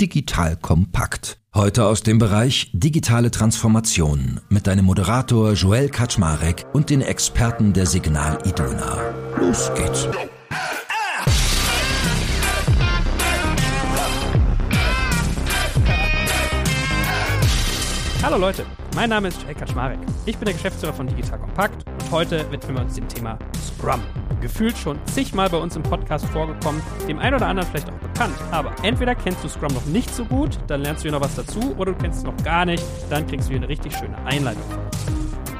Digital 0.00 0.54
Kompakt. 0.54 1.40
Heute 1.52 1.84
aus 1.84 2.04
dem 2.04 2.18
Bereich 2.18 2.70
digitale 2.72 3.32
Transformation 3.32 4.40
mit 4.48 4.68
deinem 4.68 4.84
Moderator 4.84 5.54
Joel 5.54 5.88
Kaczmarek 5.88 6.66
und 6.72 6.90
den 6.90 7.00
Experten 7.00 7.72
der 7.72 7.84
Signal 7.84 8.38
Iduna. 8.44 9.12
Los 9.40 9.72
geht's. 9.74 10.06
Hallo 18.22 18.36
Leute, 18.36 18.64
mein 18.94 19.10
Name 19.10 19.28
ist 19.28 19.42
Joel 19.42 19.56
Kaczmarek. 19.56 19.98
Ich 20.26 20.36
bin 20.36 20.44
der 20.44 20.54
Geschäftsführer 20.54 20.92
von 20.92 21.08
Digital 21.08 21.40
Kompakt 21.40 21.87
heute 22.10 22.50
widmen 22.50 22.76
wir 22.76 22.82
uns 22.84 22.94
dem 22.94 23.08
Thema 23.08 23.38
Scrum. 23.60 24.00
Gefühlt 24.40 24.76
schon 24.78 24.98
zigmal 25.06 25.48
bei 25.50 25.58
uns 25.58 25.76
im 25.76 25.82
Podcast 25.82 26.24
vorgekommen, 26.26 26.80
dem 27.06 27.18
einen 27.18 27.36
oder 27.36 27.46
anderen 27.46 27.68
vielleicht 27.68 27.90
auch 27.90 27.98
bekannt. 27.98 28.34
Aber 28.50 28.72
entweder 28.82 29.14
kennst 29.14 29.44
du 29.44 29.48
Scrum 29.48 29.72
noch 29.74 29.84
nicht 29.86 30.14
so 30.14 30.24
gut, 30.24 30.58
dann 30.68 30.82
lernst 30.82 31.02
du 31.02 31.08
hier 31.08 31.12
noch 31.12 31.24
was 31.24 31.34
dazu, 31.34 31.74
oder 31.76 31.92
du 31.92 31.98
kennst 31.98 32.20
es 32.20 32.24
noch 32.24 32.36
gar 32.44 32.64
nicht, 32.64 32.82
dann 33.10 33.26
kriegst 33.26 33.48
du 33.48 33.52
hier 33.52 33.60
eine 33.60 33.68
richtig 33.68 33.96
schöne 33.96 34.16
Einleitung 34.24 34.62
von 34.70 34.78
uns. 34.84 35.06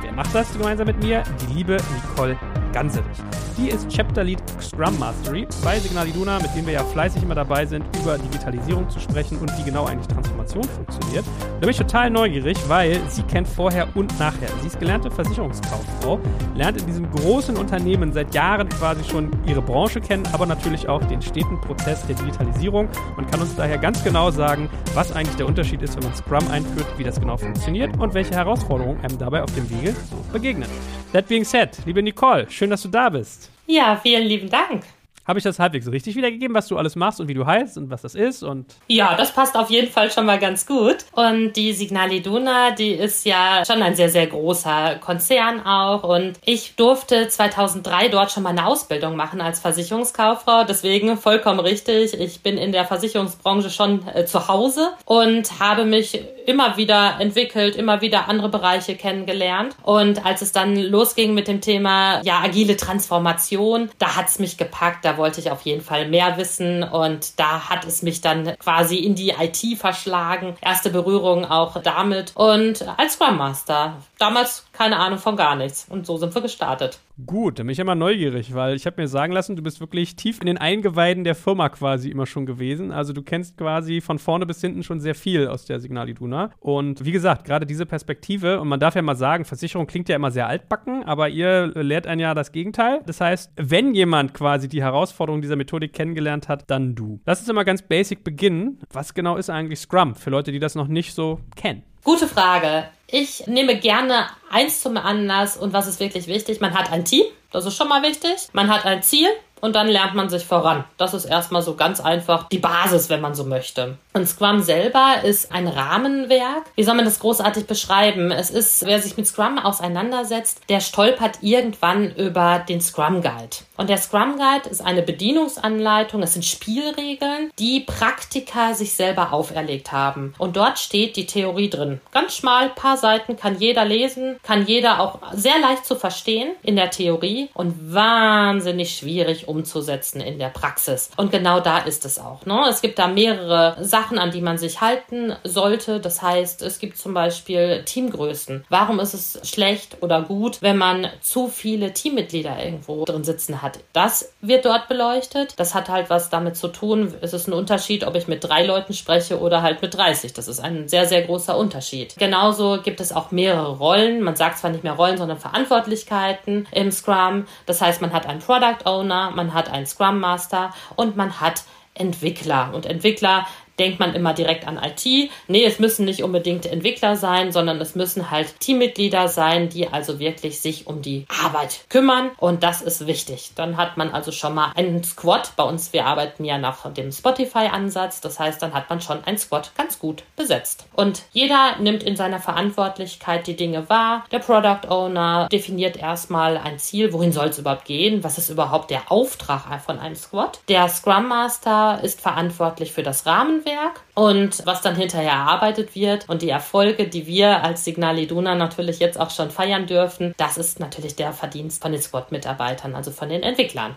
Wer 0.02 0.12
macht 0.12 0.34
das 0.34 0.52
gemeinsam 0.52 0.86
mit 0.86 1.02
mir? 1.02 1.22
Die 1.42 1.54
liebe 1.54 1.76
Nicole 1.94 2.36
Ganserich. 2.72 3.18
Die 3.56 3.68
ist 3.68 3.88
Chapter 3.88 4.24
Lead 4.24 4.42
Scrum 4.68 4.98
Mastery 4.98 5.46
bei 5.64 5.78
Signal 5.78 6.06
Iduna, 6.08 6.38
mit 6.38 6.54
dem 6.54 6.66
wir 6.66 6.74
ja 6.74 6.84
fleißig 6.84 7.22
immer 7.22 7.34
dabei 7.34 7.64
sind, 7.64 7.84
über 8.00 8.18
Digitalisierung 8.18 8.88
zu 8.90 9.00
sprechen 9.00 9.38
und 9.38 9.56
wie 9.58 9.64
genau 9.64 9.86
eigentlich 9.86 10.06
Transformation 10.08 10.64
funktioniert. 10.64 11.24
Da 11.54 11.60
bin 11.60 11.70
ich 11.70 11.78
total 11.78 12.10
neugierig, 12.10 12.56
weil 12.68 13.00
sie 13.08 13.22
kennt 13.22 13.48
vorher 13.48 13.88
und 13.96 14.18
nachher. 14.18 14.48
Sie 14.60 14.66
ist 14.66 14.78
gelernte 14.78 15.10
Versicherungskauffrau, 15.10 16.20
lernt 16.54 16.78
in 16.80 16.86
diesem 16.86 17.10
großen 17.10 17.56
Unternehmen 17.56 18.12
seit 18.12 18.34
Jahren 18.34 18.68
quasi 18.68 19.02
schon 19.04 19.30
ihre 19.46 19.62
Branche 19.62 20.00
kennen, 20.00 20.24
aber 20.32 20.46
natürlich 20.46 20.88
auch 20.88 21.02
den 21.04 21.22
steten 21.22 21.60
Prozess 21.60 22.06
der 22.06 22.16
Digitalisierung 22.16 22.88
und 23.16 23.30
kann 23.30 23.40
uns 23.40 23.54
daher 23.56 23.78
ganz 23.78 24.04
genau 24.04 24.30
sagen, 24.30 24.68
was 24.94 25.12
eigentlich 25.12 25.36
der 25.36 25.46
Unterschied 25.46 25.82
ist, 25.82 25.96
wenn 25.96 26.04
man 26.04 26.14
Scrum 26.14 26.50
einführt, 26.50 26.86
wie 26.96 27.04
das 27.04 27.18
genau 27.18 27.36
funktioniert 27.36 27.98
und 27.98 28.14
welche 28.14 28.34
Herausforderungen 28.34 29.00
einem 29.00 29.18
dabei 29.18 29.42
auf 29.42 29.54
dem 29.54 29.68
Wege 29.70 29.94
so 30.10 30.16
begegnen. 30.32 30.68
That 31.12 31.26
being 31.26 31.44
said, 31.44 31.78
liebe 31.86 32.02
Nicole, 32.02 32.50
schön, 32.50 32.70
dass 32.70 32.82
du 32.82 32.88
da 32.88 33.08
bist. 33.08 33.50
Ja, 33.70 33.96
vielen 33.96 34.26
lieben 34.26 34.48
Dank. 34.48 34.82
Habe 35.28 35.40
ich 35.40 35.44
das 35.44 35.58
halbwegs 35.58 35.86
richtig 35.90 36.16
wiedergegeben, 36.16 36.54
was 36.54 36.68
du 36.68 36.78
alles 36.78 36.96
machst 36.96 37.20
und 37.20 37.28
wie 37.28 37.34
du 37.34 37.44
heißt 37.44 37.76
und 37.76 37.90
was 37.90 38.00
das 38.00 38.14
ist? 38.14 38.42
Und 38.42 38.64
ja, 38.86 39.14
das 39.14 39.30
passt 39.30 39.56
auf 39.56 39.68
jeden 39.68 39.92
Fall 39.92 40.10
schon 40.10 40.24
mal 40.24 40.38
ganz 40.38 40.64
gut. 40.64 41.04
Und 41.12 41.52
die 41.52 41.74
Signal 41.74 42.10
Iduna, 42.10 42.70
die 42.70 42.92
ist 42.92 43.26
ja 43.26 43.62
schon 43.66 43.82
ein 43.82 43.94
sehr, 43.94 44.08
sehr 44.08 44.26
großer 44.26 44.94
Konzern 44.94 45.60
auch. 45.66 46.02
Und 46.02 46.38
ich 46.46 46.76
durfte 46.76 47.28
2003 47.28 48.08
dort 48.08 48.32
schon 48.32 48.42
mal 48.42 48.50
eine 48.50 48.66
Ausbildung 48.66 49.16
machen 49.16 49.42
als 49.42 49.60
Versicherungskauffrau. 49.60 50.64
Deswegen 50.64 51.18
vollkommen 51.18 51.60
richtig. 51.60 52.18
Ich 52.18 52.40
bin 52.40 52.56
in 52.56 52.72
der 52.72 52.86
Versicherungsbranche 52.86 53.68
schon 53.68 54.08
äh, 54.08 54.24
zu 54.24 54.48
Hause 54.48 54.92
und 55.04 55.60
habe 55.60 55.84
mich 55.84 56.22
immer 56.46 56.78
wieder 56.78 57.20
entwickelt, 57.20 57.76
immer 57.76 58.00
wieder 58.00 58.28
andere 58.28 58.48
Bereiche 58.48 58.96
kennengelernt. 58.96 59.76
Und 59.82 60.24
als 60.24 60.40
es 60.40 60.52
dann 60.52 60.74
losging 60.74 61.34
mit 61.34 61.46
dem 61.48 61.60
Thema, 61.60 62.22
ja, 62.22 62.40
agile 62.42 62.78
Transformation, 62.78 63.90
da 63.98 64.16
hat's 64.16 64.38
mich 64.38 64.56
gepackt. 64.56 65.04
Da 65.04 65.17
wollte 65.18 65.40
ich 65.40 65.50
auf 65.50 65.62
jeden 65.62 65.82
Fall 65.82 66.08
mehr 66.08 66.36
wissen 66.36 66.82
und 66.82 67.38
da 67.38 67.68
hat 67.68 67.84
es 67.84 68.02
mich 68.02 68.20
dann 68.20 68.56
quasi 68.58 68.96
in 68.96 69.14
die 69.14 69.30
IT 69.30 69.78
verschlagen. 69.78 70.56
Erste 70.60 70.90
Berührung 70.90 71.44
auch 71.44 71.82
damit 71.82 72.32
und 72.34 72.86
als 72.96 73.14
Scrum 73.14 73.36
Master. 73.36 73.96
Damals 74.18 74.66
keine 74.72 74.96
Ahnung 74.96 75.18
von 75.18 75.36
gar 75.36 75.54
nichts 75.54 75.86
und 75.88 76.04
so 76.04 76.16
sind 76.16 76.34
wir 76.34 76.42
gestartet. 76.42 76.98
Gut, 77.26 77.58
dann 77.58 77.66
bin 77.66 77.72
ich 77.72 77.78
immer 77.80 77.96
neugierig, 77.96 78.54
weil 78.54 78.76
ich 78.76 78.86
habe 78.86 79.00
mir 79.00 79.08
sagen 79.08 79.32
lassen, 79.32 79.56
du 79.56 79.62
bist 79.62 79.80
wirklich 79.80 80.14
tief 80.14 80.40
in 80.40 80.46
den 80.46 80.58
Eingeweiden 80.58 81.24
der 81.24 81.34
Firma 81.34 81.68
quasi 81.68 82.10
immer 82.10 82.26
schon 82.26 82.46
gewesen. 82.46 82.92
Also 82.92 83.12
du 83.12 83.22
kennst 83.22 83.56
quasi 83.56 84.00
von 84.00 84.20
vorne 84.20 84.46
bis 84.46 84.60
hinten 84.60 84.84
schon 84.84 85.00
sehr 85.00 85.16
viel 85.16 85.48
aus 85.48 85.64
der 85.64 85.80
Signal 85.80 86.08
Iduna. 86.08 86.50
Und 86.60 87.04
wie 87.04 87.10
gesagt, 87.10 87.44
gerade 87.44 87.66
diese 87.66 87.86
Perspektive, 87.86 88.60
und 88.60 88.68
man 88.68 88.78
darf 88.78 88.94
ja 88.94 89.02
mal 89.02 89.16
sagen, 89.16 89.44
Versicherung 89.44 89.88
klingt 89.88 90.08
ja 90.08 90.16
immer 90.16 90.30
sehr 90.30 90.46
altbacken, 90.46 91.04
aber 91.04 91.28
ihr 91.28 91.68
lehrt 91.74 92.06
ein 92.06 92.20
ja 92.20 92.34
das 92.34 92.52
Gegenteil. 92.52 93.00
Das 93.06 93.20
heißt, 93.20 93.52
wenn 93.56 93.94
jemand 93.94 94.32
quasi 94.34 94.68
die 94.68 94.82
Herausforderung 94.82 95.42
dieser 95.42 95.56
Methodik 95.56 95.92
kennengelernt 95.92 96.48
hat, 96.48 96.70
dann 96.70 96.94
du. 96.94 97.20
Lass 97.26 97.40
uns 97.40 97.48
immer 97.48 97.64
ganz 97.64 97.82
basic 97.82 98.22
beginnen. 98.22 98.80
Was 98.92 99.14
genau 99.14 99.36
ist 99.36 99.50
eigentlich 99.50 99.80
Scrum 99.80 100.14
für 100.14 100.30
Leute, 100.30 100.52
die 100.52 100.60
das 100.60 100.76
noch 100.76 100.88
nicht 100.88 101.14
so 101.14 101.40
kennen? 101.56 101.82
Gute 102.08 102.26
Frage. 102.26 102.88
Ich 103.06 103.46
nehme 103.48 103.76
gerne 103.76 104.28
eins 104.48 104.80
zum 104.80 104.96
Anlass 104.96 105.58
und 105.58 105.74
was 105.74 105.86
ist 105.86 106.00
wirklich 106.00 106.26
wichtig? 106.26 106.58
Man 106.58 106.72
hat 106.72 106.90
ein 106.90 107.04
Team, 107.04 107.26
das 107.50 107.66
ist 107.66 107.76
schon 107.76 107.86
mal 107.86 108.02
wichtig. 108.02 108.48
Man 108.54 108.72
hat 108.72 108.86
ein 108.86 109.02
Ziel 109.02 109.28
und 109.60 109.74
dann 109.74 109.88
lernt 109.88 110.14
man 110.14 110.28
sich 110.28 110.44
voran. 110.44 110.84
Das 110.96 111.14
ist 111.14 111.24
erstmal 111.24 111.62
so 111.62 111.74
ganz 111.74 112.00
einfach 112.00 112.48
die 112.48 112.58
Basis, 112.58 113.08
wenn 113.08 113.20
man 113.20 113.34
so 113.34 113.44
möchte. 113.44 113.98
Und 114.12 114.26
Scrum 114.26 114.62
selber 114.62 115.22
ist 115.22 115.52
ein 115.52 115.68
Rahmenwerk. 115.68 116.64
Wie 116.74 116.82
soll 116.82 116.94
man 116.94 117.04
das 117.04 117.20
großartig 117.20 117.66
beschreiben? 117.66 118.30
Es 118.30 118.50
ist, 118.50 118.84
wer 118.86 119.00
sich 119.00 119.16
mit 119.16 119.26
Scrum 119.26 119.58
auseinandersetzt, 119.58 120.62
der 120.68 120.80
stolpert 120.80 121.38
irgendwann 121.40 122.14
über 122.14 122.64
den 122.68 122.80
Scrum 122.80 123.22
Guide. 123.22 123.58
Und 123.76 123.90
der 123.90 123.98
Scrum 123.98 124.36
Guide 124.36 124.68
ist 124.68 124.84
eine 124.84 125.02
Bedienungsanleitung. 125.02 126.22
Es 126.22 126.32
sind 126.32 126.44
Spielregeln, 126.44 127.50
die 127.58 127.80
Praktiker 127.80 128.74
sich 128.74 128.94
selber 128.94 129.32
auferlegt 129.32 129.92
haben. 129.92 130.34
Und 130.38 130.56
dort 130.56 130.78
steht 130.78 131.16
die 131.16 131.26
Theorie 131.26 131.70
drin. 131.70 132.00
Ganz 132.10 132.36
schmal, 132.36 132.70
paar 132.70 132.96
Seiten, 132.96 133.36
kann 133.36 133.58
jeder 133.58 133.84
lesen, 133.84 134.36
kann 134.42 134.66
jeder 134.66 135.00
auch 135.00 135.18
sehr 135.32 135.58
leicht 135.60 135.86
zu 135.86 135.96
verstehen 135.96 136.52
in 136.62 136.76
der 136.76 136.90
Theorie 136.90 137.50
und 137.54 137.94
wahnsinnig 137.94 138.96
schwierig 138.96 139.47
umzusetzen 139.48 140.20
in 140.20 140.38
der 140.38 140.48
Praxis. 140.48 141.10
Und 141.16 141.30
genau 141.32 141.60
da 141.60 141.78
ist 141.78 142.04
es 142.04 142.18
auch. 142.18 142.44
Ne? 142.46 142.66
Es 142.68 142.82
gibt 142.82 142.98
da 142.98 143.08
mehrere 143.08 143.76
Sachen, 143.80 144.18
an 144.18 144.30
die 144.30 144.40
man 144.40 144.58
sich 144.58 144.80
halten 144.80 145.34
sollte. 145.44 146.00
Das 146.00 146.22
heißt, 146.22 146.62
es 146.62 146.78
gibt 146.78 146.98
zum 146.98 147.14
Beispiel 147.14 147.82
Teamgrößen. 147.84 148.64
Warum 148.68 149.00
ist 149.00 149.14
es 149.14 149.40
schlecht 149.48 149.98
oder 150.02 150.22
gut, 150.22 150.62
wenn 150.62 150.76
man 150.76 151.08
zu 151.20 151.48
viele 151.48 151.92
Teammitglieder 151.92 152.62
irgendwo 152.62 153.04
drin 153.04 153.24
sitzen 153.24 153.62
hat? 153.62 153.78
Das 153.92 154.32
wird 154.40 154.64
dort 154.64 154.88
beleuchtet. 154.88 155.54
Das 155.56 155.74
hat 155.74 155.88
halt 155.88 156.10
was 156.10 156.30
damit 156.30 156.56
zu 156.56 156.68
tun. 156.68 157.14
Es 157.20 157.32
ist 157.32 157.48
ein 157.48 157.52
Unterschied, 157.52 158.04
ob 158.06 158.14
ich 158.14 158.28
mit 158.28 158.44
drei 158.44 158.64
Leuten 158.64 158.92
spreche 158.92 159.40
oder 159.40 159.62
halt 159.62 159.82
mit 159.82 159.96
30. 159.96 160.32
Das 160.34 160.48
ist 160.48 160.60
ein 160.60 160.88
sehr, 160.88 161.06
sehr 161.06 161.22
großer 161.22 161.56
Unterschied. 161.56 162.14
Genauso 162.18 162.80
gibt 162.82 163.00
es 163.00 163.12
auch 163.12 163.30
mehrere 163.30 163.78
Rollen. 163.78 164.22
Man 164.22 164.36
sagt 164.36 164.58
zwar 164.58 164.70
nicht 164.70 164.84
mehr 164.84 164.92
Rollen, 164.92 165.16
sondern 165.16 165.38
Verantwortlichkeiten 165.38 166.66
im 166.72 166.90
Scrum. 166.90 167.46
Das 167.66 167.80
heißt, 167.80 168.00
man 168.00 168.12
hat 168.12 168.26
einen 168.26 168.40
Product 168.40 168.84
Owner, 168.84 169.30
man 169.38 169.54
hat 169.54 169.70
einen 169.70 169.86
Scrum 169.86 170.18
Master 170.20 170.74
und 170.96 171.16
man 171.16 171.40
hat 171.40 171.62
Entwickler. 171.94 172.74
Und 172.74 172.84
Entwickler 172.84 173.46
denkt 173.78 174.00
man 174.00 174.14
immer 174.14 174.34
direkt 174.34 174.66
an 174.66 174.78
IT. 174.78 175.30
Nee, 175.46 175.64
es 175.64 175.78
müssen 175.78 176.04
nicht 176.04 176.22
unbedingt 176.22 176.66
Entwickler 176.66 177.16
sein, 177.16 177.52
sondern 177.52 177.80
es 177.80 177.94
müssen 177.94 178.30
halt 178.30 178.58
Teammitglieder 178.60 179.28
sein, 179.28 179.68
die 179.68 179.88
also 179.88 180.18
wirklich 180.18 180.60
sich 180.60 180.86
um 180.86 181.02
die 181.02 181.26
Arbeit 181.44 181.80
kümmern. 181.88 182.30
Und 182.38 182.62
das 182.62 182.82
ist 182.82 183.06
wichtig. 183.06 183.52
Dann 183.54 183.76
hat 183.76 183.96
man 183.96 184.10
also 184.10 184.32
schon 184.32 184.54
mal 184.54 184.72
einen 184.74 185.04
Squad. 185.04 185.52
Bei 185.56 185.64
uns, 185.64 185.92
wir 185.92 186.06
arbeiten 186.06 186.44
ja 186.44 186.58
nach 186.58 186.92
dem 186.92 187.12
Spotify-Ansatz. 187.12 188.20
Das 188.20 188.38
heißt, 188.38 188.60
dann 188.62 188.74
hat 188.74 188.90
man 188.90 189.00
schon 189.00 189.22
ein 189.24 189.38
Squad 189.38 189.72
ganz 189.76 189.98
gut 189.98 190.22
besetzt. 190.36 190.86
Und 190.94 191.22
jeder 191.32 191.76
nimmt 191.78 192.02
in 192.02 192.16
seiner 192.16 192.40
Verantwortlichkeit 192.40 193.46
die 193.46 193.56
Dinge 193.56 193.88
wahr. 193.88 194.24
Der 194.32 194.40
Product 194.40 194.88
Owner 194.88 195.48
definiert 195.50 195.96
erstmal 195.96 196.56
ein 196.56 196.78
Ziel. 196.78 197.12
Wohin 197.12 197.32
soll 197.32 197.48
es 197.48 197.58
überhaupt 197.58 197.84
gehen? 197.84 198.24
Was 198.24 198.38
ist 198.38 198.50
überhaupt 198.50 198.90
der 198.90 199.10
Auftrag 199.10 199.58
von 199.84 199.98
einem 199.98 200.16
Squad? 200.16 200.60
Der 200.68 200.88
Scrum 200.88 201.28
Master 201.28 202.00
ist 202.02 202.20
verantwortlich 202.20 202.92
für 202.92 203.02
das 203.02 203.26
Rahmenwerk 203.26 203.67
Netzwerk 203.68 204.00
und 204.14 204.66
was 204.66 204.82
dann 204.82 204.96
hinterher 204.96 205.32
erarbeitet 205.32 205.94
wird 205.94 206.28
und 206.28 206.42
die 206.42 206.48
Erfolge, 206.48 207.06
die 207.08 207.26
wir 207.26 207.62
als 207.62 207.84
Signal 207.84 208.18
Iduna 208.18 208.54
natürlich 208.54 208.98
jetzt 208.98 209.20
auch 209.20 209.30
schon 209.30 209.50
feiern 209.50 209.86
dürfen, 209.86 210.34
das 210.36 210.58
ist 210.58 210.80
natürlich 210.80 211.16
der 211.16 211.32
Verdienst 211.32 211.82
von 211.82 211.92
den 211.92 212.00
Squad-Mitarbeitern, 212.00 212.94
also 212.94 213.10
von 213.10 213.28
den 213.28 213.42
Entwicklern. 213.42 213.96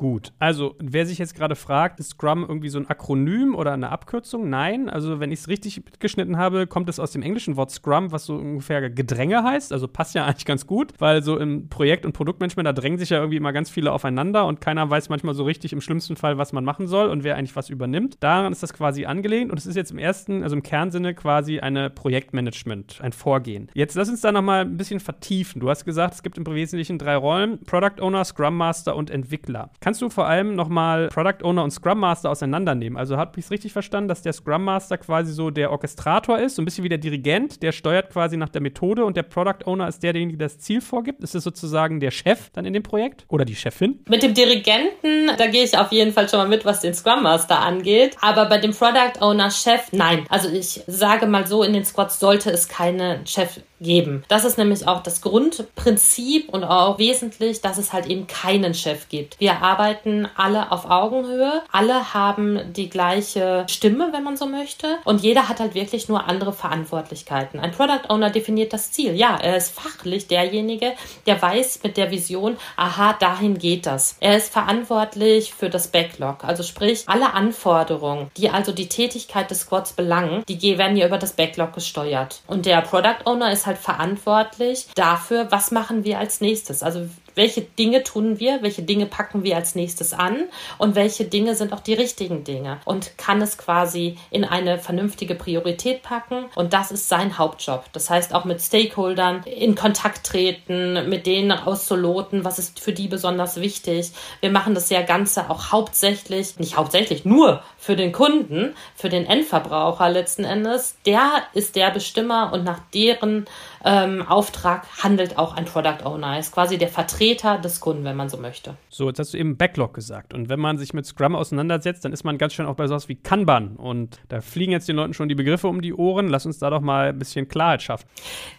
Gut, 0.00 0.32
also 0.38 0.76
wer 0.78 1.04
sich 1.04 1.18
jetzt 1.18 1.34
gerade 1.34 1.54
fragt, 1.54 2.00
ist 2.00 2.12
Scrum 2.12 2.46
irgendwie 2.48 2.70
so 2.70 2.78
ein 2.78 2.88
Akronym 2.88 3.54
oder 3.54 3.74
eine 3.74 3.90
Abkürzung? 3.90 4.48
Nein, 4.48 4.88
also 4.88 5.20
wenn 5.20 5.30
ich 5.30 5.40
es 5.40 5.48
richtig 5.48 5.84
mitgeschnitten 5.84 6.38
habe, 6.38 6.66
kommt 6.66 6.88
es 6.88 6.98
aus 6.98 7.12
dem 7.12 7.20
englischen 7.20 7.56
Wort 7.56 7.70
Scrum, 7.70 8.10
was 8.10 8.24
so 8.24 8.36
ungefähr 8.36 8.88
Gedränge 8.88 9.44
heißt. 9.44 9.74
Also 9.74 9.88
passt 9.88 10.14
ja 10.14 10.24
eigentlich 10.26 10.46
ganz 10.46 10.66
gut, 10.66 10.94
weil 11.00 11.22
so 11.22 11.36
im 11.36 11.68
Projekt- 11.68 12.06
und 12.06 12.14
Produktmanagement, 12.14 12.66
da 12.66 12.72
drängen 12.72 12.98
sich 12.98 13.10
ja 13.10 13.18
irgendwie 13.18 13.36
immer 13.36 13.52
ganz 13.52 13.68
viele 13.68 13.92
aufeinander 13.92 14.46
und 14.46 14.62
keiner 14.62 14.88
weiß 14.88 15.10
manchmal 15.10 15.34
so 15.34 15.44
richtig 15.44 15.74
im 15.74 15.82
schlimmsten 15.82 16.16
Fall, 16.16 16.38
was 16.38 16.54
man 16.54 16.64
machen 16.64 16.86
soll 16.86 17.10
und 17.10 17.22
wer 17.22 17.36
eigentlich 17.36 17.54
was 17.54 17.68
übernimmt. 17.68 18.16
Daran 18.20 18.52
ist 18.52 18.62
das 18.62 18.72
quasi 18.72 19.04
angelehnt 19.04 19.50
und 19.50 19.58
es 19.58 19.66
ist 19.66 19.76
jetzt 19.76 19.90
im 19.90 19.98
ersten, 19.98 20.42
also 20.42 20.56
im 20.56 20.62
Kernsinne 20.62 21.12
quasi 21.12 21.60
eine 21.60 21.90
Projektmanagement, 21.90 23.02
ein 23.02 23.12
Vorgehen. 23.12 23.68
Jetzt 23.74 23.96
lass 23.96 24.08
uns 24.08 24.22
da 24.22 24.32
nochmal 24.32 24.62
ein 24.62 24.78
bisschen 24.78 24.98
vertiefen. 24.98 25.60
Du 25.60 25.68
hast 25.68 25.84
gesagt, 25.84 26.14
es 26.14 26.22
gibt 26.22 26.38
im 26.38 26.46
Wesentlichen 26.46 26.96
drei 26.96 27.16
Rollen: 27.16 27.62
Product 27.66 28.00
Owner, 28.00 28.24
Scrum 28.24 28.56
Master 28.56 28.96
und 28.96 29.10
Entwickler. 29.10 29.68
Kann 29.80 29.89
kannst 29.90 30.02
du 30.02 30.08
vor 30.08 30.28
allem 30.28 30.54
nochmal 30.54 31.08
Product 31.08 31.42
Owner 31.42 31.64
und 31.64 31.72
Scrum 31.72 31.98
Master 31.98 32.30
auseinandernehmen. 32.30 32.96
Also 32.96 33.16
habe 33.16 33.32
ich 33.40 33.46
es 33.46 33.50
richtig 33.50 33.72
verstanden, 33.72 34.06
dass 34.06 34.22
der 34.22 34.32
Scrum 34.32 34.62
Master 34.62 34.98
quasi 34.98 35.32
so 35.32 35.50
der 35.50 35.72
Orchestrator 35.72 36.38
ist, 36.38 36.54
so 36.54 36.62
ein 36.62 36.64
bisschen 36.64 36.84
wie 36.84 36.88
der 36.88 36.98
Dirigent, 36.98 37.60
der 37.60 37.72
steuert 37.72 38.10
quasi 38.10 38.36
nach 38.36 38.50
der 38.50 38.60
Methode 38.60 39.04
und 39.04 39.16
der 39.16 39.24
Product 39.24 39.66
Owner 39.66 39.88
ist 39.88 40.00
derjenige, 40.04 40.38
der 40.38 40.46
das 40.46 40.60
Ziel 40.60 40.80
vorgibt. 40.80 41.24
Ist 41.24 41.34
es 41.34 41.42
sozusagen 41.42 41.98
der 41.98 42.12
Chef 42.12 42.50
dann 42.52 42.66
in 42.66 42.72
dem 42.72 42.84
Projekt 42.84 43.24
oder 43.26 43.44
die 43.44 43.56
Chefin? 43.56 43.98
Mit 44.08 44.22
dem 44.22 44.32
Dirigenten, 44.32 45.36
da 45.36 45.48
gehe 45.48 45.64
ich 45.64 45.76
auf 45.76 45.90
jeden 45.90 46.12
Fall 46.12 46.28
schon 46.28 46.38
mal 46.38 46.46
mit, 46.46 46.64
was 46.64 46.78
den 46.78 46.94
Scrum 46.94 47.24
Master 47.24 47.58
angeht. 47.58 48.16
Aber 48.20 48.46
bei 48.46 48.58
dem 48.58 48.70
Product 48.70 49.20
Owner 49.20 49.50
Chef, 49.50 49.88
nein. 49.90 50.24
Also 50.28 50.50
ich 50.50 50.84
sage 50.86 51.26
mal 51.26 51.48
so, 51.48 51.64
in 51.64 51.72
den 51.72 51.84
Squads 51.84 52.20
sollte 52.20 52.52
es 52.52 52.68
keinen 52.68 53.26
Chef 53.26 53.58
geben. 53.80 54.24
Das 54.28 54.44
ist 54.44 54.58
nämlich 54.58 54.86
auch 54.86 55.02
das 55.02 55.20
Grundprinzip 55.22 56.50
und 56.50 56.64
auch 56.64 56.98
wesentlich, 56.98 57.60
dass 57.60 57.78
es 57.78 57.92
halt 57.92 58.06
eben 58.06 58.26
keinen 58.26 58.74
Chef 58.74 59.08
gibt. 59.08 59.40
Wir 59.40 59.60
arbeiten 59.70 60.28
alle 60.36 60.72
auf 60.72 60.90
Augenhöhe, 60.90 61.62
alle 61.70 62.12
haben 62.12 62.72
die 62.72 62.90
gleiche 62.90 63.64
Stimme, 63.68 64.08
wenn 64.12 64.24
man 64.24 64.36
so 64.36 64.46
möchte, 64.46 64.98
und 65.04 65.22
jeder 65.22 65.48
hat 65.48 65.60
halt 65.60 65.74
wirklich 65.74 66.08
nur 66.08 66.26
andere 66.26 66.52
Verantwortlichkeiten. 66.52 67.60
Ein 67.60 67.70
Product 67.70 68.08
Owner 68.08 68.30
definiert 68.30 68.72
das 68.72 68.90
Ziel. 68.90 69.14
Ja, 69.14 69.36
er 69.36 69.56
ist 69.56 69.72
fachlich 69.78 70.26
derjenige, 70.26 70.92
der 71.26 71.40
weiß 71.40 71.80
mit 71.84 71.96
der 71.96 72.10
Vision, 72.10 72.56
aha, 72.76 73.12
dahin 73.14 73.58
geht 73.58 73.86
das. 73.86 74.16
Er 74.20 74.36
ist 74.36 74.52
verantwortlich 74.52 75.54
für 75.54 75.70
das 75.70 75.88
Backlog, 75.88 76.44
also 76.44 76.62
sprich 76.62 77.04
alle 77.06 77.32
Anforderungen, 77.34 78.30
die 78.36 78.50
also 78.50 78.72
die 78.72 78.88
Tätigkeit 78.88 79.50
des 79.50 79.60
Squads 79.60 79.92
belangen, 79.92 80.42
die 80.48 80.78
werden 80.78 80.96
ja 80.96 81.06
über 81.06 81.18
das 81.18 81.32
Backlog 81.32 81.72
gesteuert. 81.74 82.42
Und 82.46 82.66
der 82.66 82.80
Product 82.82 83.24
Owner 83.24 83.52
ist 83.52 83.66
halt 83.66 83.78
verantwortlich 83.78 84.88
dafür, 84.94 85.46
was 85.50 85.70
machen 85.70 86.04
wir 86.04 86.18
als 86.18 86.40
nächstes. 86.40 86.82
Also 86.82 87.08
welche 87.34 87.62
Dinge 87.62 88.02
tun 88.02 88.38
wir, 88.38 88.62
welche 88.62 88.82
Dinge 88.82 89.06
packen 89.06 89.44
wir 89.44 89.56
als 89.56 89.74
nächstes 89.74 90.12
an 90.12 90.48
und 90.78 90.94
welche 90.94 91.24
Dinge 91.24 91.54
sind 91.54 91.72
auch 91.72 91.80
die 91.80 91.94
richtigen 91.94 92.44
Dinge 92.44 92.80
und 92.84 93.16
kann 93.18 93.40
es 93.42 93.58
quasi 93.58 94.18
in 94.30 94.44
eine 94.44 94.78
vernünftige 94.78 95.34
Priorität 95.34 96.02
packen 96.02 96.46
und 96.54 96.72
das 96.72 96.90
ist 96.90 97.08
sein 97.08 97.38
Hauptjob. 97.38 97.84
Das 97.92 98.10
heißt 98.10 98.34
auch 98.34 98.44
mit 98.44 98.60
Stakeholdern 98.60 99.42
in 99.44 99.74
Kontakt 99.74 100.26
treten, 100.26 101.08
mit 101.08 101.26
denen 101.26 101.52
auszuloten, 101.52 102.44
was 102.44 102.58
ist 102.58 102.80
für 102.80 102.92
die 102.92 103.08
besonders 103.08 103.60
wichtig. 103.60 104.12
Wir 104.40 104.50
machen 104.50 104.74
das 104.74 104.90
ja 104.90 105.02
Ganze 105.02 105.50
auch 105.50 105.72
hauptsächlich, 105.72 106.58
nicht 106.58 106.76
hauptsächlich, 106.76 107.24
nur 107.24 107.62
für 107.78 107.96
den 107.96 108.12
Kunden, 108.12 108.74
für 108.94 109.08
den 109.08 109.26
Endverbraucher 109.26 110.08
letzten 110.10 110.44
Endes. 110.44 110.96
Der 111.06 111.42
ist 111.54 111.76
der 111.76 111.90
Bestimmer 111.90 112.52
und 112.52 112.64
nach 112.64 112.80
deren 112.94 113.46
ähm, 113.84 114.26
Auftrag 114.26 114.86
handelt 115.02 115.38
auch 115.38 115.56
ein 115.56 115.64
Product 115.64 116.04
Owner. 116.04 116.34
Er 116.34 116.40
ist 116.40 116.52
quasi 116.52 116.78
der 116.78 116.88
Vertreter 117.20 117.58
des 117.58 117.80
Kunden, 117.80 118.04
wenn 118.04 118.16
man 118.16 118.28
so 118.28 118.36
möchte. 118.36 118.76
So, 118.88 119.08
jetzt 119.08 119.18
hast 119.18 119.34
du 119.34 119.38
eben 119.38 119.56
Backlog 119.56 119.92
gesagt. 119.94 120.32
Und 120.34 120.48
wenn 120.48 120.60
man 120.60 120.78
sich 120.78 120.94
mit 120.94 121.06
Scrum 121.06 121.34
auseinandersetzt, 121.36 122.04
dann 122.04 122.12
ist 122.12 122.22
man 122.24 122.38
ganz 122.38 122.54
schön 122.54 122.66
auch 122.66 122.76
bei 122.76 122.86
sowas 122.86 123.08
wie 123.08 123.16
Kanban. 123.16 123.74
Und 123.76 124.20
da 124.28 124.40
fliegen 124.40 124.70
jetzt 124.72 124.88
den 124.88 124.96
Leuten 124.96 125.14
schon 125.14 125.28
die 125.28 125.34
Begriffe 125.34 125.66
um 125.68 125.82
die 125.82 125.92
Ohren. 125.92 126.28
Lass 126.28 126.46
uns 126.46 126.58
da 126.58 126.70
doch 126.70 126.80
mal 126.80 127.10
ein 127.10 127.18
bisschen 127.18 127.46
Klarheit 127.48 127.82
schaffen. 127.82 128.06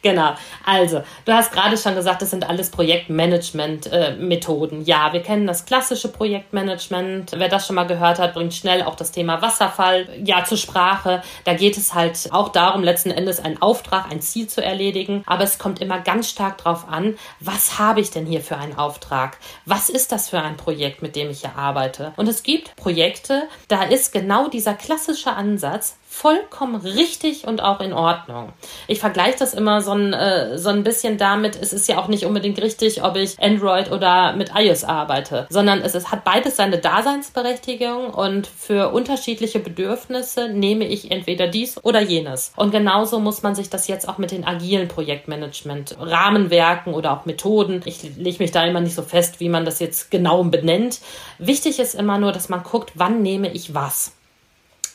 Genau. 0.02 0.34
Also, 0.66 1.04
du 1.26 1.32
hast 1.32 1.52
gerade 1.52 1.78
schon 1.78 1.96
gesagt, 1.96 2.22
das 2.22 2.32
sind 2.32 2.48
alles 2.48 2.70
Projektmanagement-Methoden. 2.70 4.82
Äh, 4.82 4.86
ja, 4.86 5.14
wir 5.14 5.22
kennen 5.22 5.48
das 5.48 5.66
klassische 5.66 6.10
Projektmanagement. 6.10 7.32
Wer 7.38 7.48
das 7.50 7.66
schon 7.66 7.76
mal 7.76 7.88
gehört 7.88 8.20
hat, 8.20 8.34
bringt 8.34 8.54
schnell 8.54 8.84
auch 8.84 8.96
das 8.96 9.12
Thema 9.12 9.42
Wasserfall 9.42 10.08
ja 10.24 10.44
zur 10.44 10.58
Sprache. 10.58 11.22
Da 11.46 11.54
geht 11.54 11.78
es 11.78 11.94
halt 11.94 12.28
auch 12.32 12.50
darum, 12.50 12.84
letzten 12.84 13.12
Endes 13.12 13.40
einen 13.40 13.62
Auftrag, 13.62 14.12
ein 14.12 14.20
Ziel 14.22 14.48
zu 14.48 14.62
erledigen 14.64 14.72
erledigen, 14.72 15.24
aber 15.26 15.44
es 15.44 15.58
kommt 15.58 15.82
immer 15.82 16.00
ganz 16.00 16.30
stark 16.30 16.60
darauf 16.60 16.88
an, 16.88 17.18
was 17.40 17.80
habe 17.80 18.02
ich 18.02 18.12
denn 18.12 18.26
hier 18.26 18.42
für 18.42 18.51
einen 18.58 18.78
Auftrag? 18.78 19.38
Was 19.66 19.90
ist 19.90 20.12
das 20.12 20.30
für 20.30 20.42
ein 20.42 20.58
Projekt, 20.58 21.02
mit 21.02 21.16
dem 21.16 21.30
ich 21.30 21.42
hier 21.42 21.56
arbeite? 21.56 22.14
Und 22.16 22.28
es 22.28 22.44
gibt 22.44 22.76
Projekte, 22.76 23.48
da 23.68 23.84
ist 23.84 24.12
genau 24.12 24.48
dieser 24.48 24.74
klassische 24.74 25.34
Ansatz, 25.34 25.96
vollkommen 26.12 26.76
richtig 26.76 27.48
und 27.48 27.64
auch 27.64 27.80
in 27.80 27.94
Ordnung. 27.94 28.52
Ich 28.88 29.00
vergleiche 29.00 29.40
das 29.40 29.54
immer 29.54 29.82
so 29.82 29.94
ein, 29.94 30.12
äh, 30.12 30.58
so 30.58 30.68
ein 30.68 30.84
bisschen 30.84 31.18
damit, 31.18 31.58
es 31.60 31.72
ist 31.72 31.88
ja 31.88 31.98
auch 31.98 32.10
nicht 32.10 32.26
unbedingt 32.26 32.62
richtig, 32.62 33.02
ob 33.02 33.16
ich 33.16 33.42
Android 33.42 33.92
oder 33.92 34.34
mit 34.34 34.52
iOS 34.54 34.84
arbeite, 34.84 35.48
sondern 35.50 35.80
es, 35.80 35.96
es 35.96 36.12
hat 36.12 36.26
beides 36.26 36.58
seine 36.58 36.80
Daseinsberechtigung 36.80 38.10
und 38.10 38.46
für 38.46 38.92
unterschiedliche 38.92 39.60
Bedürfnisse 39.60 40.50
nehme 40.50 40.86
ich 40.86 41.12
entweder 41.12 41.48
dies 41.48 41.82
oder 41.82 42.02
jenes. 42.02 42.52
Und 42.58 42.72
genauso 42.72 43.20
muss 43.20 43.42
man 43.42 43.56
sich 43.56 43.70
das 43.70 43.88
jetzt 43.88 44.08
auch 44.10 44.18
mit 44.18 44.32
den 44.32 44.44
agilen 44.44 44.90
Projektmanagement 44.90 45.96
Rahmenwerken 45.98 46.94
oder 46.94 47.14
auch 47.14 47.26
Methoden. 47.26 47.82
Ich 47.86 48.04
lege 48.18 48.44
mich 48.44 48.52
da 48.52 48.66
immer 48.66 48.82
nicht 48.82 48.96
so 48.96 49.02
fest, 49.02 49.40
wie 49.40 49.50
man 49.50 49.64
das 49.64 49.80
jetzt 49.80 50.12
genau 50.12 50.44
benennt. 50.44 51.00
Wichtig 51.40 51.80
ist 51.80 51.96
immer 51.96 52.18
nur, 52.18 52.34
dass 52.34 52.50
man 52.50 52.64
guckt, 52.64 52.92
wann 52.96 53.22
nehme 53.22 53.52
ich 53.54 53.74
was. 53.74 54.12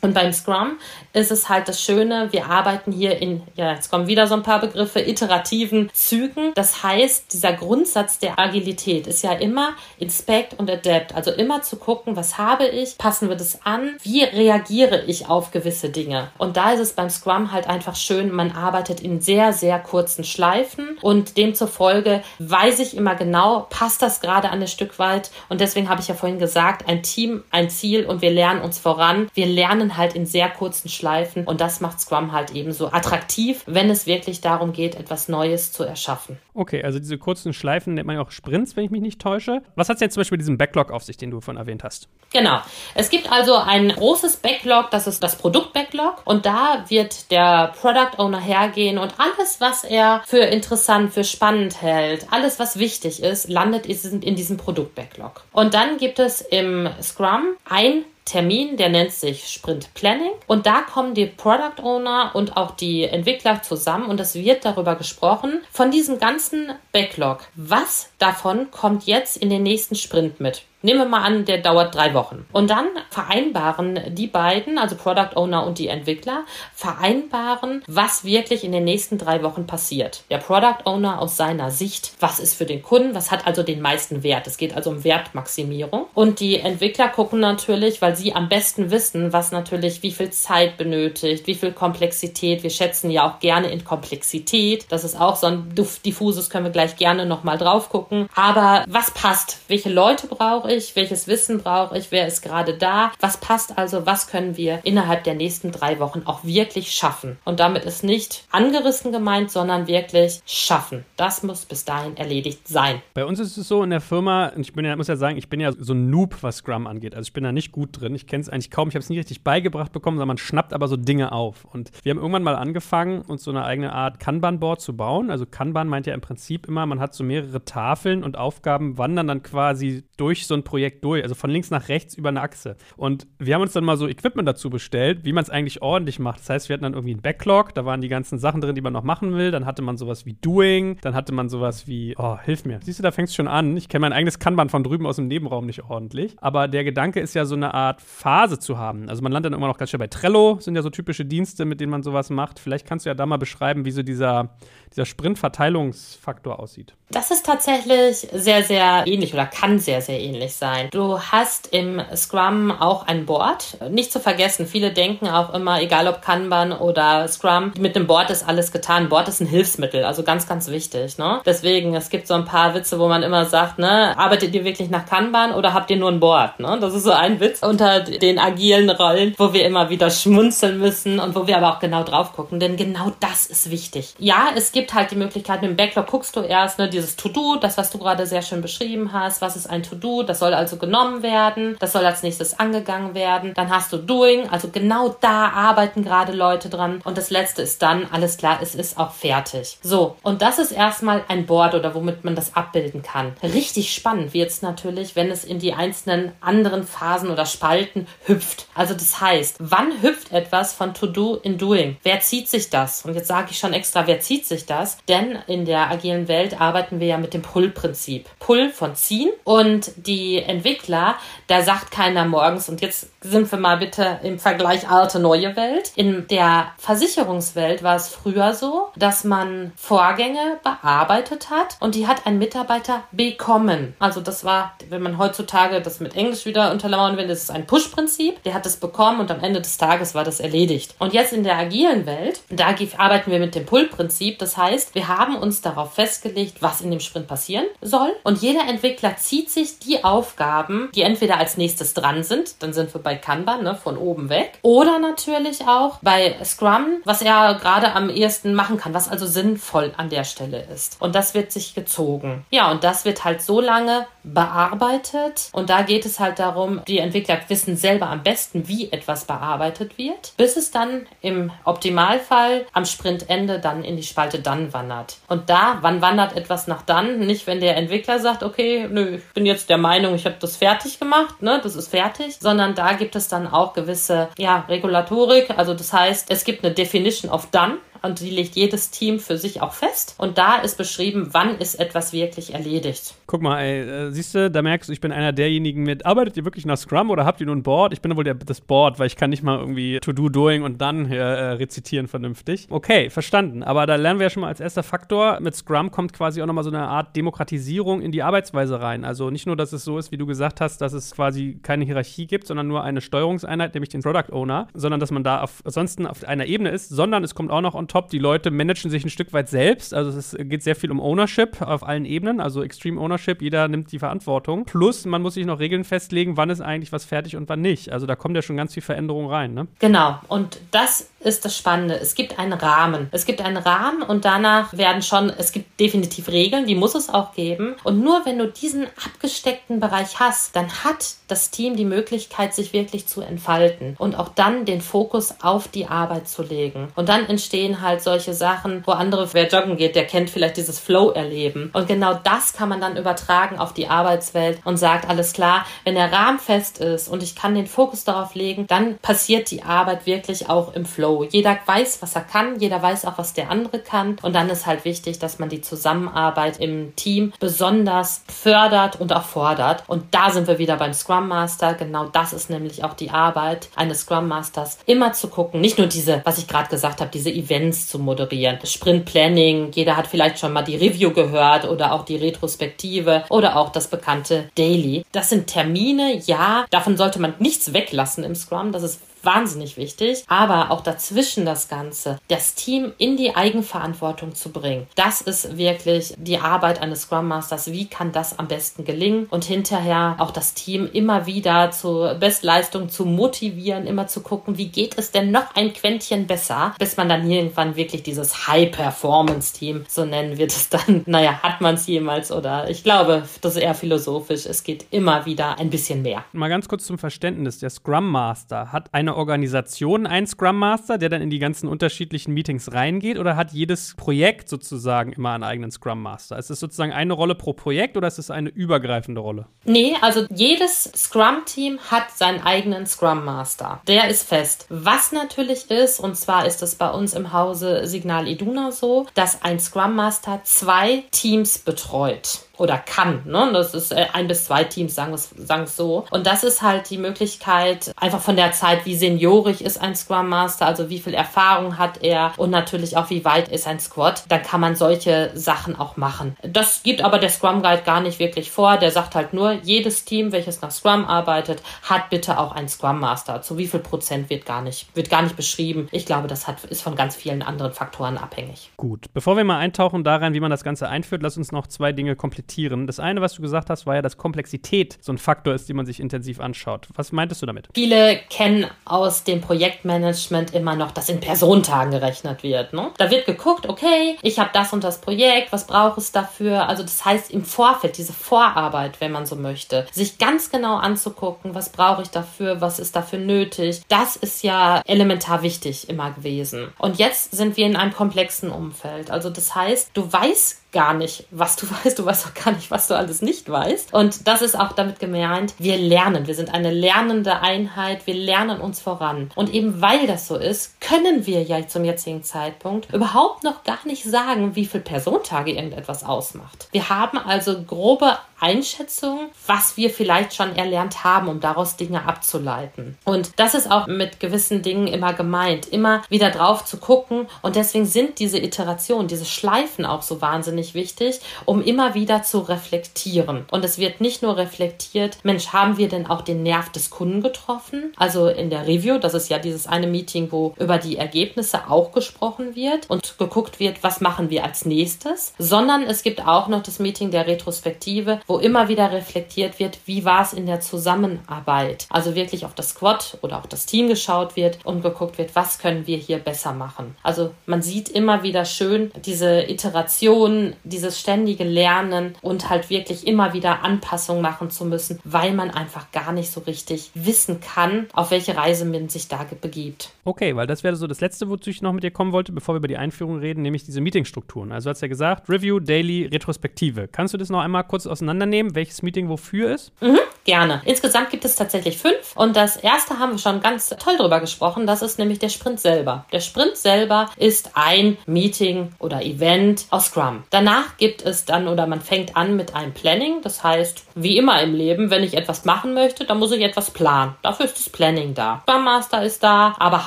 Und 0.07 0.15
beim 0.15 0.33
Scrum 0.33 0.79
ist 1.13 1.33
es 1.33 1.49
halt 1.49 1.67
das 1.67 1.83
Schöne, 1.83 2.29
wir 2.31 2.47
arbeiten 2.47 2.93
hier 2.93 3.21
in, 3.21 3.43
ja, 3.57 3.73
jetzt 3.73 3.91
kommen 3.91 4.07
wieder 4.07 4.29
so 4.29 4.35
ein 4.35 4.45
paar 4.45 4.61
Begriffe, 4.61 5.01
iterativen 5.01 5.91
Zügen. 5.93 6.53
Das 6.55 6.85
heißt, 6.85 7.33
dieser 7.33 7.53
Grundsatz 7.55 8.21
der 8.21 8.39
Agilität 8.39 9.09
ist 9.09 9.25
ja 9.25 9.33
immer 9.33 9.71
Inspect 9.99 10.55
und 10.61 10.71
Adapt. 10.71 11.13
Also 11.17 11.33
immer 11.33 11.63
zu 11.63 11.75
gucken, 11.75 12.15
was 12.15 12.39
habe 12.39 12.69
ich, 12.69 12.99
passen 12.99 13.29
wir 13.29 13.35
das 13.35 13.67
an, 13.67 13.97
wie 14.05 14.23
reagiere 14.23 15.03
ich 15.09 15.29
auf 15.29 15.51
gewisse 15.51 15.91
Dinge. 15.91 16.29
Und 16.39 16.57
da 16.57 16.71
ist 16.71 16.81
es 16.81 16.93
beim 16.93 17.11
Scrum 17.11 17.51
halt 17.51 17.67
einfach 17.67 17.97
schön, 17.97 18.31
man 18.31 18.53
arbeitet 18.53 19.01
in 19.01 19.21
sehr, 19.21 19.53
sehr 19.53 19.81
kurzen 19.81 20.23
Schleifen 20.23 20.99
und 21.03 21.37
demzufolge 21.37 22.23
weiß 22.39 22.79
ich 22.79 22.97
immer 22.97 23.17
genau, 23.17 23.67
passt 23.71 24.03
das 24.03 24.21
gerade 24.21 24.51
an 24.51 24.61
ein 24.61 24.69
Stück 24.69 25.01
weit. 25.01 25.33
Und 25.49 25.61
deswegen 25.61 25.89
habe 25.89 26.01
ich 26.01 26.07
ja 26.07 26.15
vorhin 26.15 26.39
gesagt, 26.39 26.89
ein 26.89 27.03
Team, 27.03 27.43
ein 27.51 27.71
Ziel 27.71 28.07
und 28.07 28.23
wir 28.23 28.31
lernen 28.31 28.61
uns 28.61 28.79
voran. 28.79 29.29
Wir 29.35 29.47
lernen 29.47 29.96
halt 29.97 30.15
in 30.15 30.27
sehr 30.27 30.49
kurzen 30.49 30.89
Schleifen 30.89 31.45
und 31.45 31.61
das 31.61 31.81
macht 31.81 32.01
Scrum 32.01 32.33
halt 32.33 32.53
eben 32.53 32.73
so 32.73 32.89
attraktiv, 32.93 33.63
wenn 33.67 33.91
es 33.91 34.07
wirklich 34.07 34.41
darum 34.41 34.73
geht, 34.73 34.95
etwas 34.95 35.29
Neues 35.29 35.73
zu 35.73 35.85
erschaffen. 35.85 36.39
Okay, 36.55 36.83
also 36.83 36.99
diese 36.99 37.19
kurzen 37.19 37.53
Schleifen 37.53 37.95
nennt 37.95 38.07
man 38.07 38.17
ja 38.17 38.23
auch 38.23 38.31
Sprints, 38.31 38.77
wenn 38.77 38.85
ich 38.85 38.91
mich 38.91 39.03
nicht 39.03 39.21
täusche. 39.21 39.63
Was 39.75 39.89
hat 39.89 39.97
es 39.97 40.01
jetzt 40.01 40.15
zum 40.15 40.23
Beispiel 40.23 40.37
mit 40.37 40.43
diesem 40.43 40.59
Backlog 40.59 40.91
auf 40.91 41.03
sich, 41.03 41.17
den 41.17 41.31
du 41.31 41.41
vorhin 41.41 41.61
erwähnt 41.61 41.85
hast? 41.85 42.09
Genau. 42.33 42.61
Es 42.95 43.11
gibt 43.11 43.31
also 43.31 43.57
ein 43.57 43.91
großes 43.91 44.39
Backlog, 44.39 44.91
das 44.91 45.07
ist 45.07 45.23
das 45.23 45.37
Produkt-Backlog 45.37 46.23
und 46.25 46.47
da 46.47 46.85
wird 46.89 47.31
der 47.31 47.73
Product 47.81 48.19
Owner 48.19 48.41
hergehen 48.41 48.99
und 48.99 49.15
alles, 49.19 49.61
was 49.61 49.85
er 49.85 50.23
für 50.27 50.39
interessant, 50.39 51.13
für 51.13 51.25
spannend 51.25 51.83
hält, 51.83 52.27
alles, 52.31 52.59
was 52.59 52.79
wichtig 52.79 53.23
ist, 53.23 53.49
landet 53.49 53.87
in 53.87 54.37
diesem 54.37 54.57
Produkt-Backlog. 54.57 55.45
Und 55.53 55.75
dann 55.75 55.99
gibt 55.99 56.19
es 56.19 56.41
im 56.41 56.89
Scrum 57.01 57.57
ein 57.69 58.05
Termin, 58.27 58.77
der 58.77 58.91
nennt 58.91 59.13
sich 59.13 59.49
Sprint 59.49 59.95
Planning. 59.95 60.33
Und 60.47 60.67
da 60.67 60.83
kommen 60.83 61.15
die 61.15 61.27
Product 61.27 61.83
Owner 61.83 62.33
und 62.35 62.57
auch 62.57 62.73
die 62.73 63.05
Entwickler 63.05 63.63
zusammen 63.63 64.11
und 64.11 64.21
es 64.21 64.35
wird 64.35 64.65
darüber 64.65 64.97
gesprochen, 64.97 65.63
von 65.71 65.91
diesem 65.91 66.19
ganzen 66.19 66.73
Backlog. 66.93 67.41
Was 67.55 68.11
davon 68.19 68.71
kommt 68.71 69.05
jetzt 69.05 69.39
in 69.39 69.49
den 69.49 69.63
nächsten 69.63 69.95
Sprint 69.95 70.41
mit? 70.41 70.65
Nehmen 70.87 71.01
wir 71.01 71.09
mal 71.09 71.25
an, 71.25 71.45
der 71.45 71.59
dauert 71.59 71.97
drei 71.97 72.15
Wochen. 72.15 72.47
Und 72.53 72.71
dann 72.71 72.87
vereinbaren 73.11 73.99
die 74.15 74.29
beiden, 74.29 74.79
also 74.79 74.95
Product 74.95 75.35
Owner 75.35 75.67
und 75.67 75.81
die 75.81 75.89
Entwickler, 75.89 76.45
vereinbaren, 76.77 77.83
was 77.89 78.25
wirklich 78.25 78.63
in 78.63 78.71
den 78.71 78.85
nächsten 78.85 79.19
drei 79.19 79.43
Wochen 79.43 79.67
passiert. 79.67 80.23
Der 80.31 80.39
Product 80.39 80.85
Owner 80.85 81.21
aus 81.21 81.37
seiner 81.37 81.73
Sicht, 81.73 82.13
was 82.21 82.39
ist 82.39 82.55
für 82.55 82.67
den 82.67 82.83
Kunden, 82.83 83.17
was 83.17 83.33
hat 83.33 83.49
also 83.49 83.65
den 83.65 83.81
meisten 83.81 84.23
Wert. 84.23 84.47
Es 84.47 84.59
geht 84.59 84.77
also 84.77 84.91
um 84.91 85.03
Wertmaximierung. 85.03 86.07
Und 86.15 86.39
die 86.39 86.61
Entwickler 86.61 87.09
gucken 87.09 87.41
natürlich, 87.41 88.01
weil 88.01 88.15
sie 88.15 88.37
am 88.37 88.49
besten 88.49 88.93
wissen, 88.93 89.33
was 89.33 89.51
natürlich 89.51 90.05
wie 90.05 90.13
viel 90.13 90.31
Zeit 90.31 90.77
benötigt, 90.77 91.49
wie 91.49 91.57
viel 91.57 91.73
Komplexität. 91.73 92.63
Wir 92.63 92.71
schätzen 92.71 93.11
ja 93.11 93.29
auch 93.29 93.41
gerne 93.41 93.73
in 93.73 93.83
Komplexität. 93.83 94.87
Das 94.89 95.03
ist 95.03 95.21
auch 95.21 95.35
so 95.35 95.49
ein 95.49 95.75
diffuses, 96.05 96.49
können 96.49 96.67
wir 96.67 96.71
gleich 96.71 96.95
gerne 96.95 97.27
nochmal 97.27 97.59
drauf 97.59 97.89
gucken. 97.89 98.29
Aber 98.37 98.85
was 98.87 99.11
passt? 99.11 99.59
Welche 99.67 99.91
Leute 99.91 100.29
brauche 100.29 100.69
ich? 100.69 100.76
Welches 100.77 101.27
Wissen 101.27 101.59
brauche 101.59 101.97
ich? 101.97 102.13
Wer 102.13 102.27
ist 102.27 102.43
gerade 102.43 102.75
da? 102.75 103.13
Was 103.21 103.39
passt 103.39 103.79
also? 103.79 104.05
Was 104.05 104.29
können 104.29 104.57
wir 104.57 104.81
innerhalb 104.85 105.25
der 105.25 105.35
nächsten 105.35 105.73
drei 105.73 105.99
Wochen 106.01 106.23
auch 106.27 106.45
wirklich 106.45 106.93
schaffen? 106.93 107.39
Und 107.45 107.61
damit 107.61 107.85
ist 107.85 108.05
nicht 108.05 108.45
angerissen 108.51 109.11
gemeint, 109.11 109.51
sondern 109.51 109.87
wirklich 109.87 110.41
schaffen. 110.45 111.07
Das 111.17 111.43
muss 111.43 111.65
bis 111.65 111.87
dahin 111.87 112.17
erledigt 112.17 112.69
sein. 112.69 113.01
Bei 113.15 113.25
uns 113.25 113.41
ist 113.41 113.57
es 113.57 113.69
so 113.69 113.83
in 113.83 113.91
der 113.91 114.03
Firma, 114.03 114.53
ich 114.57 114.75
bin 114.75 114.85
ja, 114.85 114.95
muss 114.97 115.09
ja 115.09 115.17
sagen, 115.17 115.39
ich 115.39 115.49
bin 115.49 115.61
ja 115.61 115.73
so 115.73 115.95
ein 115.95 116.11
Noob, 116.11 116.43
was 116.43 116.59
Scrum 116.59 116.87
angeht. 116.87 117.15
Also 117.15 117.29
ich 117.29 117.33
bin 117.33 117.45
da 117.45 117.53
nicht 117.53 117.73
gut 117.73 118.01
drin. 118.01 118.15
Ich 118.15 118.27
kenne 118.27 118.43
es 118.43 118.49
eigentlich 118.49 118.71
kaum. 118.71 118.89
Ich 118.89 118.95
habe 118.95 119.03
es 119.03 119.09
nicht 119.09 119.19
richtig 119.19 119.43
beigebracht 119.45 119.93
bekommen, 119.93 120.19
sondern 120.19 120.29
man 120.29 120.39
schnappt 120.39 120.75
aber 120.75 120.89
so 120.89 120.97
Dinge 120.97 121.33
auf. 121.33 121.65
Und 121.65 121.91
wir 122.03 122.11
haben 122.11 122.19
irgendwann 122.19 122.43
mal 122.43 122.57
angefangen, 122.57 123.23
uns 123.23 123.45
so 123.45 123.51
eine 123.51 123.65
eigene 123.65 123.93
Art 123.93 124.21
Kanban-Board 124.21 124.81
zu 124.81 124.95
bauen. 124.95 125.31
Also 125.31 125.47
Kanban 125.47 125.89
meint 125.89 126.07
ja 126.07 126.13
im 126.13 126.21
Prinzip 126.21 126.69
immer, 126.69 126.85
man 126.85 127.01
hat 127.01 127.15
so 127.15 127.25
mehrere 127.25 127.65
Tafeln 127.65 128.23
und 128.23 128.37
Aufgaben 128.37 128.99
wandern 128.99 129.29
dann 129.29 129.43
quasi 129.43 130.05
durch 130.17 130.47
so 130.47 130.55
ein 130.57 130.65
Projekt 130.65 131.05
durch. 131.05 131.23
Also 131.23 131.35
von 131.35 131.51
links 131.51 131.71
nach 131.71 131.89
rechts 131.89 132.15
über 132.15 132.29
eine 132.29 132.41
Achse. 132.41 132.77
Und 132.97 133.27
wir 133.39 133.55
haben 133.55 133.63
uns 133.63 133.73
dann 133.73 133.85
mal 133.85 133.97
so 133.97 134.09
Equipment 134.09 134.49
dazu 134.49 134.71
bestellt, 134.71 135.25
wie 135.25 135.33
man 135.33 135.45
es 135.45 135.51
eigentlich 135.51 135.83
ordentlich 135.83 136.19
macht. 136.19 136.41
Das 136.41 136.51
heißt, 136.51 136.69
wir 136.69 136.75
hatten 136.75 136.85
dann 136.85 136.95
irgendwie 136.95 137.13
einen 137.13 137.23
Backlog, 137.23 137.75
da 137.75 137.85
waren 137.85 138.01
die 138.01 138.09
ganzen 138.09 138.39
Sachen 138.39 138.61
drin, 138.61 138.75
die 138.75 138.81
man 138.81 138.93
noch 138.93 139.05
machen 139.05 139.35
will. 139.37 139.51
Dann 139.51 139.67
hatte 139.67 139.83
man 139.83 139.97
sowas 139.97 140.27
wie 140.27 140.35
Doing, 140.35 140.99
dann 141.03 141.15
hatte 141.15 141.33
man 141.33 141.49
sowas 141.49 141.87
wie, 141.87 142.15
oh, 142.19 142.39
hilf 142.39 142.65
mir. 142.65 142.81
Siehst 142.83 142.99
du, 142.99 143.03
da 143.03 143.11
fängst 143.11 143.33
du 143.33 143.37
schon 143.37 143.49
an. 143.49 143.77
Ich 143.77 143.89
kenne 143.89 144.01
mein 144.01 144.13
eigenes 144.13 144.39
Kanban 144.39 144.69
von 144.69 144.83
drüben 144.83 145.07
aus 145.07 145.17
dem 145.17 145.29
Nebenraum 145.29 145.67
nicht 145.67 145.85
ordentlich. 145.85 146.37
Aber 146.41 146.69
der 146.69 146.85
Gedanke 146.85 147.21
ist 147.21 147.35
ja 147.35 147.45
so 147.45 147.55
eine 147.55 147.75
Art 147.75 148.01
Phase 148.01 148.59
zu 148.59 148.79
haben. 148.79 149.09
Also 149.09 149.23
man 149.23 149.33
landet 149.33 149.53
dann 149.53 149.59
immer 149.59 149.69
noch 149.69 149.79
ganz 149.79 149.91
schön 149.91 149.99
bei 149.99 150.07
Trello, 150.07 150.59
sind 150.61 150.77
ja 150.77 150.83
so 150.83 150.91
typische 150.91 151.25
Dienste, 151.25 151.65
mit 151.65 151.81
denen 151.81 151.91
man 151.91 152.03
sowas 152.03 152.31
macht. 152.31 152.59
Vielleicht 152.59 152.87
kannst 152.87 153.07
du 153.07 153.11
ja 153.11 153.15
da 153.15 153.27
mal 153.27 153.37
beschreiben, 153.37 153.85
wie 153.85 153.91
so 153.91 154.03
dieser, 154.03 154.57
dieser 154.93 155.05
Sprint-Verteilungsfaktor 155.07 156.59
aussieht. 156.59 156.95
Das 157.11 157.31
ist 157.31 157.47
tatsächlich 157.47 158.29
sehr, 158.33 158.63
sehr 158.65 159.05
ähnlich 159.07 159.33
oder 159.33 159.47
kann 159.47 159.79
sehr, 159.79 160.01
sehr 160.01 160.21
ähnlich 160.21 160.46
sein. 160.55 160.89
Du 160.91 161.19
hast 161.19 161.73
im 161.73 162.01
Scrum 162.15 162.71
auch 162.71 163.07
ein 163.07 163.27
Board. 163.27 163.79
Nicht 163.91 164.13
zu 164.13 164.21
vergessen, 164.21 164.67
viele 164.67 164.93
denken 164.93 165.29
auch 165.29 165.53
immer, 165.55 165.81
egal 165.81 166.09
ob 166.09 166.23
Kanban 166.23 166.73
oder 166.73 167.27
Scrum, 167.29 167.73
mit 167.79 167.97
dem 167.97 168.07
Board 168.07 168.31
ist 168.31 168.47
alles 168.47 168.73
getan. 168.73 169.09
Board 169.09 169.29
ist 169.29 169.41
ein 169.41 169.47
Hilfsmittel, 169.47 170.05
also 170.05 170.23
ganz, 170.23 170.47
ganz 170.49 170.69
wichtig. 170.69 171.19
Ne? 171.19 171.41
Deswegen, 171.45 171.95
es 171.95 172.11
gibt 172.11 172.27
so 172.27 172.35
ein 172.35 172.45
paar 172.45 172.75
Witze, 172.75 172.99
wo 172.99 173.09
man 173.09 173.23
immer 173.23 173.47
sagt, 173.47 173.79
ne, 173.79 174.17
arbeitet 174.19 174.55
ihr 174.55 174.65
wirklich 174.65 174.91
nach 174.91 175.07
Kanban 175.07 175.53
oder 175.53 175.75
habt 175.75 175.91
ihr 175.91 175.97
nur 175.97 176.11
ein 176.11 176.21
Board? 176.21 176.61
Ne? 176.61 176.79
Das 176.81 176.95
ist 176.95 177.05
so 177.05 177.13
ein 177.13 177.41
Witz 177.41 177.63
unter 177.63 178.01
den 178.01 178.39
agilen 178.39 178.91
Rollen, 178.91 179.35
wo 179.39 179.53
wir 179.53 179.65
immer 179.65 179.91
wieder 179.91 180.11
schmunzeln 180.11 180.79
müssen 180.79 181.19
und 181.19 181.35
wo 181.35 181.47
wir 181.47 181.57
aber 181.57 181.73
auch 181.73 181.81
genau 181.81 182.03
drauf 182.03 182.33
gucken, 182.33 182.61
denn 182.61 182.77
genau 182.77 183.13
das 183.21 183.47
ist 183.47 183.71
wichtig. 183.71 184.15
Ja, 184.19 184.49
es 184.55 184.73
gibt 184.73 184.95
halt 184.95 185.11
die 185.11 185.17
Möglichkeit, 185.17 185.63
mit 185.63 185.71
dem 185.71 185.77
Backlog 185.77 186.07
guckst 186.07 186.37
du 186.37 186.41
erst, 186.41 186.79
ne, 186.79 186.89
dieses 186.89 187.17
To-Do, 187.17 187.57
das, 187.57 187.77
was 187.79 187.91
du 187.91 187.99
gerade 187.99 188.27
sehr 188.27 188.43
schön 188.43 188.63
beschrieben 188.63 189.13
hast. 189.13 189.43
Was 189.43 189.57
ist 189.57 189.69
ein 189.69 189.83
To-Do? 189.83 190.23
Das 190.23 190.36
soll 190.39 190.55
also 190.55 190.77
genommen 190.77 191.23
werden. 191.23 191.77
Das 191.79 191.93
soll 191.93 192.05
als 192.05 192.23
nächstes 192.23 192.59
angegangen 192.59 193.15
werden. 193.15 193.55
Dann 193.55 193.71
hast 193.71 193.93
du 193.93 193.99
Doing, 193.99 194.49
also 194.49 194.69
genau 194.69 195.17
da 195.21 195.49
arbeiten 195.49 196.05
gerade 196.05 196.33
Leute 196.33 196.69
dran. 196.69 197.01
Und 197.05 197.19
das 197.19 197.31
letzte 197.31 197.63
ist 197.63 197.83
dann, 197.83 198.07
alles 198.11 198.37
klar, 198.37 198.59
es 198.63 198.75
ist 198.75 198.99
auch 198.99 199.13
fertig. 199.13 199.79
So, 199.83 200.17
und 200.23 200.43
das 200.43 200.59
ist 200.59 200.73
erstmal 200.73 201.25
ein 201.29 201.47
Board 201.47 201.75
oder 201.75 201.95
womit 201.95 202.25
man 202.25 202.35
das 202.35 202.55
abbilden 202.55 203.03
kann. 203.03 203.35
Richtig 203.43 203.93
spannend 203.93 204.35
wird 204.35 204.51
es 204.51 204.63
natürlich, 204.63 205.17
wenn 205.17 205.31
es 205.31 205.45
in 205.45 205.59
die 205.59 205.75
einzelnen 205.75 206.33
anderen 206.41 206.85
Phasen 206.85 207.31
oder 207.31 207.47
Spalten 207.47 208.07
hüpft. 208.27 208.67
Also 208.75 208.95
das 208.95 209.21
heißt, 209.21 209.57
wann 209.59 210.03
hüpft 210.03 210.33
etwas 210.33 210.75
von 210.75 210.95
To-Do 210.95 211.37
in 211.43 211.59
Doing? 211.59 211.97
Wer 212.03 212.21
zieht 212.21 212.49
sich 212.49 212.71
das? 212.71 213.05
Und 213.05 213.15
jetzt 213.15 213.29
sage 213.29 213.49
ich 213.51 213.59
schon 213.59 213.73
extra, 213.73 214.07
wer 214.07 214.21
zieht 214.21 214.47
sich 214.47 214.67
das? 214.67 214.99
Denn 215.09 215.39
in 215.47 215.65
der 215.65 215.91
agilen 215.91 216.29
Welt 216.29 216.61
arbeiten 216.61 217.01
wir 217.01 217.07
ja 217.07 217.19
mit 217.19 217.35
dem 217.35 217.43
Pull-Prinzip. 217.43 218.27
Pull 218.39 218.71
von 218.71 218.95
ziehen 218.95 219.31
und 219.45 219.93
die 219.97 220.26
Entwickler, 220.35 221.17
da 221.47 221.63
sagt 221.63 221.91
keiner 221.91 222.25
morgens, 222.25 222.69
und 222.69 222.81
jetzt 222.81 223.11
sind 223.31 223.51
wir 223.51 223.59
mal 223.59 223.77
bitte 223.77 224.21
im 224.23 224.39
Vergleich 224.39 224.89
alte, 224.89 225.19
neue 225.19 225.57
Welt. 225.57 225.93
In 225.97 226.27
der 226.29 226.69
Versicherungswelt 226.79 227.83
war 227.83 227.97
es 227.97 228.09
früher 228.09 228.55
so, 228.55 228.89
dass 228.97 229.25
man 229.25 229.73
Vorgänge 229.77 230.59
bearbeitet 230.63 231.51
hat 231.51 231.77
und 231.81 231.95
die 231.95 232.07
hat 232.07 232.27
ein 232.27 232.39
Mitarbeiter 232.39 233.03
bekommen. 233.13 233.95
Also 233.99 234.21
das 234.21 234.45
war, 234.45 234.75
wenn 234.89 235.03
man 235.03 235.19
heutzutage 235.19 235.81
das 235.81 236.01
mit 236.01 236.17
Englisch 236.17 236.47
wieder 236.47 236.71
untermauern 236.73 237.17
will, 237.17 237.27
das 237.27 237.45
ist 237.45 237.51
ein 237.51 237.67
Push-Prinzip. 237.67 238.43
Der 238.45 238.55
hat 238.55 238.67
es 238.67 238.77
bekommen 238.77 239.21
und 239.21 239.31
am 239.31 239.41
Ende 239.41 239.61
des 239.61 239.77
Tages 239.79 240.15
war 240.15 240.25
das 240.25 240.41
erledigt. 240.41 240.95
Und 240.99 241.13
jetzt 241.13 241.33
in 241.33 241.43
der 241.43 241.57
agilen 241.57 242.07
Welt, 242.07 242.41
da 242.51 242.75
arbeiten 242.99 243.31
wir 243.31 243.39
mit 243.39 243.55
dem 243.55 243.67
Pull-Prinzip. 243.67 244.39
Das 244.39 244.57
heißt, 244.57 244.95
wir 244.95 245.09
haben 245.09 245.37
uns 245.37 245.61
darauf 245.61 245.95
festgelegt, 245.95 246.63
was 246.63 246.81
in 246.81 246.91
dem 246.91 247.01
Sprint 247.01 247.27
passieren 247.27 247.67
soll. 247.81 248.15
Und 248.23 248.43
jeder 248.43 248.69
Entwickler 248.69 249.17
zieht 249.17 249.51
sich 249.51 249.79
die 249.79 250.05
Aufgaben, 250.05 250.91
die 250.95 251.03
entweder 251.03 251.39
als 251.39 251.57
nächstes 251.57 251.95
dran 251.95 252.23
sind, 252.23 252.63
dann 252.63 252.73
sind 252.73 252.93
wir 252.95 253.01
bei 253.01 253.16
Kanban, 253.17 253.63
ne, 253.63 253.75
von 253.75 253.97
oben 253.97 254.29
weg, 254.29 254.59
oder 254.63 254.99
natürlich 254.99 255.67
auch 255.67 255.99
bei 256.03 256.37
Scrum, 256.45 257.01
was 257.05 257.23
er 257.23 257.55
gerade 257.55 257.93
am 257.93 258.11
ehesten 258.11 258.55
machen 258.55 258.77
kann, 258.77 258.95
was 258.95 259.09
also 259.09 259.27
sinnvoll 259.27 259.93
an 259.97 260.09
der 260.09 260.25
Stelle 260.25 260.65
ist. 260.73 260.97
Und 261.01 261.15
das 261.15 261.35
wird 261.35 261.53
sich 261.53 261.75
gezogen. 261.75 262.45
Ja, 262.51 262.71
und 262.71 262.85
das 262.85 263.05
wird 263.05 263.25
halt 263.25 263.43
so 263.43 263.61
lange 263.61 264.07
bearbeitet. 264.23 265.51
Und 265.53 265.71
da 265.71 265.83
geht 265.83 266.05
es 266.05 266.21
halt 266.21 266.39
darum, 266.39 266.83
die 266.87 266.99
Entwickler 266.99 267.39
wissen 267.49 267.77
selber 267.77 268.09
am 268.09 268.23
besten, 268.23 268.69
wie 268.69 268.91
etwas 268.93 269.25
bearbeitet 269.25 269.97
wird, 269.99 270.35
bis 270.37 270.57
es 270.57 270.71
dann 270.71 271.07
im 271.21 271.53
Optimalfall 271.65 272.67
am 272.73 272.85
Sprintende 272.85 273.61
dann 273.61 273.85
in 273.85 273.97
die 273.97 274.03
Spalte 274.03 274.41
dann 274.41 274.73
wandert. 274.73 275.17
Und 275.29 275.49
da, 275.49 275.79
wann 275.81 276.03
wandert 276.03 276.37
etwas 276.37 276.67
nach 276.67 276.83
dann? 276.83 277.21
Nicht, 277.21 277.47
wenn 277.47 277.61
der 277.61 277.77
Entwickler 277.77 278.19
sagt, 278.19 278.43
okay, 278.43 278.89
nö, 278.91 279.17
ich 279.17 279.33
bin 279.33 279.47
jetzt 279.47 279.71
der 279.71 279.79
Meinung, 279.79 280.15
ich 280.15 280.27
habe 280.27 280.37
das 280.41 280.57
fertig 280.57 280.99
gemacht, 280.99 281.43
ne, 281.43 281.61
das 281.63 281.77
ist 281.77 281.89
fertig, 281.89 282.37
sondern 282.41 282.75
da 282.75 282.93
gibt 282.95 283.06
es 283.15 283.29
dann 283.29 283.47
auch 283.47 283.75
gewisse, 283.75 284.29
ja, 284.39 284.65
Regulatorik. 284.69 285.51
Also 285.57 285.75
das 285.75 285.93
heißt, 285.93 286.31
es 286.31 286.45
gibt 286.45 286.65
eine 286.65 286.75
Definition 286.75 287.31
of 287.31 287.47
done 287.51 287.79
und 288.03 288.21
die 288.21 288.31
legt 288.31 288.57
jedes 288.57 288.91
Team 288.91 289.19
für 289.19 289.39
sich 289.39 289.63
auch 289.63 289.73
fest. 289.73 290.15
Und 290.19 290.39
da 290.39 290.57
ist 290.57 290.79
beschrieben, 290.79 291.29
wann 291.33 291.59
ist 291.59 291.77
etwas 291.77 292.13
wirklich 292.13 292.55
erledigt. 292.55 293.15
Guck 293.27 293.43
mal, 293.43 293.61
ey, 293.61 293.81
äh, 293.81 294.11
siehst 294.11 294.35
du, 294.35 294.51
da 294.51 294.63
merkst 294.63 294.89
du, 294.89 294.93
ich 294.93 295.01
bin 295.01 295.13
einer 295.13 295.33
derjenigen 295.33 295.83
mit, 295.83 296.07
arbeitet 296.07 296.37
ihr 296.37 296.45
wirklich 296.45 296.67
nach 296.67 296.77
Scrum 296.77 297.11
oder 297.11 297.25
habt 297.25 297.41
ihr 297.41 297.47
nur 297.47 297.57
ein 297.57 297.63
Board? 297.63 297.93
Ich 297.93 298.01
bin 298.01 298.17
wohl 298.17 298.25
der, 298.25 298.35
das 298.35 298.61
Board, 298.61 298.99
weil 298.99 299.07
ich 299.07 299.17
kann 299.17 299.31
nicht 299.31 299.43
mal 299.43 299.59
irgendwie 299.59 299.99
To-Do, 300.01 300.29
Doing 300.29 300.63
und 300.63 300.81
dann 300.81 301.11
äh, 301.11 301.23
rezitieren 301.23 302.09
vernünftig. 302.09 302.67
Okay, 302.71 303.11
verstanden. 303.11 303.63
Aber 303.63 303.87
da 303.87 303.97
lernen 303.97 304.21
wir 304.21 304.27
ja 304.27 304.31
schon 304.31 304.43
mal 304.43 304.49
als 304.49 304.61
erster 304.61 304.83
Faktor, 304.83 305.41
mit 305.41 305.55
Scrum 305.57 305.91
kommt 305.91 306.13
quasi 306.13 306.43
auch 306.43 306.47
nochmal 306.47 306.65
so 306.65 306.71
eine 306.71 306.83
Art 306.83 307.17
Demokratisierung 307.17 308.01
in 308.01 308.13
die 308.13 308.23
Arbeitsweise 308.23 308.81
rein. 308.81 309.05
Also 309.05 309.31
nicht 309.31 309.47
nur, 309.47 309.57
dass 309.57 309.73
es 309.73 309.85
so 309.85 309.99
ist, 309.99 310.13
wie 310.13 310.17
du 310.17 310.27
gesagt 310.27 310.61
hast, 310.61 310.81
dass 310.81 310.93
es 310.93 311.13
quasi 311.13 311.59
keine 311.63 311.85
Hierarchie 311.85 312.27
gibt, 312.27 312.47
sondern 312.47 312.69
nur 312.69 312.83
eine 312.83 313.01
Steuerungseinheit, 313.01 313.75
nämlich 313.75 313.91
den 313.91 314.03
Product 314.03 314.33
Owner, 314.33 314.69
sondern 314.75 315.01
dass 315.01 315.11
man 315.11 315.25
da 315.25 315.41
auf, 315.41 315.63
ansonsten 315.65 316.07
auf 316.07 316.25
einer 316.25 316.47
Ebene 316.47 316.71
ist, 316.71 316.89
sondern 316.89 317.25
es 317.25 317.35
kommt 317.35 317.51
auch 317.51 317.61
noch 317.61 317.75
on 317.75 317.86
top, 317.89 318.11
die 318.11 318.19
Leute 318.19 318.51
managen 318.51 318.91
sich 318.91 319.05
ein 319.05 319.11
Stück 319.11 319.33
weit 319.33 319.49
selbst. 319.49 319.95
Also 319.95 320.17
es 320.19 320.37
geht 320.39 320.63
sehr 320.63 320.77
viel 320.77 320.91
um 320.91 321.01
Ownership 321.01 321.63
auf 321.63 321.87
allen 321.87 322.05
Ebenen, 322.05 322.41
also 322.41 322.63
Extreme 322.63 323.01
Ownership, 323.01 323.43
jeder 323.43 323.69
nimmt 323.69 323.93
die 323.93 323.99
Verantwortung. 323.99 324.65
Plus, 324.65 325.05
man 325.05 325.23
muss 325.23 325.35
sich 325.35 325.47
noch 325.47 325.59
Regeln 325.59 325.85
festlegen, 325.85 326.37
wann 326.37 326.51
ist 326.51 326.61
eigentlich 326.61 326.93
was 326.93 327.05
fertig 327.05 327.37
und 327.37 327.49
wann 327.49 327.61
nicht. 327.61 327.93
Also 327.93 328.07
da 328.07 328.17
kommt 328.17 328.37
ja 328.37 328.43
schon 328.43 328.57
ganz 328.57 328.75
viel 328.75 328.83
Veränderung 328.83 329.29
rein, 329.29 329.55
ne? 329.55 329.67
Genau. 329.79 330.19
Und 330.29 330.61
das 330.71 331.11
ist 331.27 331.45
das 331.45 331.57
Spannende. 331.57 331.99
Es 331.99 332.15
gibt 332.15 332.39
einen 332.39 332.53
Rahmen. 332.53 333.09
Es 333.11 333.27
gibt 333.27 333.41
einen 333.41 333.57
Rahmen 333.57 334.03
und 334.03 334.25
danach 334.25 334.73
werden 334.77 335.03
schon, 335.03 335.29
es 335.31 335.51
gibt 335.51 335.81
definitiv 335.81 336.29
Regeln, 336.29 336.67
die 336.67 336.77
muss 336.77 336.95
es 336.95 337.09
auch 337.09 337.33
geben. 337.33 337.75
Und 337.83 338.01
nur 338.01 338.25
wenn 338.25 338.39
du 338.39 338.47
diesen 338.47 338.87
abgesteckten 339.05 339.81
Bereich 339.81 340.21
hast, 340.21 340.55
dann 340.55 340.85
hat 340.85 341.17
das 341.27 341.51
Team 341.51 341.77
die 341.77 341.85
Möglichkeit, 341.85 342.55
sich 342.55 342.73
wirklich 342.73 343.09
zu 343.09 343.21
entfalten 343.21 343.97
und 343.99 344.17
auch 344.17 344.29
dann 344.29 344.65
den 344.65 344.81
Fokus 344.81 345.35
auf 345.43 345.67
die 345.67 345.87
Arbeit 345.87 346.29
zu 346.29 346.45
legen. 346.45 346.89
Und 346.95 347.09
dann 347.09 347.27
entstehen 347.27 347.81
halt 347.81 348.03
solche 348.03 348.33
Sachen, 348.33 348.85
wo 348.87 348.93
andere, 348.93 349.29
wer 349.35 349.49
joggen 349.49 349.77
geht, 349.77 349.97
der 349.97 350.07
kennt 350.07 350.31
vielleicht 350.31 350.57
dieses 350.57 350.79
Flow-Erleben. 350.79 351.71
Und 351.73 351.89
genau 351.89 352.15
das 352.15 352.53
kann 352.53 352.69
man 352.69 352.81
dann 352.81 352.97
übertragen 352.97 353.59
auf 353.59 353.75
die 353.75 353.89
Arbeitswelt 353.89 354.61
und 354.65 354.77
sagt, 354.77 355.09
alles 355.09 355.33
klar, 355.33 355.67
wenn 355.83 355.97
der 355.97 356.13
Rahmen 356.13 356.39
fest 356.39 356.79
ist 356.79 357.09
und 357.09 357.25
ich 357.25 357.35
kann 357.35 357.57
den 357.57 357.67
Fokus 357.67 358.05
darauf 358.05 358.37
legen, 358.37 358.69
dann 358.69 358.99
passiert 358.99 359.51
die 359.51 359.65
Arbeit 359.65 360.07
wirklich 360.07 360.49
auch 360.49 360.73
im 360.75 360.87
Flow. 360.87 361.16
Jeder 361.25 361.59
weiß, 361.65 362.03
was 362.03 362.15
er 362.15 362.23
kann, 362.23 362.59
jeder 362.59 362.83
weiß 362.83 363.05
auch, 363.05 363.19
was 363.19 363.35
der 363.35 363.51
andere 363.51 363.79
kann. 363.79 364.17
Und 364.23 364.35
dann 364.35 364.49
ist 364.51 364.67
halt 364.67 364.85
wichtig, 364.85 365.19
dass 365.19 365.39
man 365.39 365.49
die 365.49 365.61
Zusammenarbeit 365.61 366.59
im 366.61 366.95
Team 366.97 367.33
besonders 367.39 368.23
fördert 368.29 369.01
und 369.01 369.13
auch 369.13 369.25
fordert. 369.25 369.85
Und 369.87 370.05
da 370.13 370.31
sind 370.31 370.47
wir 370.47 370.59
wieder 370.59 370.77
beim 370.77 370.93
Scrum 370.93 371.29
Master. 371.29 371.75
Genau 371.75 372.07
das 372.07 372.33
ist 372.33 372.51
nämlich 372.51 372.85
auch 372.85 372.95
die 372.95 373.11
Arbeit 373.11 373.69
eines 373.77 374.01
Scrum 374.01 374.29
Masters, 374.29 374.79
immer 374.87 375.13
zu 375.13 375.29
gucken, 375.29 375.61
nicht 375.61 375.79
nur 375.79 375.87
diese, 375.87 376.21
was 376.25 376.39
ich 376.39 376.47
gerade 376.47 376.69
gesagt 376.69 377.01
habe, 377.01 377.11
diese 377.13 377.31
Events 377.31 377.89
zu 377.89 377.99
moderieren, 377.99 378.59
Sprint 378.65 379.05
Planning, 379.05 379.71
jeder 379.73 379.97
hat 379.97 380.07
vielleicht 380.07 380.39
schon 380.39 380.53
mal 380.53 380.63
die 380.63 380.77
Review 380.77 381.11
gehört 381.11 381.67
oder 381.69 381.93
auch 381.93 382.05
die 382.05 382.17
Retrospektive 382.17 383.25
oder 383.29 383.57
auch 383.57 383.71
das 383.71 383.89
bekannte 383.89 384.49
Daily. 384.57 385.05
Das 385.13 385.31
sind 385.31 385.47
Termine, 385.47 386.21
ja, 386.27 386.67
davon 386.71 386.97
sollte 386.97 387.21
man 387.21 387.35
nichts 387.39 387.73
weglassen 387.73 388.25
im 388.25 388.35
Scrum, 388.35 388.73
das 388.73 388.83
ist 388.83 389.01
wahnsinnig 389.27 389.77
wichtig. 389.77 390.25
Aber 390.29 390.71
auch 390.71 390.81
dazwischen 390.81 391.45
das 391.45 391.69
Ganze, 391.69 392.19
das 392.29 392.55
Team 392.55 392.93
in 392.99 393.17
die 393.17 393.35
Eigenverantwortung 393.35 394.35
zu 394.35 394.51
bringen, 394.51 394.87
das 394.95 395.21
ist 395.21 395.57
wirklich 395.57 396.15
die 396.17 396.39
Arbeit 396.39 396.81
eines 396.81 397.03
Scrum 397.03 397.29
Masters. 397.29 397.71
Wie 397.73 397.87
kann 397.87 398.13
das 398.13 398.39
am 398.39 398.49
besten 398.49 398.85
gelingen? 398.85 399.27
Und 399.31 399.45
hinterher 399.45 400.17
auch 400.19 400.31
das 400.31 400.55
Team 400.55 400.89
immer 400.93 401.27
wieder 401.27 401.71
zur 401.71 402.15
Bestleistung 402.15 402.89
zu 402.89 403.05
motivieren, 403.05 403.87
immer 403.87 404.07
zu 404.07 404.21
gucken, 404.21 404.59
wie 404.59 404.69
geht 404.69 404.99
es 404.99 405.11
denn 405.11 405.31
noch 405.31 405.55
ein 405.55 405.73
Quäntchen 405.73 406.27
besser, 406.27 406.75
bis 406.79 406.97
man 406.97 407.09
dann 407.09 407.29
irgendwann 407.29 407.77
wirklich 407.77 408.03
dieses 408.03 408.47
High-Performance-Team, 408.47 409.85
so 409.89 410.05
nennen 410.05 410.39
wird 410.39 410.53
es 410.53 410.69
dann, 410.69 411.03
naja, 411.07 411.41
hat 411.43 411.61
man 411.61 411.75
es 411.75 411.87
jemals 411.87 412.31
oder 412.31 412.71
ich 412.71 412.85
glaube, 412.85 413.25
das 413.41 413.57
ist 413.57 413.63
eher 413.63 413.75
philosophisch. 413.75 414.47
Es 414.47 414.63
geht 414.63 414.87
immer 414.91 415.27
wieder 415.27 415.59
ein 415.59 415.71
bisschen 415.71 416.03
mehr. 416.03 416.25
Mal 416.33 416.49
ganz 416.49 416.69
kurz 416.69 416.85
zum 416.85 416.99
Verständnis. 416.99 417.59
Der 417.59 417.71
Scrum 417.71 418.11
Master 418.11 418.73
hat 418.73 418.89
eine 418.93 419.16
Organisation 419.17 420.07
einen 420.07 420.27
Scrum 420.27 420.59
Master, 420.59 420.99
der 420.99 421.09
dann 421.09 421.23
in 421.23 421.31
die 421.31 421.39
ganzen 421.39 421.69
unterschiedlichen 421.69 422.33
Meetings 422.35 422.73
reingeht? 422.73 423.19
Oder 423.19 423.37
hat 423.37 423.53
jedes 423.53 423.95
Projekt 423.97 424.49
sozusagen 424.49 425.13
immer 425.13 425.33
einen 425.33 425.45
eigenen 425.45 425.71
Scrum 425.71 426.03
Master? 426.03 426.39
Ist 426.39 426.51
es 426.51 426.61
sozusagen 426.61 426.93
eine 426.93 427.13
Rolle 427.13 427.35
pro 427.35 427.53
Projekt 427.53 427.97
oder 427.97 428.09
ist 428.09 428.19
es 428.19 428.31
eine 428.31 428.51
übergreifende 428.51 429.21
Rolle? 429.21 429.47
Nee, 429.65 429.95
also 430.01 430.27
jedes 430.31 430.85
Scrum-Team 430.95 431.79
hat 431.91 432.11
seinen 432.11 432.43
eigenen 432.43 432.87
Scrum 432.87 433.25
Master. 433.25 433.81
Der 433.89 434.09
ist 434.09 434.29
fest. 434.29 434.67
Was 434.69 435.13
natürlich 435.13 435.71
ist, 435.71 436.01
und 436.01 436.17
zwar 436.17 436.47
ist 436.47 436.63
es 436.63 436.75
bei 436.75 436.91
uns 436.91 437.15
im 437.15 437.33
Hause 437.33 437.87
Signal 437.87 438.29
Iduna 438.29 438.71
so, 438.71 439.07
dass 439.15 439.43
ein 439.43 439.59
Scrum 439.59 439.97
Master 439.97 440.41
zwei 440.45 441.05
Teams 441.11 441.59
betreut 441.59 442.46
oder 442.59 442.79
kann. 442.79 443.23
Ne? 443.25 443.51
Das 443.53 443.75
ist 443.75 443.93
äh, 443.93 444.07
ein 444.13 444.29
bis 444.29 444.47
zwei 444.47 444.65
Teams, 444.65 444.95
sagen 444.95 445.13
wir 445.13 445.19
sagen 445.19 445.65
es 445.65 445.77
so. 445.77 446.05
Und 446.11 446.27
das 446.27 446.45
ist 446.45 446.63
halt 446.63 446.91
die 446.91 446.99
Möglichkeit, 446.99 447.93
einfach 447.97 448.21
von 448.21 448.37
der 448.37 448.53
Zeit, 448.53 448.87
wie 448.87 448.97
seniorig 448.97 449.63
ist 449.63 449.81
ein 449.81 449.95
Scrum 449.95 450.29
Master, 450.29 450.67
also 450.67 450.91
wie 450.91 450.99
viel 450.99 451.15
Erfahrung 451.15 451.79
hat 451.79 452.03
er 452.03 452.33
und 452.37 452.51
natürlich 452.51 452.97
auch, 452.97 453.11
wie 453.11 453.25
weit 453.25 453.49
ist 453.49 453.67
ein 453.67 453.81
Squad. 453.81 454.25
Dann 454.29 454.43
kann 454.43 454.61
man 454.61 454.77
solche 454.77 455.31
Sachen 455.35 455.79
auch 455.79 455.97
machen. 455.97 456.37
Das 456.43 456.83
gibt 456.83 457.03
aber 457.03 457.19
der 457.19 457.31
Scrum 457.31 457.63
Guide 457.63 457.83
gar 457.83 458.01
nicht 458.01 458.19
wirklich 458.19 458.51
vor. 458.51 458.77
Der 458.77 458.91
sagt 458.91 459.15
halt 459.15 459.33
nur, 459.33 459.53
jedes 459.63 460.05
Team, 460.05 460.33
welches 460.33 460.61
nach 460.61 460.71
Scrum 460.71 461.05
arbeitet, 461.05 461.63
hat 461.83 462.11
bitte 462.11 462.39
auch 462.39 462.53
einen 462.53 462.69
Scrum 462.69 463.01
Master. 463.01 463.43
Zu 463.43 463.59
wie 463.59 463.67
viel 463.67 463.81
Prozent 463.81 464.31
wird 464.31 464.47
gar 464.47 464.63
nicht, 464.63 464.95
wird 464.95 465.11
gar 465.11 465.23
nicht 465.23 465.37
beschrieben. 465.37 465.89
Ich 465.93 466.07
glaube, 466.07 466.29
das 466.29 466.47
hat, 466.47 466.65
ist 466.65 466.83
von 466.83 466.97
ganz 466.97 467.17
vielen 467.17 467.43
anderen 467.43 467.73
Faktoren 467.73 468.19
abhängig. 468.19 468.71
Gut. 468.77 469.07
Bevor 469.13 469.37
wir 469.37 469.45
mal 469.45 469.59
eintauchen 469.59 470.05
daran, 470.05 470.35
wie 470.35 470.41
man 470.41 470.51
das 470.51 470.65
Ganze 470.65 470.89
einführt, 470.89 471.23
lass 471.23 471.37
uns 471.37 471.53
noch 471.53 471.67
zwei 471.67 471.93
Dinge 471.93 472.17
komplett 472.17 472.46
reflektieren. 472.47 472.87
Das 472.87 473.01
eine, 473.01 473.21
was 473.21 473.35
du 473.35 473.43
gesagt 473.43 473.71
hast, 473.71 473.87
war 473.87 473.97
ja, 473.97 474.03
dass 474.03 474.17
Komplexität 474.17 474.99
so 475.01 475.13
ein 475.13 475.19
Faktor 475.19 475.55
ist, 475.55 475.69
den 475.69 475.77
man 475.77 475.87
sich 475.87 476.01
intensiv 476.01 476.41
anschaut. 476.41 476.89
Was 476.95 477.13
meintest 477.13 477.43
du 477.43 477.47
damit? 477.47 477.69
Viele 477.75 478.19
kennen 478.31 478.67
aus 478.85 479.25
dem 479.25 479.41
Projektmanagement 479.41 480.55
immer 480.55 480.77
noch, 480.77 480.93
dass 480.93 481.09
in 481.09 481.21
Personentagen 481.21 481.91
gerechnet 481.91 482.43
wird. 482.43 482.73
Ne? 482.73 482.91
Da 482.99 483.11
wird 483.11 483.27
geguckt, 483.27 483.69
okay, 483.69 484.17
ich 484.23 484.39
habe 484.39 484.51
das 484.53 484.73
und 484.73 484.85
das 484.85 485.01
Projekt, 485.01 485.53
was 485.53 485.67
braucht 485.67 485.99
es 485.99 486.13
dafür? 486.13 486.69
Also 486.69 486.83
das 486.83 487.05
heißt 487.05 487.31
im 487.31 487.45
Vorfeld, 487.45 487.99
diese 487.99 488.13
Vorarbeit, 488.13 489.01
wenn 489.01 489.13
man 489.13 489.27
so 489.27 489.37
möchte, 489.37 489.87
sich 489.93 490.19
ganz 490.19 490.51
genau 490.51 490.77
anzugucken, 490.77 491.55
was 491.55 491.71
brauche 491.71 492.03
ich 492.03 492.09
dafür, 492.09 492.61
was 492.61 492.79
ist 492.79 492.95
dafür 492.95 493.19
nötig. 493.19 493.83
Das 493.89 494.17
ist 494.17 494.43
ja 494.43 494.83
elementar 494.87 495.43
wichtig 495.43 495.89
immer 495.89 496.13
gewesen. 496.13 496.69
Und 496.79 496.99
jetzt 496.99 497.33
sind 497.33 497.57
wir 497.57 497.67
in 497.67 497.77
einem 497.77 497.93
komplexen 497.93 498.51
Umfeld. 498.51 499.11
Also 499.11 499.31
das 499.31 499.55
heißt, 499.55 499.91
du 499.95 500.13
weißt 500.13 500.66
gar 500.77 500.93
nicht, 500.93 501.25
was 501.31 501.57
du 501.57 501.67
weißt. 501.85 501.99
Du 501.99 502.05
weißt 502.05 502.27
auch 502.27 502.45
gar 502.45 502.53
nicht, 502.53 502.71
was 502.71 502.87
du 502.87 502.95
alles 502.95 503.23
nicht 503.23 503.49
weißt. 503.49 503.95
Und 503.95 504.29
das 504.29 504.43
ist 504.43 504.59
auch 504.59 504.73
damit 504.73 505.01
gemeint, 505.01 505.55
wir 505.59 505.79
lernen. 505.79 506.27
Wir 506.27 506.35
sind 506.35 506.53
eine 506.53 506.71
lernende 506.71 507.41
Einheit. 507.41 508.07
Wir 508.07 508.15
lernen 508.15 508.61
uns 508.61 508.81
voran. 508.81 509.31
Und 509.35 509.53
eben 509.55 509.81
weil 509.81 510.07
das 510.07 510.29
so 510.29 510.37
ist, 510.37 510.79
können 510.83 511.25
wir 511.27 511.43
ja 511.43 511.67
zum 511.67 511.85
jetzigen 511.85 512.23
Zeitpunkt 512.23 512.93
überhaupt 512.93 513.43
noch 513.43 513.65
gar 513.65 513.79
nicht 513.87 514.05
sagen, 514.05 514.55
wie 514.55 514.67
viel 514.67 514.83
Personentage 514.83 515.53
irgendetwas 515.53 516.05
ausmacht. 516.05 516.69
Wir 516.73 516.91
haben 516.91 517.17
also 517.17 517.63
grobe 517.63 518.19
Einschätzung, 518.41 519.31
was 519.47 519.77
wir 519.77 519.91
vielleicht 519.91 520.35
schon 520.35 520.57
erlernt 520.57 521.05
haben, 521.05 521.29
um 521.29 521.41
daraus 521.41 521.77
Dinge 521.77 522.07
abzuleiten. 522.07 522.97
Und 523.05 523.31
das 523.37 523.55
ist 523.55 523.71
auch 523.71 523.87
mit 523.87 524.21
gewissen 524.21 524.63
Dingen 524.63 524.87
immer 524.87 525.15
gemeint, 525.15 525.67
immer 525.67 526.03
wieder 526.09 526.31
drauf 526.31 526.65
zu 526.65 526.77
gucken. 526.79 527.27
Und 527.43 527.57
deswegen 527.57 527.87
sind 527.87 528.19
diese 528.19 528.39
Iterationen, 528.39 529.09
diese 529.09 529.25
Schleifen 529.25 529.87
auch 529.87 530.03
so 530.03 530.21
wahnsinnig 530.21 530.75
wichtig, 530.75 531.21
um 531.45 531.63
immer 531.63 531.95
wieder 531.95 532.23
zu 532.23 532.41
reflektieren. 532.41 533.47
Und 533.51 533.65
es 533.65 533.79
wird 533.79 534.01
nicht 534.01 534.23
nur 534.23 534.37
reflektiert, 534.37 535.19
Mensch, 535.23 535.49
haben 535.49 535.79
wir 535.79 535.89
denn 535.89 536.07
auch 536.07 536.23
den 536.23 536.43
Nerv 536.43 536.71
des 536.71 536.91
Kunden 536.91 537.23
getroffen? 537.23 537.93
Also 537.97 538.29
in 538.29 538.51
der 538.51 538.67
Review, 538.67 538.99
das 538.99 539.15
ist 539.15 539.31
ja 539.31 539.39
dieses 539.39 539.67
eine 539.67 539.87
Meeting, 539.87 540.31
wo 540.31 540.55
über 540.59 540.79
die 540.79 540.97
Ergebnisse 540.97 541.69
auch 541.69 541.93
gesprochen 541.93 542.55
wird 542.55 542.89
und 542.91 543.19
geguckt 543.19 543.61
wird, 543.61 543.83
was 543.83 544.01
machen 544.01 544.31
wir 544.31 544.45
als 544.45 544.65
nächstes, 544.65 545.33
sondern 545.39 545.83
es 545.83 546.03
gibt 546.03 546.27
auch 546.27 546.49
noch 546.49 546.63
das 546.63 546.79
Meeting 546.79 547.11
der 547.11 547.27
Retrospektive, 547.27 548.21
wo 548.27 548.39
immer 548.39 548.69
wieder 548.69 548.93
reflektiert 548.93 549.59
wird, 549.59 549.79
wie 549.87 550.05
war 550.05 550.23
es 550.23 550.33
in 550.33 550.47
der 550.47 550.61
Zusammenarbeit. 550.61 551.87
Also 551.91 552.15
wirklich 552.15 552.45
auf 552.45 552.55
das 552.55 552.71
Squad 552.71 553.19
oder 553.23 553.39
auch 553.39 553.47
das 553.47 553.67
Team 553.67 553.89
geschaut 553.89 554.37
wird 554.37 554.59
und 554.65 554.83
geguckt 554.83 555.19
wird, 555.19 555.35
was 555.35 555.59
können 555.59 555.87
wir 555.87 555.97
hier 555.97 556.19
besser 556.19 556.53
machen. 556.53 556.97
Also 557.03 557.33
man 557.47 557.63
sieht 557.63 557.89
immer 557.89 558.23
wieder 558.23 558.45
schön 558.45 558.91
diese 559.05 559.49
Iteration, 559.49 560.55
dieses 560.65 560.99
ständige 560.99 561.45
Lernen 561.45 562.15
und 562.23 562.51
halt 562.51 562.71
wirklich 562.71 563.07
immer 563.07 563.33
wieder 563.33 563.63
Anpassungen 563.63 564.23
machen 564.23 564.51
zu 564.51 564.65
müssen, 564.65 564.99
weil 565.05 565.33
man 565.33 565.51
einfach 565.51 565.93
gar 565.93 566.13
nicht 566.13 566.31
so 566.31 566.41
richtig 566.41 566.91
wissen 566.95 567.41
kann, 567.41 567.87
auf 567.93 568.11
welche 568.11 568.37
Reise 568.37 568.65
man 568.65 568.89
sich 568.89 569.09
da 569.09 569.25
begibt. 569.41 569.91
Okay, 570.05 570.37
weil 570.37 570.47
das 570.47 570.65
wäre 570.65 570.77
so 570.77 570.87
das 570.87 571.01
Letzte, 571.01 571.29
wozu 571.29 571.51
ich 571.51 571.63
noch 571.63 571.73
mit 571.73 571.85
dir 571.85 571.91
kommen 571.91 572.13
wollte, 572.13 572.33
bevor 572.33 572.55
wir 572.55 572.59
über 572.59 572.69
die 572.69 572.77
Einführung 572.77 573.19
reden, 573.19 573.43
nämlich 573.43 573.65
diese 573.65 573.81
Meetingstrukturen. 573.81 574.53
Also 574.53 574.67
du 574.67 574.71
hast 574.71 574.81
ja 574.81 574.89
gesagt, 574.89 575.29
Review, 575.29 575.61
Daily, 575.61 576.07
Retrospektive. 576.07 576.89
Kannst 576.89 577.15
du 577.15 577.19
das 577.19 577.31
noch 577.31 577.41
einmal 577.41 577.65
kurz 577.65 577.87
auseinander 577.87 578.16
auseinandernehmen, 578.17 578.55
welches 578.55 578.83
Meeting 578.83 579.09
wofür 579.09 579.55
ist? 579.55 579.73
Mhm, 579.81 579.99
gerne. 580.25 580.63
Insgesamt 580.65 581.11
gibt 581.11 581.25
es 581.25 581.37
tatsächlich 581.37 581.79
fünf. 581.79 582.15
Und 582.15 582.37
das 582.37 582.57
erste 582.57 582.99
haben 582.99 583.13
wir 583.13 583.19
schon 583.19 583.41
ganz 583.41 583.69
toll 583.69 583.97
drüber 583.97 584.21
gesprochen. 584.21 584.67
Das 584.67 584.83
ist 584.83 584.99
nämlich 584.99 585.19
der 585.19 585.29
Sprint 585.29 585.61
selber. 585.61 586.07
Der 586.13 586.21
Sprint 586.21 586.57
selber 586.57 587.11
ist 587.17 587.51
ein 587.55 587.99
Meeting 588.07 588.73
oder 588.79 589.03
Event 589.03 589.67
aus 589.71 589.87
Scrum. 589.87 590.25
Danach 590.31 590.77
gibt 590.79 591.03
es 591.03 591.25
dann 591.25 591.49
oder 591.49 591.67
man 591.67 591.81
fängt 591.81 592.17
an 592.17 592.37
mit 592.37 592.55
einem 592.55 592.73
Planning. 592.73 593.21
Das 593.23 593.45
heißt, 593.45 593.85
wie 593.95 594.17
immer 594.17 594.41
im 594.43 594.55
Leben, 594.55 594.91
wenn 594.91 595.05
ich 595.05 595.15
etwas 595.15 595.45
machen 595.45 595.75
möchte, 595.75 596.05
dann 596.05 596.19
muss 596.19 596.33
ich 596.33 596.43
etwas 596.43 596.71
planen. 596.71 597.15
Dafür 597.23 597.47
ist 597.47 597.59
das 597.59 597.71
Planning 597.71 598.15
da. 598.15 598.43
Scrum 598.49 598.65
Master 598.65 599.03
ist 599.03 599.23
da, 599.23 599.55
aber 599.59 599.87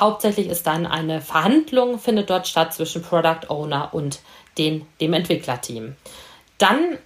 hauptsächlich 0.00 0.48
ist 0.48 0.66
dann 0.66 0.86
eine 0.86 1.20
Verhandlung 1.20 1.98
findet 1.98 2.30
dort 2.30 2.46
statt 2.46 2.72
zwischen 2.72 3.02
Product 3.02 3.48
Owner 3.48 3.90
und 3.92 4.20
den, 4.58 4.86
dem 5.00 5.12
Entwicklerteam. 5.12 5.96
Dann 6.58 6.98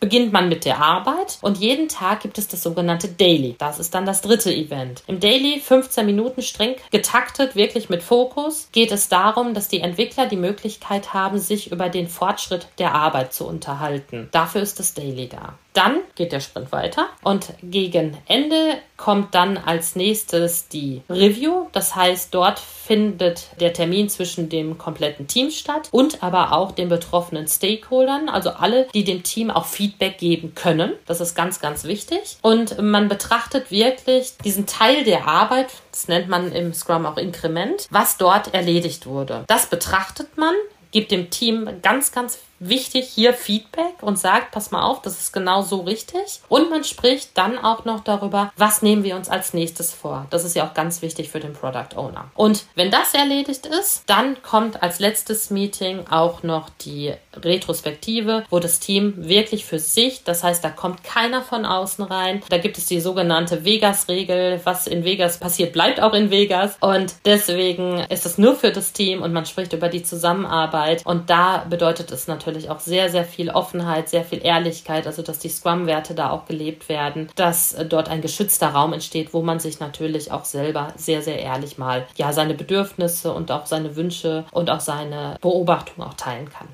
beginnt 0.00 0.32
man 0.32 0.48
mit 0.48 0.64
der 0.64 0.78
Arbeit 0.78 1.38
und 1.42 1.58
jeden 1.58 1.88
Tag 1.88 2.20
gibt 2.20 2.38
es 2.38 2.48
das 2.48 2.62
sogenannte 2.62 3.08
Daily. 3.08 3.54
Das 3.58 3.78
ist 3.78 3.94
dann 3.94 4.06
das 4.06 4.22
dritte 4.22 4.52
Event. 4.52 5.02
Im 5.06 5.20
Daily 5.20 5.60
15 5.60 6.06
Minuten 6.06 6.42
streng 6.42 6.74
getaktet, 6.90 7.54
wirklich 7.54 7.90
mit 7.90 8.02
Fokus, 8.02 8.68
geht 8.72 8.90
es 8.90 9.08
darum, 9.08 9.54
dass 9.54 9.68
die 9.68 9.80
Entwickler 9.80 10.26
die 10.26 10.36
Möglichkeit 10.36 11.12
haben, 11.12 11.38
sich 11.38 11.70
über 11.70 11.88
den 11.90 12.08
Fortschritt 12.08 12.66
der 12.78 12.94
Arbeit 12.94 13.34
zu 13.34 13.46
unterhalten. 13.46 14.28
Dafür 14.32 14.62
ist 14.62 14.80
das 14.80 14.94
Daily 14.94 15.28
da. 15.28 15.54
Dann 15.72 16.00
geht 16.14 16.32
der 16.32 16.40
Sprint 16.40 16.72
weiter 16.72 17.08
und 17.22 17.52
gegen 17.62 18.16
Ende 18.26 18.78
kommt 18.96 19.34
dann 19.34 19.56
als 19.56 19.96
nächstes 19.96 20.68
die 20.68 21.02
Review. 21.08 21.68
Das 21.72 21.94
heißt, 21.94 22.34
dort 22.34 22.58
findet 22.58 23.48
der 23.60 23.72
Termin 23.72 24.08
zwischen 24.08 24.48
dem 24.48 24.78
kompletten 24.78 25.26
Team 25.26 25.50
statt 25.50 25.88
und 25.92 26.22
aber 26.22 26.52
auch 26.52 26.72
den 26.72 26.88
betroffenen 26.88 27.46
Stakeholdern, 27.46 28.28
also 28.28 28.50
alle, 28.50 28.88
die 28.92 29.04
dem 29.04 29.22
Team 29.22 29.50
auch 29.50 29.66
Feedback 29.66 30.18
geben 30.18 30.54
können. 30.54 30.92
Das 31.06 31.20
ist 31.20 31.34
ganz, 31.34 31.60
ganz 31.60 31.84
wichtig. 31.84 32.38
Und 32.42 32.80
man 32.82 33.08
betrachtet 33.08 33.70
wirklich 33.70 34.36
diesen 34.44 34.66
Teil 34.66 35.04
der 35.04 35.28
Arbeit, 35.28 35.68
das 35.92 36.08
nennt 36.08 36.28
man 36.28 36.52
im 36.52 36.74
Scrum 36.74 37.06
auch 37.06 37.16
Inkrement, 37.16 37.86
was 37.90 38.16
dort 38.16 38.52
erledigt 38.52 39.06
wurde. 39.06 39.44
Das 39.46 39.66
betrachtet 39.66 40.36
man 40.36 40.54
gibt 40.92 41.10
dem 41.10 41.30
Team 41.30 41.68
ganz, 41.82 42.12
ganz 42.12 42.38
wichtig 42.60 43.08
hier 43.08 43.34
Feedback 43.34 44.02
und 44.02 44.18
sagt, 44.18 44.52
pass 44.52 44.70
mal 44.70 44.84
auf, 44.84 45.02
das 45.02 45.18
ist 45.18 45.32
genau 45.32 45.62
so 45.62 45.80
richtig. 45.80 46.40
Und 46.48 46.70
man 46.70 46.84
spricht 46.84 47.36
dann 47.36 47.58
auch 47.58 47.84
noch 47.84 48.00
darüber, 48.00 48.52
was 48.56 48.82
nehmen 48.82 49.02
wir 49.02 49.16
uns 49.16 49.28
als 49.28 49.54
nächstes 49.54 49.92
vor. 49.92 50.26
Das 50.30 50.44
ist 50.44 50.54
ja 50.54 50.68
auch 50.68 50.74
ganz 50.74 51.02
wichtig 51.02 51.30
für 51.30 51.40
den 51.40 51.54
Product 51.54 51.96
Owner. 51.96 52.30
Und 52.34 52.66
wenn 52.74 52.90
das 52.90 53.14
erledigt 53.14 53.66
ist, 53.66 54.04
dann 54.06 54.42
kommt 54.42 54.82
als 54.82 55.00
letztes 55.00 55.50
Meeting 55.50 56.06
auch 56.08 56.42
noch 56.42 56.68
die 56.84 57.14
Retrospektive, 57.34 58.44
wo 58.50 58.58
das 58.58 58.80
Team 58.80 59.14
wirklich 59.16 59.64
für 59.64 59.78
sich, 59.78 60.22
das 60.24 60.44
heißt, 60.44 60.62
da 60.62 60.70
kommt 60.70 61.02
keiner 61.02 61.42
von 61.42 61.64
außen 61.64 62.04
rein. 62.04 62.42
Da 62.48 62.58
gibt 62.58 62.76
es 62.76 62.86
die 62.86 63.00
sogenannte 63.00 63.64
Vegas-Regel. 63.64 64.60
Was 64.64 64.86
in 64.86 65.04
Vegas 65.04 65.38
passiert, 65.38 65.72
bleibt 65.72 66.00
auch 66.00 66.12
in 66.12 66.30
Vegas. 66.30 66.76
Und 66.80 67.14
deswegen 67.24 68.00
ist 68.10 68.26
es 68.26 68.36
nur 68.36 68.54
für 68.54 68.70
das 68.70 68.92
Team 68.92 69.22
und 69.22 69.32
man 69.32 69.46
spricht 69.46 69.72
über 69.72 69.88
die 69.88 70.02
Zusammenarbeit. 70.02 71.06
Und 71.06 71.30
da 71.30 71.64
bedeutet 71.68 72.10
es 72.10 72.28
natürlich, 72.28 72.49
natürlich 72.50 72.70
auch 72.70 72.80
sehr, 72.80 73.08
sehr 73.10 73.24
viel 73.24 73.50
Offenheit, 73.50 74.08
sehr 74.08 74.24
viel 74.24 74.44
Ehrlichkeit, 74.44 75.06
also 75.06 75.22
dass 75.22 75.38
die 75.38 75.48
Scrum-Werte 75.48 76.14
da 76.14 76.30
auch 76.30 76.46
gelebt 76.46 76.88
werden, 76.88 77.28
dass 77.36 77.72
äh, 77.72 77.86
dort 77.86 78.08
ein 78.08 78.20
geschützter 78.20 78.68
Raum 78.68 78.92
entsteht, 78.92 79.32
wo 79.32 79.42
man 79.42 79.60
sich 79.60 79.80
natürlich 79.80 80.32
auch 80.32 80.44
selber 80.44 80.92
sehr, 80.96 81.22
sehr 81.22 81.38
ehrlich 81.38 81.78
mal 81.78 82.06
ja 82.16 82.32
seine 82.32 82.54
Bedürfnisse 82.54 83.32
und 83.32 83.50
auch 83.52 83.66
seine 83.66 83.96
Wünsche 83.96 84.44
und 84.50 84.70
auch 84.70 84.80
seine 84.80 85.36
Beobachtungen 85.40 86.08
auch 86.08 86.14
teilen 86.14 86.48
kann. 86.50 86.68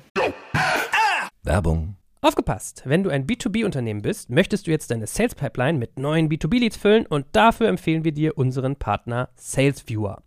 Werbung. 1.43 1.95
Aufgepasst! 2.21 2.81
Wenn 2.85 3.03
du 3.03 3.11
ein 3.11 3.27
B2B-Unternehmen 3.27 4.01
bist, 4.01 4.31
möchtest 4.31 4.65
du 4.65 4.71
jetzt 4.71 4.89
deine 4.89 5.05
Sales 5.05 5.35
Pipeline 5.35 5.77
mit 5.77 5.99
neuen 5.99 6.29
B2B-Leads 6.29 6.75
füllen 6.75 7.05
und 7.05 7.27
dafür 7.33 7.67
empfehlen 7.67 8.03
wir 8.03 8.11
dir 8.11 8.37
unseren 8.37 8.75
Partner 8.75 9.29
SalesViewer. 9.35 10.23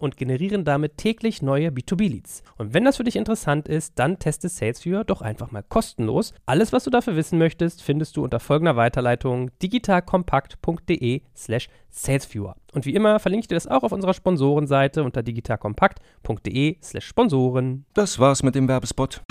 Und 0.00 0.16
generieren 0.16 0.64
damit 0.64 0.96
täglich 0.96 1.42
neue 1.42 1.68
B2B-Leads. 1.68 2.42
Und 2.58 2.74
wenn 2.74 2.84
das 2.84 2.96
für 2.96 3.04
dich 3.04 3.16
interessant 3.16 3.68
ist, 3.68 3.98
dann 3.98 4.18
teste 4.18 4.48
SalesViewer 4.48 5.04
doch 5.04 5.22
einfach 5.22 5.50
mal 5.50 5.62
kostenlos. 5.62 6.34
Alles, 6.46 6.72
was 6.72 6.84
du 6.84 6.90
dafür 6.90 7.16
wissen 7.16 7.38
möchtest, 7.38 7.82
findest 7.82 8.16
du 8.16 8.24
unter 8.24 8.40
folgender 8.40 8.76
Weiterleitung 8.76 9.50
digitalkompakt.de 9.62 11.22
slash 11.34 11.68
salesviewer. 11.90 12.56
Und 12.72 12.86
wie 12.86 12.94
immer 12.94 13.18
verlinke 13.18 13.44
ich 13.44 13.48
dir 13.48 13.56
das 13.56 13.66
auch 13.66 13.82
auf 13.82 13.92
unserer 13.92 14.14
Sponsorenseite 14.14 15.02
unter 15.02 15.22
digitalkompakt.de 15.22 16.76
slash 16.82 17.06
Sponsoren. 17.06 17.86
Das 17.94 18.18
war's 18.18 18.42
mit 18.42 18.54
dem 18.54 18.68
Werbespot. 18.68 19.22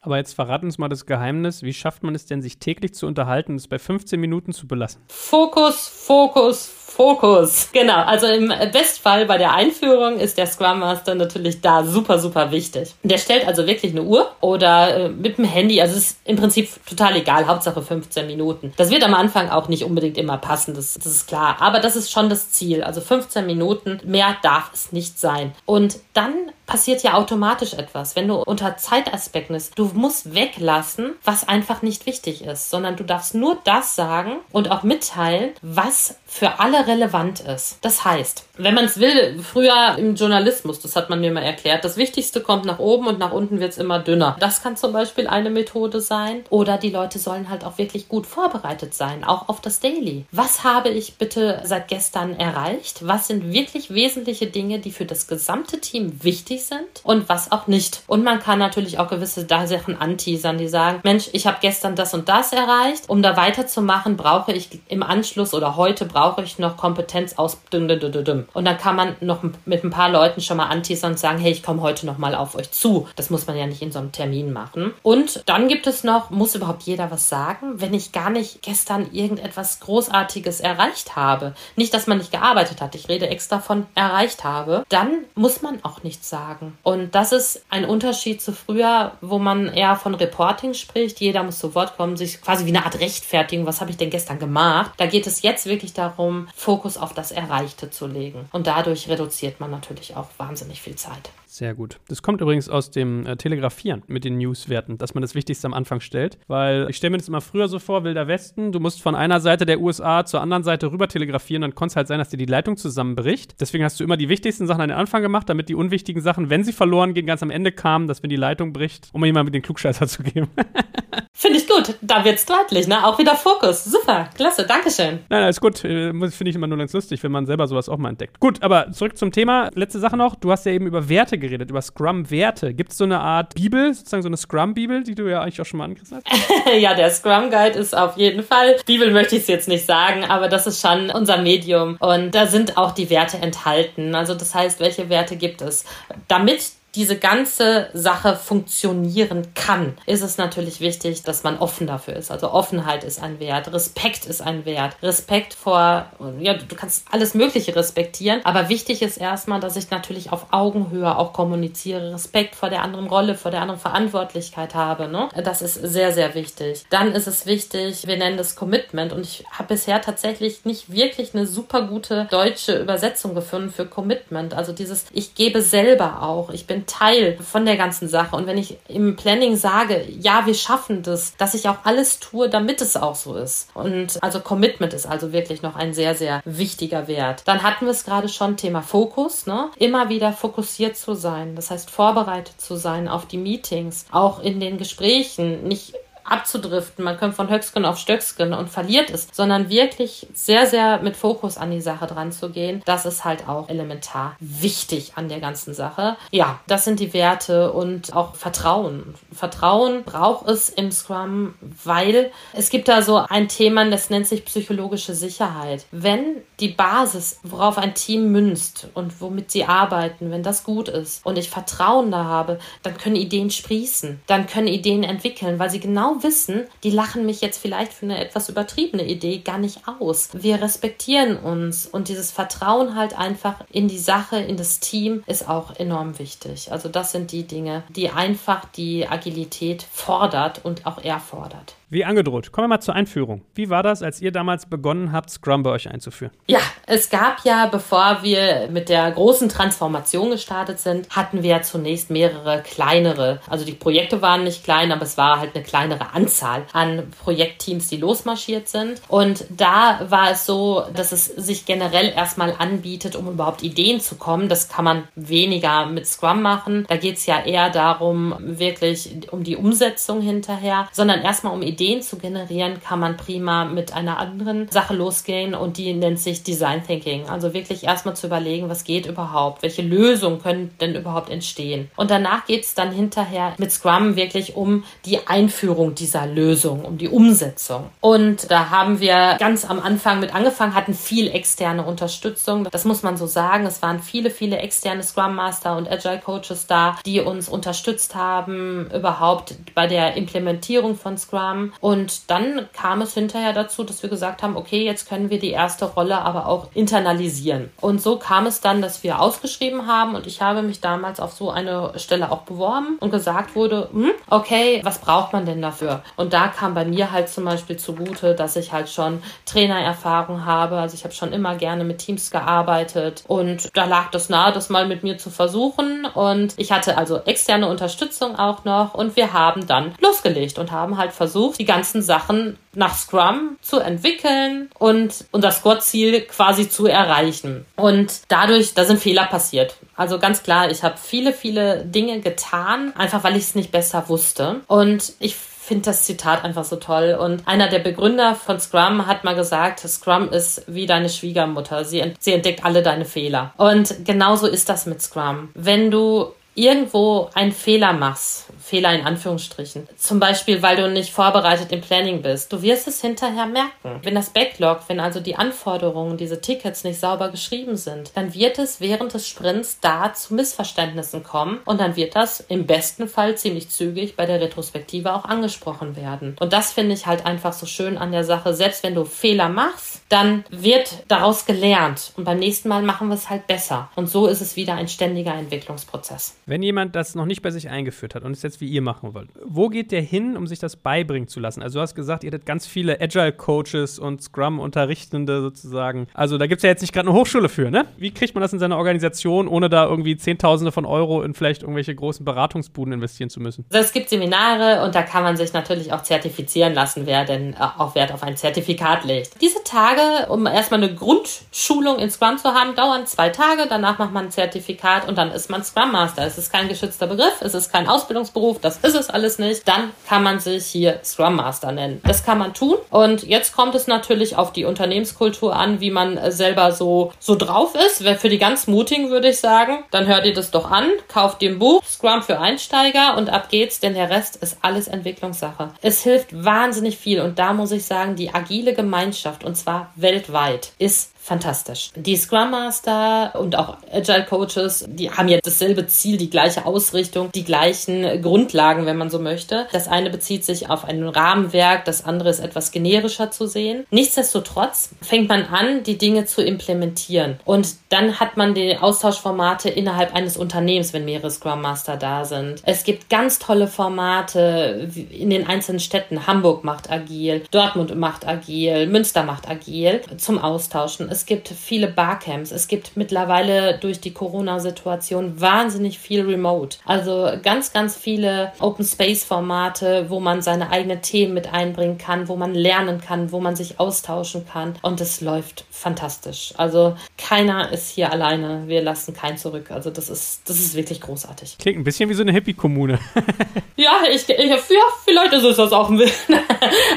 Aber 0.00 0.16
jetzt 0.16 0.34
verrat 0.34 0.62
uns 0.62 0.78
mal 0.78 0.88
das 0.88 1.06
Geheimnis. 1.06 1.62
Wie 1.62 1.72
schafft 1.72 2.02
man 2.02 2.14
es 2.14 2.26
denn, 2.26 2.40
sich 2.40 2.58
täglich 2.58 2.94
zu 2.94 3.06
unterhalten 3.06 3.52
und 3.52 3.56
es 3.56 3.68
bei 3.68 3.78
15 3.78 4.20
Minuten 4.20 4.52
zu 4.52 4.68
belassen? 4.68 5.02
Fokus, 5.08 5.88
Fokus, 5.88 6.66
Fokus. 6.88 7.68
Genau, 7.72 8.02
also 8.02 8.26
im 8.26 8.48
Bestfall 8.72 9.26
bei 9.26 9.38
der 9.38 9.54
Einführung 9.54 10.18
ist 10.18 10.38
der 10.38 10.46
Scrum 10.46 10.80
Master 10.80 11.14
natürlich 11.14 11.60
da 11.60 11.84
super, 11.84 12.18
super 12.18 12.50
wichtig. 12.50 12.94
Der 13.02 13.18
stellt 13.18 13.46
also 13.46 13.66
wirklich 13.66 13.92
eine 13.92 14.02
Uhr 14.02 14.30
oder 14.40 14.96
äh, 14.96 15.08
mit 15.08 15.38
dem 15.38 15.44
Handy, 15.44 15.80
also 15.80 15.96
es 15.96 16.10
ist 16.10 16.20
im 16.24 16.36
Prinzip 16.36 16.68
total 16.86 17.16
egal, 17.16 17.46
Hauptsache 17.46 17.82
15 17.82 18.26
Minuten. 18.26 18.72
Das 18.76 18.90
wird 18.90 19.04
am 19.04 19.14
Anfang 19.14 19.50
auch 19.50 19.68
nicht 19.68 19.84
unbedingt 19.84 20.18
immer 20.18 20.38
passen, 20.38 20.74
das, 20.74 20.94
das 20.94 21.06
ist 21.06 21.28
klar. 21.28 21.56
Aber 21.60 21.78
das 21.80 21.94
ist 21.94 22.10
schon 22.10 22.28
das 22.30 22.50
Ziel. 22.50 22.82
Also 22.82 23.00
15 23.00 23.46
Minuten, 23.46 24.00
mehr 24.04 24.36
darf 24.42 24.70
es 24.72 24.90
nicht 24.90 25.20
sein. 25.20 25.52
Und 25.66 25.98
dann 26.14 26.32
passiert 26.68 27.02
ja 27.02 27.14
automatisch 27.14 27.72
etwas. 27.72 28.14
Wenn 28.14 28.28
du 28.28 28.36
unter 28.36 28.76
Zeitaspekten 28.76 29.54
bist, 29.54 29.76
du 29.76 29.90
musst 29.94 30.34
weglassen, 30.34 31.14
was 31.24 31.48
einfach 31.48 31.82
nicht 31.82 32.06
wichtig 32.06 32.44
ist, 32.44 32.70
sondern 32.70 32.94
du 32.94 33.04
darfst 33.04 33.34
nur 33.34 33.58
das 33.64 33.96
sagen 33.96 34.36
und 34.52 34.70
auch 34.70 34.82
mitteilen, 34.82 35.54
was 35.62 36.18
für 36.28 36.60
alle 36.60 36.86
relevant 36.86 37.40
ist. 37.40 37.78
Das 37.80 38.04
heißt, 38.04 38.44
wenn 38.58 38.74
man 38.74 38.84
es 38.84 39.00
will, 39.00 39.40
früher 39.42 39.96
im 39.96 40.14
Journalismus, 40.14 40.78
das 40.78 40.94
hat 40.94 41.10
man 41.10 41.20
mir 41.20 41.32
mal 41.32 41.42
erklärt, 41.42 41.84
das 41.84 41.96
Wichtigste 41.96 42.42
kommt 42.42 42.66
nach 42.66 42.78
oben 42.78 43.06
und 43.06 43.18
nach 43.18 43.32
unten 43.32 43.60
wird 43.60 43.72
es 43.72 43.78
immer 43.78 43.98
dünner. 43.98 44.36
Das 44.38 44.62
kann 44.62 44.76
zum 44.76 44.92
Beispiel 44.92 45.26
eine 45.26 45.48
Methode 45.48 46.00
sein. 46.00 46.44
Oder 46.50 46.76
die 46.76 46.90
Leute 46.90 47.18
sollen 47.18 47.48
halt 47.48 47.64
auch 47.64 47.78
wirklich 47.78 48.08
gut 48.08 48.26
vorbereitet 48.26 48.94
sein, 48.94 49.24
auch 49.24 49.48
auf 49.48 49.60
das 49.60 49.80
Daily. 49.80 50.26
Was 50.30 50.64
habe 50.64 50.90
ich 50.90 51.16
bitte 51.16 51.62
seit 51.64 51.88
gestern 51.88 52.38
erreicht? 52.38 53.06
Was 53.06 53.28
sind 53.28 53.52
wirklich 53.52 53.90
wesentliche 53.90 54.46
Dinge, 54.48 54.80
die 54.80 54.90
für 54.90 55.06
das 55.06 55.26
gesamte 55.26 55.80
Team 55.80 56.22
wichtig 56.22 56.64
sind 56.64 56.86
und 57.04 57.28
was 57.28 57.50
auch 57.50 57.68
nicht? 57.68 58.02
Und 58.06 58.22
man 58.22 58.38
kann 58.38 58.58
natürlich 58.58 58.98
auch 58.98 59.08
gewisse 59.08 59.46
Sachen 59.48 59.98
anteasern, 59.98 60.58
die 60.58 60.68
sagen, 60.68 61.00
Mensch, 61.04 61.30
ich 61.32 61.46
habe 61.46 61.58
gestern 61.60 61.96
das 61.96 62.12
und 62.12 62.28
das 62.28 62.52
erreicht. 62.52 63.08
Um 63.08 63.22
da 63.22 63.36
weiterzumachen, 63.36 64.16
brauche 64.16 64.52
ich 64.52 64.68
im 64.88 65.02
Anschluss 65.02 65.54
oder 65.54 65.76
heute 65.76 66.04
brauche 66.04 66.17
brauche 66.18 66.42
ich 66.42 66.58
noch 66.58 66.76
Kompetenz 66.76 67.34
aus. 67.34 67.58
Und 67.72 68.64
dann 68.64 68.78
kann 68.78 68.96
man 68.96 69.14
noch 69.20 69.44
mit 69.66 69.84
ein 69.84 69.90
paar 69.90 70.10
Leuten 70.10 70.40
schon 70.40 70.56
mal 70.56 70.66
anteasern 70.66 71.12
und 71.12 71.18
sagen, 71.18 71.38
hey, 71.38 71.52
ich 71.52 71.62
komme 71.62 71.80
heute 71.80 72.06
noch 72.06 72.18
mal 72.18 72.34
auf 72.34 72.56
euch 72.56 72.72
zu. 72.72 73.06
Das 73.14 73.30
muss 73.30 73.46
man 73.46 73.56
ja 73.56 73.66
nicht 73.66 73.82
in 73.82 73.92
so 73.92 74.00
einem 74.00 74.10
Termin 74.10 74.52
machen. 74.52 74.94
Und 75.02 75.42
dann 75.46 75.68
gibt 75.68 75.86
es 75.86 76.02
noch, 76.02 76.30
muss 76.30 76.56
überhaupt 76.56 76.82
jeder 76.82 77.12
was 77.12 77.28
sagen, 77.28 77.80
wenn 77.80 77.94
ich 77.94 78.10
gar 78.10 78.30
nicht 78.30 78.62
gestern 78.62 79.12
irgendetwas 79.12 79.78
Großartiges 79.78 80.58
erreicht 80.58 81.14
habe. 81.14 81.54
Nicht, 81.76 81.94
dass 81.94 82.08
man 82.08 82.18
nicht 82.18 82.32
gearbeitet 82.32 82.80
hat. 82.80 82.96
Ich 82.96 83.08
rede 83.08 83.28
extra 83.28 83.60
von 83.60 83.86
erreicht 83.94 84.42
habe. 84.42 84.84
Dann 84.88 85.24
muss 85.36 85.62
man 85.62 85.84
auch 85.84 86.02
nichts 86.02 86.28
sagen. 86.28 86.76
Und 86.82 87.14
das 87.14 87.30
ist 87.30 87.64
ein 87.70 87.84
Unterschied 87.84 88.42
zu 88.42 88.52
früher, 88.52 89.12
wo 89.20 89.38
man 89.38 89.68
eher 89.68 89.94
von 89.94 90.16
Reporting 90.16 90.74
spricht. 90.74 91.20
Jeder 91.20 91.44
muss 91.44 91.60
zu 91.60 91.76
Wort 91.76 91.96
kommen, 91.96 92.16
sich 92.16 92.42
quasi 92.42 92.64
wie 92.64 92.70
eine 92.70 92.84
Art 92.84 92.98
Rechtfertigung. 92.98 93.66
Was 93.66 93.80
habe 93.80 93.92
ich 93.92 93.96
denn 93.96 94.10
gestern 94.10 94.40
gemacht? 94.40 94.90
Da 94.96 95.06
geht 95.06 95.28
es 95.28 95.42
jetzt 95.42 95.66
wirklich 95.66 95.92
darum, 95.92 96.07
darum, 96.08 96.48
Fokus 96.54 96.96
auf 96.96 97.14
das 97.14 97.32
Erreichte 97.32 97.90
zu 97.90 98.06
legen. 98.06 98.48
Und 98.52 98.66
dadurch 98.66 99.08
reduziert 99.08 99.60
man 99.60 99.70
natürlich 99.70 100.16
auch 100.16 100.28
wahnsinnig 100.38 100.80
viel 100.82 100.96
Zeit. 100.96 101.30
Sehr 101.46 101.74
gut. 101.74 101.98
Das 102.08 102.22
kommt 102.22 102.40
übrigens 102.40 102.68
aus 102.68 102.90
dem 102.90 103.26
äh, 103.26 103.36
Telegrafieren 103.36 104.02
mit 104.06 104.24
den 104.24 104.36
Newswerten, 104.36 104.98
dass 104.98 105.14
man 105.14 105.22
das 105.22 105.34
Wichtigste 105.34 105.66
am 105.66 105.74
Anfang 105.74 106.00
stellt. 106.00 106.38
Weil 106.46 106.86
ich 106.90 106.96
stelle 106.96 107.12
mir 107.12 107.18
das 107.18 107.28
immer 107.28 107.40
früher 107.40 107.68
so 107.68 107.78
vor, 107.78 108.04
Wilder 108.04 108.28
Westen, 108.28 108.70
du 108.70 108.80
musst 108.80 109.00
von 109.00 109.14
einer 109.14 109.40
Seite 109.40 109.64
der 109.64 109.80
USA 109.80 110.26
zur 110.26 110.42
anderen 110.42 110.62
Seite 110.62 110.92
rüber 110.92 111.08
telegrafieren, 111.08 111.62
dann 111.62 111.74
konnte 111.74 111.92
es 111.92 111.96
halt 111.96 112.08
sein, 112.08 112.18
dass 112.18 112.28
dir 112.28 112.36
die 112.36 112.46
Leitung 112.46 112.76
zusammenbricht. 112.76 113.60
Deswegen 113.60 113.82
hast 113.82 113.98
du 113.98 114.04
immer 114.04 114.16
die 114.16 114.28
wichtigsten 114.28 114.66
Sachen 114.66 114.82
an 114.82 114.90
den 114.90 114.98
Anfang 114.98 115.22
gemacht, 115.22 115.48
damit 115.48 115.68
die 115.68 115.74
unwichtigen 115.74 116.22
Sachen, 116.22 116.50
wenn 116.50 116.64
sie 116.64 116.72
verloren 116.72 117.14
gehen, 117.14 117.26
ganz 117.26 117.42
am 117.42 117.50
Ende 117.50 117.72
kamen, 117.72 118.08
dass 118.08 118.22
wenn 118.22 118.30
die 118.30 118.36
Leitung 118.36 118.72
bricht, 118.72 119.08
um 119.12 119.24
jemand 119.24 119.46
mit 119.46 119.54
den 119.54 119.62
Klugscheißer 119.62 120.06
zu 120.06 120.22
geben. 120.22 120.48
Finde 121.40 121.58
ich 121.58 121.68
gut. 121.68 121.94
Da 122.00 122.24
wird 122.24 122.36
es 122.36 122.46
deutlich, 122.46 122.88
ne? 122.88 123.06
Auch 123.06 123.18
wieder 123.18 123.36
Fokus. 123.36 123.84
Super. 123.84 124.30
Klasse. 124.34 124.66
Dankeschön. 124.66 125.20
Nein, 125.28 125.42
alles 125.42 125.60
gut. 125.60 125.84
Äh, 125.84 126.12
finde 126.12 126.50
ich 126.50 126.56
immer 126.56 126.66
nur 126.66 126.78
ganz 126.78 126.92
lustig, 126.92 127.22
wenn 127.22 127.32
man 127.32 127.46
selber 127.46 127.66
sowas 127.66 127.88
auch 127.88 127.98
mal 127.98 128.10
entdeckt. 128.10 128.40
Gut, 128.40 128.62
aber 128.62 128.90
zurück 128.92 129.16
zum 129.16 129.32
Thema. 129.32 129.70
Letzte 129.74 129.98
Sache 129.98 130.16
noch. 130.16 130.34
Du 130.34 130.50
hast 130.50 130.66
ja 130.66 130.72
eben 130.72 130.86
über 130.86 131.08
Werte 131.08 131.38
geredet 131.38 131.48
geredet, 131.48 131.70
über 131.70 131.82
Scrum-Werte. 131.82 132.74
Gibt 132.74 132.92
es 132.92 132.98
so 132.98 133.04
eine 133.04 133.20
Art 133.20 133.54
Bibel, 133.54 133.92
sozusagen 133.92 134.22
so 134.22 134.28
eine 134.28 134.36
Scrum-Bibel, 134.36 135.02
die 135.02 135.14
du 135.14 135.28
ja 135.28 135.40
eigentlich 135.42 135.60
auch 135.60 135.66
schon 135.66 135.78
mal 135.78 135.84
angerissen 135.84 136.18
hast? 136.18 136.26
ja, 136.78 136.94
der 136.94 137.10
Scrum-Guide 137.10 137.78
ist 137.78 137.96
auf 137.96 138.16
jeden 138.16 138.42
Fall. 138.42 138.76
Bibel 138.86 139.10
möchte 139.10 139.36
ich 139.36 139.42
es 139.42 139.48
jetzt 139.48 139.68
nicht 139.68 139.86
sagen, 139.86 140.24
aber 140.24 140.48
das 140.48 140.66
ist 140.66 140.80
schon 140.80 141.10
unser 141.10 141.38
Medium. 141.38 141.96
Und 142.00 142.34
da 142.34 142.46
sind 142.46 142.76
auch 142.76 142.92
die 142.92 143.10
Werte 143.10 143.38
enthalten. 143.38 144.14
Also 144.14 144.34
das 144.34 144.54
heißt, 144.54 144.80
welche 144.80 145.08
Werte 145.08 145.36
gibt 145.36 145.62
es? 145.62 145.84
Damit 146.28 146.77
diese 146.94 147.16
ganze 147.16 147.88
Sache 147.92 148.36
funktionieren 148.36 149.48
kann, 149.54 149.94
ist 150.06 150.22
es 150.22 150.38
natürlich 150.38 150.80
wichtig, 150.80 151.22
dass 151.22 151.42
man 151.42 151.58
offen 151.58 151.86
dafür 151.86 152.16
ist. 152.16 152.30
Also 152.30 152.50
Offenheit 152.50 153.04
ist 153.04 153.22
ein 153.22 153.40
Wert, 153.40 153.72
Respekt 153.72 154.24
ist 154.24 154.40
ein 154.40 154.64
Wert, 154.64 154.96
Respekt 155.02 155.54
vor, 155.54 156.06
ja, 156.40 156.54
du 156.54 156.74
kannst 156.74 157.04
alles 157.10 157.34
Mögliche 157.34 157.76
respektieren, 157.76 158.40
aber 158.44 158.68
wichtig 158.68 159.02
ist 159.02 159.18
erstmal, 159.18 159.60
dass 159.60 159.76
ich 159.76 159.90
natürlich 159.90 160.32
auf 160.32 160.46
Augenhöhe 160.50 161.16
auch 161.16 161.32
kommuniziere, 161.32 162.14
Respekt 162.14 162.54
vor 162.54 162.70
der 162.70 162.82
anderen 162.82 163.06
Rolle, 163.06 163.34
vor 163.34 163.50
der 163.50 163.60
anderen 163.60 163.80
Verantwortlichkeit 163.80 164.74
habe. 164.74 165.08
Ne? 165.08 165.28
Das 165.44 165.60
ist 165.60 165.74
sehr, 165.74 166.12
sehr 166.12 166.34
wichtig. 166.34 166.84
Dann 166.90 167.12
ist 167.12 167.26
es 167.26 167.44
wichtig, 167.44 168.06
wir 168.06 168.16
nennen 168.16 168.38
das 168.38 168.56
Commitment 168.56 169.12
und 169.12 169.20
ich 169.20 169.44
habe 169.52 169.68
bisher 169.68 170.00
tatsächlich 170.00 170.64
nicht 170.64 170.90
wirklich 170.90 171.34
eine 171.34 171.46
super 171.46 171.82
gute 171.82 172.26
deutsche 172.30 172.78
Übersetzung 172.78 173.34
gefunden 173.34 173.70
für 173.70 173.86
Commitment. 173.86 174.54
Also 174.54 174.72
dieses, 174.72 175.04
ich 175.12 175.34
gebe 175.34 175.60
selber 175.60 176.22
auch, 176.22 176.50
ich 176.50 176.66
bin 176.66 176.77
Teil 176.86 177.38
von 177.38 177.66
der 177.66 177.76
ganzen 177.76 178.08
Sache. 178.08 178.36
Und 178.36 178.46
wenn 178.46 178.58
ich 178.58 178.78
im 178.88 179.16
Planning 179.16 179.56
sage, 179.56 180.04
ja, 180.20 180.46
wir 180.46 180.54
schaffen 180.54 181.02
das, 181.02 181.36
dass 181.36 181.54
ich 181.54 181.68
auch 181.68 181.78
alles 181.84 182.20
tue, 182.20 182.48
damit 182.48 182.80
es 182.80 182.96
auch 182.96 183.14
so 183.14 183.34
ist. 183.36 183.68
Und 183.74 184.18
also 184.22 184.40
Commitment 184.40 184.94
ist 184.94 185.06
also 185.06 185.32
wirklich 185.32 185.62
noch 185.62 185.76
ein 185.76 185.94
sehr, 185.94 186.14
sehr 186.14 186.42
wichtiger 186.44 187.08
Wert. 187.08 187.42
Dann 187.46 187.62
hatten 187.62 187.86
wir 187.86 187.92
es 187.92 188.04
gerade 188.04 188.28
schon, 188.28 188.56
Thema 188.56 188.82
Fokus, 188.82 189.46
ne? 189.46 189.70
Immer 189.76 190.08
wieder 190.08 190.32
fokussiert 190.32 190.96
zu 190.96 191.14
sein. 191.14 191.54
Das 191.56 191.70
heißt, 191.70 191.90
vorbereitet 191.90 192.60
zu 192.60 192.76
sein 192.76 193.08
auf 193.08 193.26
die 193.26 193.38
Meetings, 193.38 194.06
auch 194.10 194.40
in 194.40 194.60
den 194.60 194.78
Gesprächen, 194.78 195.64
nicht 195.64 195.94
abzudriften. 196.30 197.04
Man 197.04 197.18
kommt 197.18 197.34
von 197.34 197.50
Höcksken 197.50 197.84
auf 197.84 197.98
Stöcksken 197.98 198.52
und 198.52 198.68
verliert 198.68 199.10
es, 199.10 199.28
sondern 199.32 199.68
wirklich 199.68 200.26
sehr, 200.34 200.66
sehr 200.66 201.00
mit 201.02 201.16
Fokus 201.16 201.58
an 201.58 201.70
die 201.70 201.80
Sache 201.80 202.06
dran 202.06 202.32
zu 202.32 202.50
gehen. 202.50 202.82
Das 202.84 203.06
ist 203.06 203.24
halt 203.24 203.48
auch 203.48 203.68
elementar 203.68 204.36
wichtig 204.40 205.12
an 205.16 205.28
der 205.28 205.40
ganzen 205.40 205.74
Sache. 205.74 206.16
Ja, 206.30 206.60
das 206.66 206.84
sind 206.84 207.00
die 207.00 207.12
Werte 207.12 207.72
und 207.72 208.14
auch 208.14 208.34
Vertrauen. 208.34 209.14
Vertrauen 209.32 210.04
braucht 210.04 210.48
es 210.48 210.68
im 210.68 210.90
Scrum, 210.90 211.54
weil 211.84 212.30
es 212.52 212.70
gibt 212.70 212.88
da 212.88 213.02
so 213.02 213.16
ein 213.16 213.48
Thema, 213.48 213.88
das 213.88 214.10
nennt 214.10 214.26
sich 214.26 214.44
psychologische 214.44 215.14
Sicherheit. 215.14 215.86
Wenn 215.90 216.42
die 216.60 216.68
Basis, 216.68 217.38
worauf 217.42 217.78
ein 217.78 217.94
Team 217.94 218.32
münzt 218.32 218.88
und 218.94 219.20
womit 219.20 219.50
sie 219.50 219.64
arbeiten, 219.64 220.30
wenn 220.30 220.42
das 220.42 220.64
gut 220.64 220.88
ist 220.88 221.24
und 221.24 221.38
ich 221.38 221.50
Vertrauen 221.50 222.10
da 222.10 222.24
habe, 222.24 222.58
dann 222.82 222.96
können 222.96 223.16
Ideen 223.16 223.50
sprießen, 223.50 224.20
dann 224.26 224.46
können 224.46 224.66
Ideen 224.66 225.04
entwickeln, 225.04 225.58
weil 225.58 225.70
sie 225.70 225.80
genau 225.80 226.17
wissen, 226.22 226.66
die 226.84 226.90
lachen 226.90 227.26
mich 227.26 227.40
jetzt 227.40 227.58
vielleicht 227.58 227.92
für 227.92 228.06
eine 228.06 228.18
etwas 228.18 228.48
übertriebene 228.48 229.04
Idee 229.04 229.38
gar 229.38 229.58
nicht 229.58 229.82
aus. 229.86 230.30
Wir 230.32 230.60
respektieren 230.60 231.36
uns 231.36 231.86
und 231.86 232.08
dieses 232.08 232.30
Vertrauen 232.30 232.94
halt 232.94 233.18
einfach 233.18 233.64
in 233.70 233.88
die 233.88 233.98
Sache, 233.98 234.38
in 234.38 234.56
das 234.56 234.80
Team 234.80 235.22
ist 235.26 235.48
auch 235.48 235.76
enorm 235.76 236.18
wichtig. 236.18 236.72
Also 236.72 236.88
das 236.88 237.12
sind 237.12 237.32
die 237.32 237.44
Dinge, 237.44 237.82
die 237.88 238.10
einfach 238.10 238.64
die 238.66 239.08
Agilität 239.08 239.82
fordert 239.82 240.64
und 240.64 240.86
auch 240.86 241.02
erfordert. 241.02 241.77
Wie 241.90 242.04
angedroht. 242.04 242.52
Kommen 242.52 242.64
wir 242.64 242.76
mal 242.76 242.80
zur 242.80 242.94
Einführung. 242.94 243.42
Wie 243.54 243.70
war 243.70 243.82
das, 243.82 244.02
als 244.02 244.20
ihr 244.20 244.30
damals 244.30 244.66
begonnen 244.66 245.10
habt, 245.10 245.30
Scrum 245.30 245.62
bei 245.62 245.70
euch 245.70 245.90
einzuführen? 245.90 246.32
Ja, 246.46 246.60
es 246.86 247.08
gab 247.08 247.44
ja, 247.44 247.66
bevor 247.66 248.18
wir 248.22 248.68
mit 248.70 248.90
der 248.90 249.10
großen 249.10 249.48
Transformation 249.48 250.30
gestartet 250.30 250.80
sind, 250.80 251.08
hatten 251.08 251.42
wir 251.42 251.50
ja 251.50 251.62
zunächst 251.62 252.10
mehrere 252.10 252.62
kleinere. 252.62 253.40
Also 253.48 253.64
die 253.64 253.72
Projekte 253.72 254.20
waren 254.20 254.44
nicht 254.44 254.64
klein, 254.64 254.92
aber 254.92 255.02
es 255.02 255.16
war 255.16 255.40
halt 255.40 255.54
eine 255.54 255.64
kleinere 255.64 256.12
Anzahl 256.12 256.66
an 256.74 257.10
Projektteams, 257.22 257.88
die 257.88 257.96
losmarschiert 257.96 258.68
sind. 258.68 259.00
Und 259.08 259.46
da 259.48 260.00
war 260.10 260.30
es 260.30 260.44
so, 260.44 260.84
dass 260.94 261.12
es 261.12 261.24
sich 261.24 261.64
generell 261.64 262.12
erstmal 262.14 262.54
anbietet, 262.58 263.16
um 263.16 263.28
überhaupt 263.28 263.62
Ideen 263.62 264.00
zu 264.00 264.16
kommen. 264.16 264.50
Das 264.50 264.68
kann 264.68 264.84
man 264.84 265.08
weniger 265.14 265.86
mit 265.86 266.06
Scrum 266.06 266.42
machen. 266.42 266.84
Da 266.86 266.98
geht 266.98 267.16
es 267.16 267.24
ja 267.24 267.40
eher 267.40 267.70
darum, 267.70 268.34
wirklich 268.40 269.32
um 269.32 269.42
die 269.42 269.56
Umsetzung 269.56 270.20
hinterher, 270.20 270.88
sondern 270.92 271.22
erstmal 271.22 271.54
um 271.54 271.62
Ideen 271.62 271.77
Ideen 271.78 272.02
zu 272.02 272.18
generieren, 272.18 272.80
kann 272.82 272.98
man 272.98 273.16
prima 273.16 273.64
mit 273.64 273.92
einer 273.92 274.18
anderen 274.18 274.68
Sache 274.68 274.94
losgehen 274.94 275.54
und 275.54 275.76
die 275.76 275.94
nennt 275.94 276.18
sich 276.18 276.42
Design 276.42 276.84
Thinking. 276.84 277.28
Also 277.28 277.54
wirklich 277.54 277.84
erstmal 277.84 278.16
zu 278.16 278.26
überlegen, 278.26 278.68
was 278.68 278.82
geht 278.82 279.06
überhaupt, 279.06 279.62
welche 279.62 279.82
Lösungen 279.82 280.42
können 280.42 280.74
denn 280.80 280.96
überhaupt 280.96 281.30
entstehen. 281.30 281.88
Und 281.94 282.10
danach 282.10 282.46
geht 282.46 282.64
es 282.64 282.74
dann 282.74 282.90
hinterher 282.90 283.54
mit 283.58 283.70
Scrum 283.70 284.16
wirklich 284.16 284.56
um 284.56 284.82
die 285.04 285.24
Einführung 285.28 285.94
dieser 285.94 286.26
Lösung, 286.26 286.84
um 286.84 286.98
die 286.98 287.08
Umsetzung. 287.08 287.90
Und 288.00 288.50
da 288.50 288.70
haben 288.70 288.98
wir 288.98 289.36
ganz 289.38 289.64
am 289.64 289.78
Anfang 289.78 290.18
mit 290.18 290.34
angefangen, 290.34 290.74
hatten 290.74 290.94
viel 290.94 291.28
externe 291.30 291.84
Unterstützung. 291.84 292.66
Das 292.72 292.84
muss 292.84 293.04
man 293.04 293.16
so 293.16 293.26
sagen. 293.26 293.66
Es 293.66 293.82
waren 293.82 294.00
viele, 294.00 294.30
viele 294.30 294.58
externe 294.58 295.04
Scrum 295.04 295.36
Master 295.36 295.76
und 295.76 295.88
Agile 295.88 296.18
Coaches 296.18 296.66
da, 296.66 296.98
die 297.06 297.20
uns 297.20 297.48
unterstützt 297.48 298.16
haben, 298.16 298.90
überhaupt 298.92 299.54
bei 299.76 299.86
der 299.86 300.16
Implementierung 300.16 300.96
von 300.96 301.16
Scrum 301.16 301.67
und 301.80 302.30
dann 302.30 302.68
kam 302.72 303.02
es 303.02 303.14
hinterher 303.14 303.52
dazu, 303.52 303.84
dass 303.84 304.02
wir 304.02 304.10
gesagt 304.10 304.42
haben, 304.42 304.56
okay, 304.56 304.84
jetzt 304.84 305.08
können 305.08 305.30
wir 305.30 305.38
die 305.38 305.50
erste 305.50 305.86
Rolle 305.86 306.18
aber 306.18 306.46
auch 306.46 306.68
internalisieren. 306.74 307.70
Und 307.80 308.02
so 308.02 308.18
kam 308.18 308.46
es 308.46 308.60
dann, 308.60 308.82
dass 308.82 309.02
wir 309.02 309.20
ausgeschrieben 309.20 309.86
haben 309.86 310.14
und 310.14 310.26
ich 310.26 310.40
habe 310.40 310.62
mich 310.62 310.80
damals 310.80 311.20
auf 311.20 311.32
so 311.32 311.50
eine 311.50 311.92
Stelle 311.96 312.30
auch 312.30 312.42
beworben 312.42 312.96
und 313.00 313.10
gesagt 313.10 313.54
wurde, 313.54 313.88
hm, 313.92 314.12
okay, 314.28 314.80
was 314.84 314.98
braucht 314.98 315.32
man 315.32 315.46
denn 315.46 315.62
dafür? 315.62 316.02
Und 316.16 316.32
da 316.32 316.48
kam 316.48 316.74
bei 316.74 316.84
mir 316.84 317.12
halt 317.12 317.28
zum 317.28 317.44
Beispiel 317.44 317.76
zugute, 317.76 318.34
dass 318.34 318.56
ich 318.56 318.72
halt 318.72 318.88
schon 318.88 319.22
Trainererfahrung 319.46 320.44
habe. 320.44 320.76
Also 320.76 320.94
ich 320.94 321.04
habe 321.04 321.14
schon 321.14 321.32
immer 321.32 321.56
gerne 321.56 321.84
mit 321.84 321.98
Teams 321.98 322.30
gearbeitet 322.30 323.24
und 323.26 323.68
da 323.76 323.84
lag 323.84 324.10
das 324.10 324.28
nahe, 324.28 324.52
das 324.52 324.68
mal 324.68 324.86
mit 324.86 325.02
mir 325.02 325.18
zu 325.18 325.30
versuchen. 325.30 326.04
Und 326.06 326.54
ich 326.56 326.72
hatte 326.72 326.96
also 326.96 327.18
externe 327.18 327.68
Unterstützung 327.68 328.38
auch 328.38 328.64
noch 328.64 328.94
und 328.94 329.16
wir 329.16 329.32
haben 329.32 329.66
dann 329.66 329.94
losgelegt 330.00 330.58
und 330.58 330.72
haben 330.72 330.98
halt 330.98 331.12
versucht, 331.12 331.57
die 331.58 331.64
ganzen 331.64 332.02
Sachen 332.02 332.56
nach 332.74 332.96
Scrum 332.96 333.56
zu 333.60 333.80
entwickeln 333.80 334.70
und 334.78 335.24
unser 335.32 335.50
Score-Ziel 335.50 336.22
quasi 336.22 336.68
zu 336.68 336.86
erreichen. 336.86 337.66
Und 337.76 338.20
dadurch, 338.28 338.74
da 338.74 338.84
sind 338.84 339.00
Fehler 339.00 339.26
passiert. 339.26 339.76
Also 339.96 340.18
ganz 340.18 340.42
klar, 340.42 340.70
ich 340.70 340.82
habe 340.82 340.96
viele, 341.02 341.32
viele 341.32 341.84
Dinge 341.84 342.20
getan, 342.20 342.92
einfach 342.96 343.24
weil 343.24 343.36
ich 343.36 343.44
es 343.44 343.54
nicht 343.54 343.72
besser 343.72 344.08
wusste. 344.08 344.60
Und 344.68 345.12
ich 345.18 345.34
finde 345.68 345.84
das 345.84 346.04
Zitat 346.04 346.44
einfach 346.44 346.64
so 346.64 346.76
toll. 346.76 347.16
Und 347.20 347.46
einer 347.46 347.68
der 347.68 347.80
Begründer 347.80 348.34
von 348.34 348.58
Scrum 348.58 349.06
hat 349.06 349.24
mal 349.24 349.34
gesagt, 349.34 349.80
Scrum 349.80 350.30
ist 350.30 350.62
wie 350.66 350.86
deine 350.86 351.10
Schwiegermutter. 351.10 351.84
Sie, 351.84 352.00
ent 352.00 352.16
sie 352.20 352.32
entdeckt 352.32 352.64
alle 352.64 352.82
deine 352.82 353.04
Fehler. 353.04 353.52
Und 353.58 354.06
genauso 354.06 354.46
ist 354.46 354.68
das 354.70 354.86
mit 354.86 355.02
Scrum. 355.02 355.50
Wenn 355.54 355.90
du 355.90 356.32
irgendwo 356.58 357.30
einen 357.34 357.52
Fehler 357.52 357.92
machst, 357.92 358.46
Fehler 358.58 358.92
in 358.92 359.06
Anführungsstrichen. 359.06 359.88
Zum 359.96 360.18
Beispiel, 360.18 360.60
weil 360.60 360.76
du 360.76 360.90
nicht 360.90 361.12
vorbereitet 361.12 361.70
im 361.70 361.80
Planning 361.80 362.20
bist. 362.20 362.52
Du 362.52 362.62
wirst 362.62 362.88
es 362.88 363.00
hinterher 363.00 363.46
merken. 363.46 364.00
Wenn 364.02 364.16
das 364.16 364.30
Backlog, 364.30 364.80
wenn 364.88 364.98
also 364.98 365.20
die 365.20 365.36
Anforderungen, 365.36 366.16
diese 366.16 366.40
Tickets 366.40 366.82
nicht 366.84 366.98
sauber 366.98 367.30
geschrieben 367.30 367.76
sind, 367.76 368.10
dann 368.14 368.34
wird 368.34 368.58
es 368.58 368.80
während 368.80 369.14
des 369.14 369.28
Sprints 369.28 369.78
da 369.80 370.12
zu 370.12 370.34
Missverständnissen 370.34 371.22
kommen 371.22 371.60
und 371.64 371.80
dann 371.80 371.94
wird 371.96 372.16
das 372.16 372.40
im 372.40 372.66
besten 372.66 373.08
Fall 373.08 373.36
ziemlich 373.36 373.70
zügig 373.70 374.16
bei 374.16 374.26
der 374.26 374.40
Retrospektive 374.40 375.14
auch 375.14 375.24
angesprochen 375.24 375.96
werden. 375.96 376.36
Und 376.40 376.52
das 376.52 376.72
finde 376.72 376.94
ich 376.94 377.06
halt 377.06 377.24
einfach 377.24 377.52
so 377.52 377.66
schön 377.66 377.96
an 377.96 378.10
der 378.10 378.24
Sache. 378.24 378.52
Selbst 378.52 378.82
wenn 378.82 378.96
du 378.96 379.04
Fehler 379.04 379.48
machst, 379.48 380.00
dann 380.08 380.44
wird 380.50 381.04
daraus 381.06 381.46
gelernt 381.46 382.12
und 382.16 382.24
beim 382.24 382.38
nächsten 382.38 382.68
Mal 382.68 382.82
machen 382.82 383.08
wir 383.08 383.14
es 383.14 383.30
halt 383.30 383.46
besser. 383.46 383.90
Und 383.94 384.08
so 384.08 384.26
ist 384.26 384.40
es 384.40 384.56
wieder 384.56 384.74
ein 384.74 384.88
ständiger 384.88 385.34
Entwicklungsprozess. 385.34 386.34
Wenn 386.48 386.62
jemand 386.62 386.96
das 386.96 387.14
noch 387.14 387.26
nicht 387.26 387.42
bei 387.42 387.50
sich 387.50 387.68
eingeführt 387.68 388.14
hat 388.14 388.24
und 388.24 388.32
es 388.32 388.40
jetzt 388.40 388.62
wie 388.62 388.68
ihr 388.68 388.80
machen 388.80 389.12
wollt. 389.12 389.28
Wo 389.44 389.68
geht 389.68 389.92
der 389.92 390.00
hin, 390.00 390.34
um 390.34 390.46
sich 390.46 390.58
das 390.58 390.76
beibringen 390.76 391.28
zu 391.28 391.40
lassen? 391.40 391.62
Also 391.62 391.78
du 391.78 391.82
hast 391.82 391.94
gesagt, 391.94 392.24
ihr 392.24 392.28
hattet 392.28 392.46
ganz 392.46 392.66
viele 392.66 393.02
Agile-Coaches 393.02 393.98
und 393.98 394.22
Scrum-Unterrichtende 394.22 395.42
sozusagen. 395.42 396.06
Also 396.14 396.38
da 396.38 396.46
gibt 396.46 396.60
es 396.60 396.62
ja 396.62 396.70
jetzt 396.70 396.80
nicht 396.80 396.94
gerade 396.94 397.10
eine 397.10 397.18
Hochschule 397.18 397.50
für, 397.50 397.70
ne? 397.70 397.84
Wie 397.98 398.12
kriegt 398.12 398.34
man 398.34 398.40
das 398.40 398.54
in 398.54 398.58
seine 398.58 398.78
Organisation, 398.78 399.46
ohne 399.46 399.68
da 399.68 399.84
irgendwie 399.84 400.16
Zehntausende 400.16 400.72
von 400.72 400.86
Euro 400.86 401.22
in 401.22 401.34
vielleicht 401.34 401.62
irgendwelche 401.62 401.94
großen 401.94 402.24
Beratungsbuden 402.24 402.94
investieren 402.94 403.28
zu 403.28 403.40
müssen? 403.40 403.66
Also 403.70 403.84
es 403.84 403.92
gibt 403.92 404.08
Seminare 404.08 404.84
und 404.84 404.94
da 404.94 405.02
kann 405.02 405.24
man 405.24 405.36
sich 405.36 405.52
natürlich 405.52 405.92
auch 405.92 406.02
zertifizieren 406.02 406.72
lassen, 406.72 407.02
wer 407.04 407.26
denn 407.26 407.52
äh, 407.52 407.56
auch 407.76 407.94
Wert 407.94 408.10
auf 408.10 408.22
ein 408.22 408.38
Zertifikat 408.38 409.04
legt. 409.04 409.38
Diese 409.42 409.62
Tage, 409.64 410.30
um 410.30 410.46
erstmal 410.46 410.82
eine 410.82 410.94
Grundschulung 410.94 411.98
in 411.98 412.10
Scrum 412.10 412.38
zu 412.38 412.54
haben, 412.54 412.74
dauern 412.74 413.06
zwei 413.06 413.28
Tage. 413.28 413.66
Danach 413.68 413.98
macht 413.98 414.14
man 414.14 414.26
ein 414.26 414.30
Zertifikat 414.30 415.06
und 415.06 415.18
dann 415.18 415.30
ist 415.30 415.50
man 415.50 415.62
Scrum 415.62 415.92
Master. 415.92 416.26
Es 416.26 416.37
ist 416.38 416.50
kein 416.50 416.68
geschützter 416.68 417.06
Begriff, 417.06 417.40
es 417.40 417.54
ist 417.54 417.70
kein 417.70 417.88
Ausbildungsberuf 417.88 418.38
Beruf, 418.38 418.60
das 418.60 418.78
ist 418.78 418.94
es 418.94 419.10
alles 419.10 419.38
nicht, 419.38 419.66
dann 419.66 419.90
kann 420.06 420.22
man 420.22 420.38
sich 420.38 420.66
hier 420.66 421.00
Scrum 421.04 421.34
Master 421.34 421.72
nennen. 421.72 422.00
Das 422.04 422.24
kann 422.24 422.38
man 422.38 422.54
tun. 422.54 422.76
Und 422.88 423.24
jetzt 423.24 423.54
kommt 423.54 423.74
es 423.74 423.88
natürlich 423.88 424.36
auf 424.36 424.52
die 424.52 424.64
Unternehmenskultur 424.64 425.56
an, 425.56 425.80
wie 425.80 425.90
man 425.90 426.30
selber 426.30 426.70
so, 426.70 427.12
so 427.18 427.34
drauf 427.34 427.74
ist. 427.74 428.06
Für 428.20 428.28
die 428.28 428.38
ganz 428.38 428.68
Mutigen 428.68 429.10
würde 429.10 429.30
ich 429.30 429.40
sagen, 429.40 429.84
dann 429.90 430.06
hört 430.06 430.24
ihr 430.24 430.34
das 430.34 430.52
doch 430.52 430.70
an, 430.70 430.88
kauft 431.08 431.42
ihr 431.42 431.50
ein 431.50 431.58
Buch, 431.58 431.82
Scrum 431.84 432.22
für 432.22 432.38
Einsteiger 432.38 433.16
und 433.16 433.28
ab 433.28 433.48
geht's, 433.50 433.80
denn 433.80 433.94
der 433.94 434.08
Rest 434.08 434.36
ist 434.36 434.58
alles 434.62 434.86
Entwicklungssache. 434.86 435.72
Es 435.82 436.02
hilft 436.02 436.44
wahnsinnig 436.44 436.96
viel 436.96 437.20
und 437.20 437.38
da 437.40 437.52
muss 437.52 437.72
ich 437.72 437.84
sagen, 437.84 438.14
die 438.14 438.32
agile 438.32 438.72
Gemeinschaft 438.72 439.42
und 439.42 439.56
zwar 439.56 439.90
weltweit 439.96 440.72
ist 440.78 441.10
fantastisch. 441.28 441.90
Die 441.94 442.16
Scrum 442.16 442.50
Master 442.50 443.38
und 443.38 443.56
auch 443.56 443.76
Agile 443.92 444.24
Coaches, 444.24 444.86
die 444.88 445.10
haben 445.10 445.28
ja 445.28 445.38
dasselbe 445.42 445.86
Ziel, 445.86 446.16
die 446.16 446.30
gleiche 446.30 446.66
Ausrichtung, 446.66 447.30
die 447.32 447.44
gleichen 447.44 448.22
Grundlagen, 448.22 448.86
wenn 448.86 448.96
man 448.96 449.10
so 449.10 449.18
möchte. 449.18 449.68
Das 449.72 449.86
eine 449.86 450.10
bezieht 450.10 450.44
sich 450.44 450.70
auf 450.70 450.84
ein 450.84 451.06
Rahmenwerk, 451.06 451.84
das 451.84 452.04
andere 452.04 452.30
ist 452.30 452.40
etwas 452.40 452.72
generischer 452.72 453.30
zu 453.30 453.46
sehen. 453.46 453.86
Nichtsdestotrotz 453.90 454.90
fängt 455.02 455.28
man 455.28 455.44
an, 455.44 455.82
die 455.82 455.98
Dinge 455.98 456.24
zu 456.24 456.42
implementieren. 456.42 457.38
Und 457.44 457.76
dann 457.90 458.18
hat 458.18 458.36
man 458.36 458.54
die 458.54 458.76
Austauschformate 458.78 459.68
innerhalb 459.68 460.14
eines 460.14 460.36
Unternehmens, 460.36 460.92
wenn 460.92 461.04
mehrere 461.04 461.30
Scrum 461.30 461.60
Master 461.60 461.96
da 461.96 462.24
sind. 462.24 462.62
Es 462.64 462.84
gibt 462.84 463.10
ganz 463.10 463.38
tolle 463.38 463.68
Formate 463.68 464.88
in 465.10 465.28
den 465.30 465.46
einzelnen 465.46 465.80
Städten. 465.80 466.26
Hamburg 466.26 466.64
macht 466.64 466.90
agil, 466.90 467.44
Dortmund 467.50 467.94
macht 467.96 468.26
agil, 468.26 468.86
Münster 468.86 469.24
macht 469.24 469.48
agil 469.48 470.00
zum 470.16 470.38
Austauschen. 470.38 471.10
Gibt 471.26 471.48
viele 471.48 471.88
Barcamps. 471.88 472.50
Es 472.50 472.68
gibt 472.68 472.96
mittlerweile 472.96 473.78
durch 473.78 474.00
die 474.00 474.12
Corona-Situation 474.12 475.40
wahnsinnig 475.40 475.98
viel 475.98 476.22
Remote. 476.22 476.78
Also 476.84 477.30
ganz, 477.42 477.72
ganz 477.72 477.96
viele 477.96 478.52
Open 478.60 478.84
Space 478.84 479.24
Formate, 479.24 480.06
wo 480.08 480.20
man 480.20 480.42
seine 480.42 480.70
eigenen 480.70 481.02
Themen 481.02 481.34
mit 481.34 481.52
einbringen 481.52 481.98
kann, 481.98 482.28
wo 482.28 482.36
man 482.36 482.54
lernen 482.54 483.00
kann, 483.00 483.32
wo 483.32 483.40
man 483.40 483.56
sich 483.56 483.78
austauschen 483.80 484.46
kann. 484.46 484.74
Und 484.82 485.00
es 485.00 485.20
läuft 485.20 485.64
fantastisch. 485.78 486.52
Also 486.56 486.96
keiner 487.16 487.72
ist 487.72 487.90
hier 487.90 488.12
alleine. 488.12 488.64
Wir 488.66 488.82
lassen 488.82 489.14
keinen 489.14 489.38
zurück. 489.38 489.70
Also 489.70 489.90
das 489.90 490.10
ist, 490.10 490.48
das 490.48 490.58
ist 490.58 490.74
wirklich 490.74 491.00
großartig. 491.00 491.56
Klingt 491.58 491.78
ein 491.78 491.84
bisschen 491.84 492.10
wie 492.10 492.14
so 492.14 492.22
eine 492.22 492.32
Hippie-Kommune. 492.32 492.98
ja, 493.76 494.00
ich, 494.10 494.28
ich, 494.28 494.50
ja, 494.50 494.56
vielleicht 495.04 495.32
ist 495.32 495.44
es 495.44 495.56
das 495.56 495.72
auch 495.72 495.90
ein 495.90 495.98
bisschen. 495.98 496.38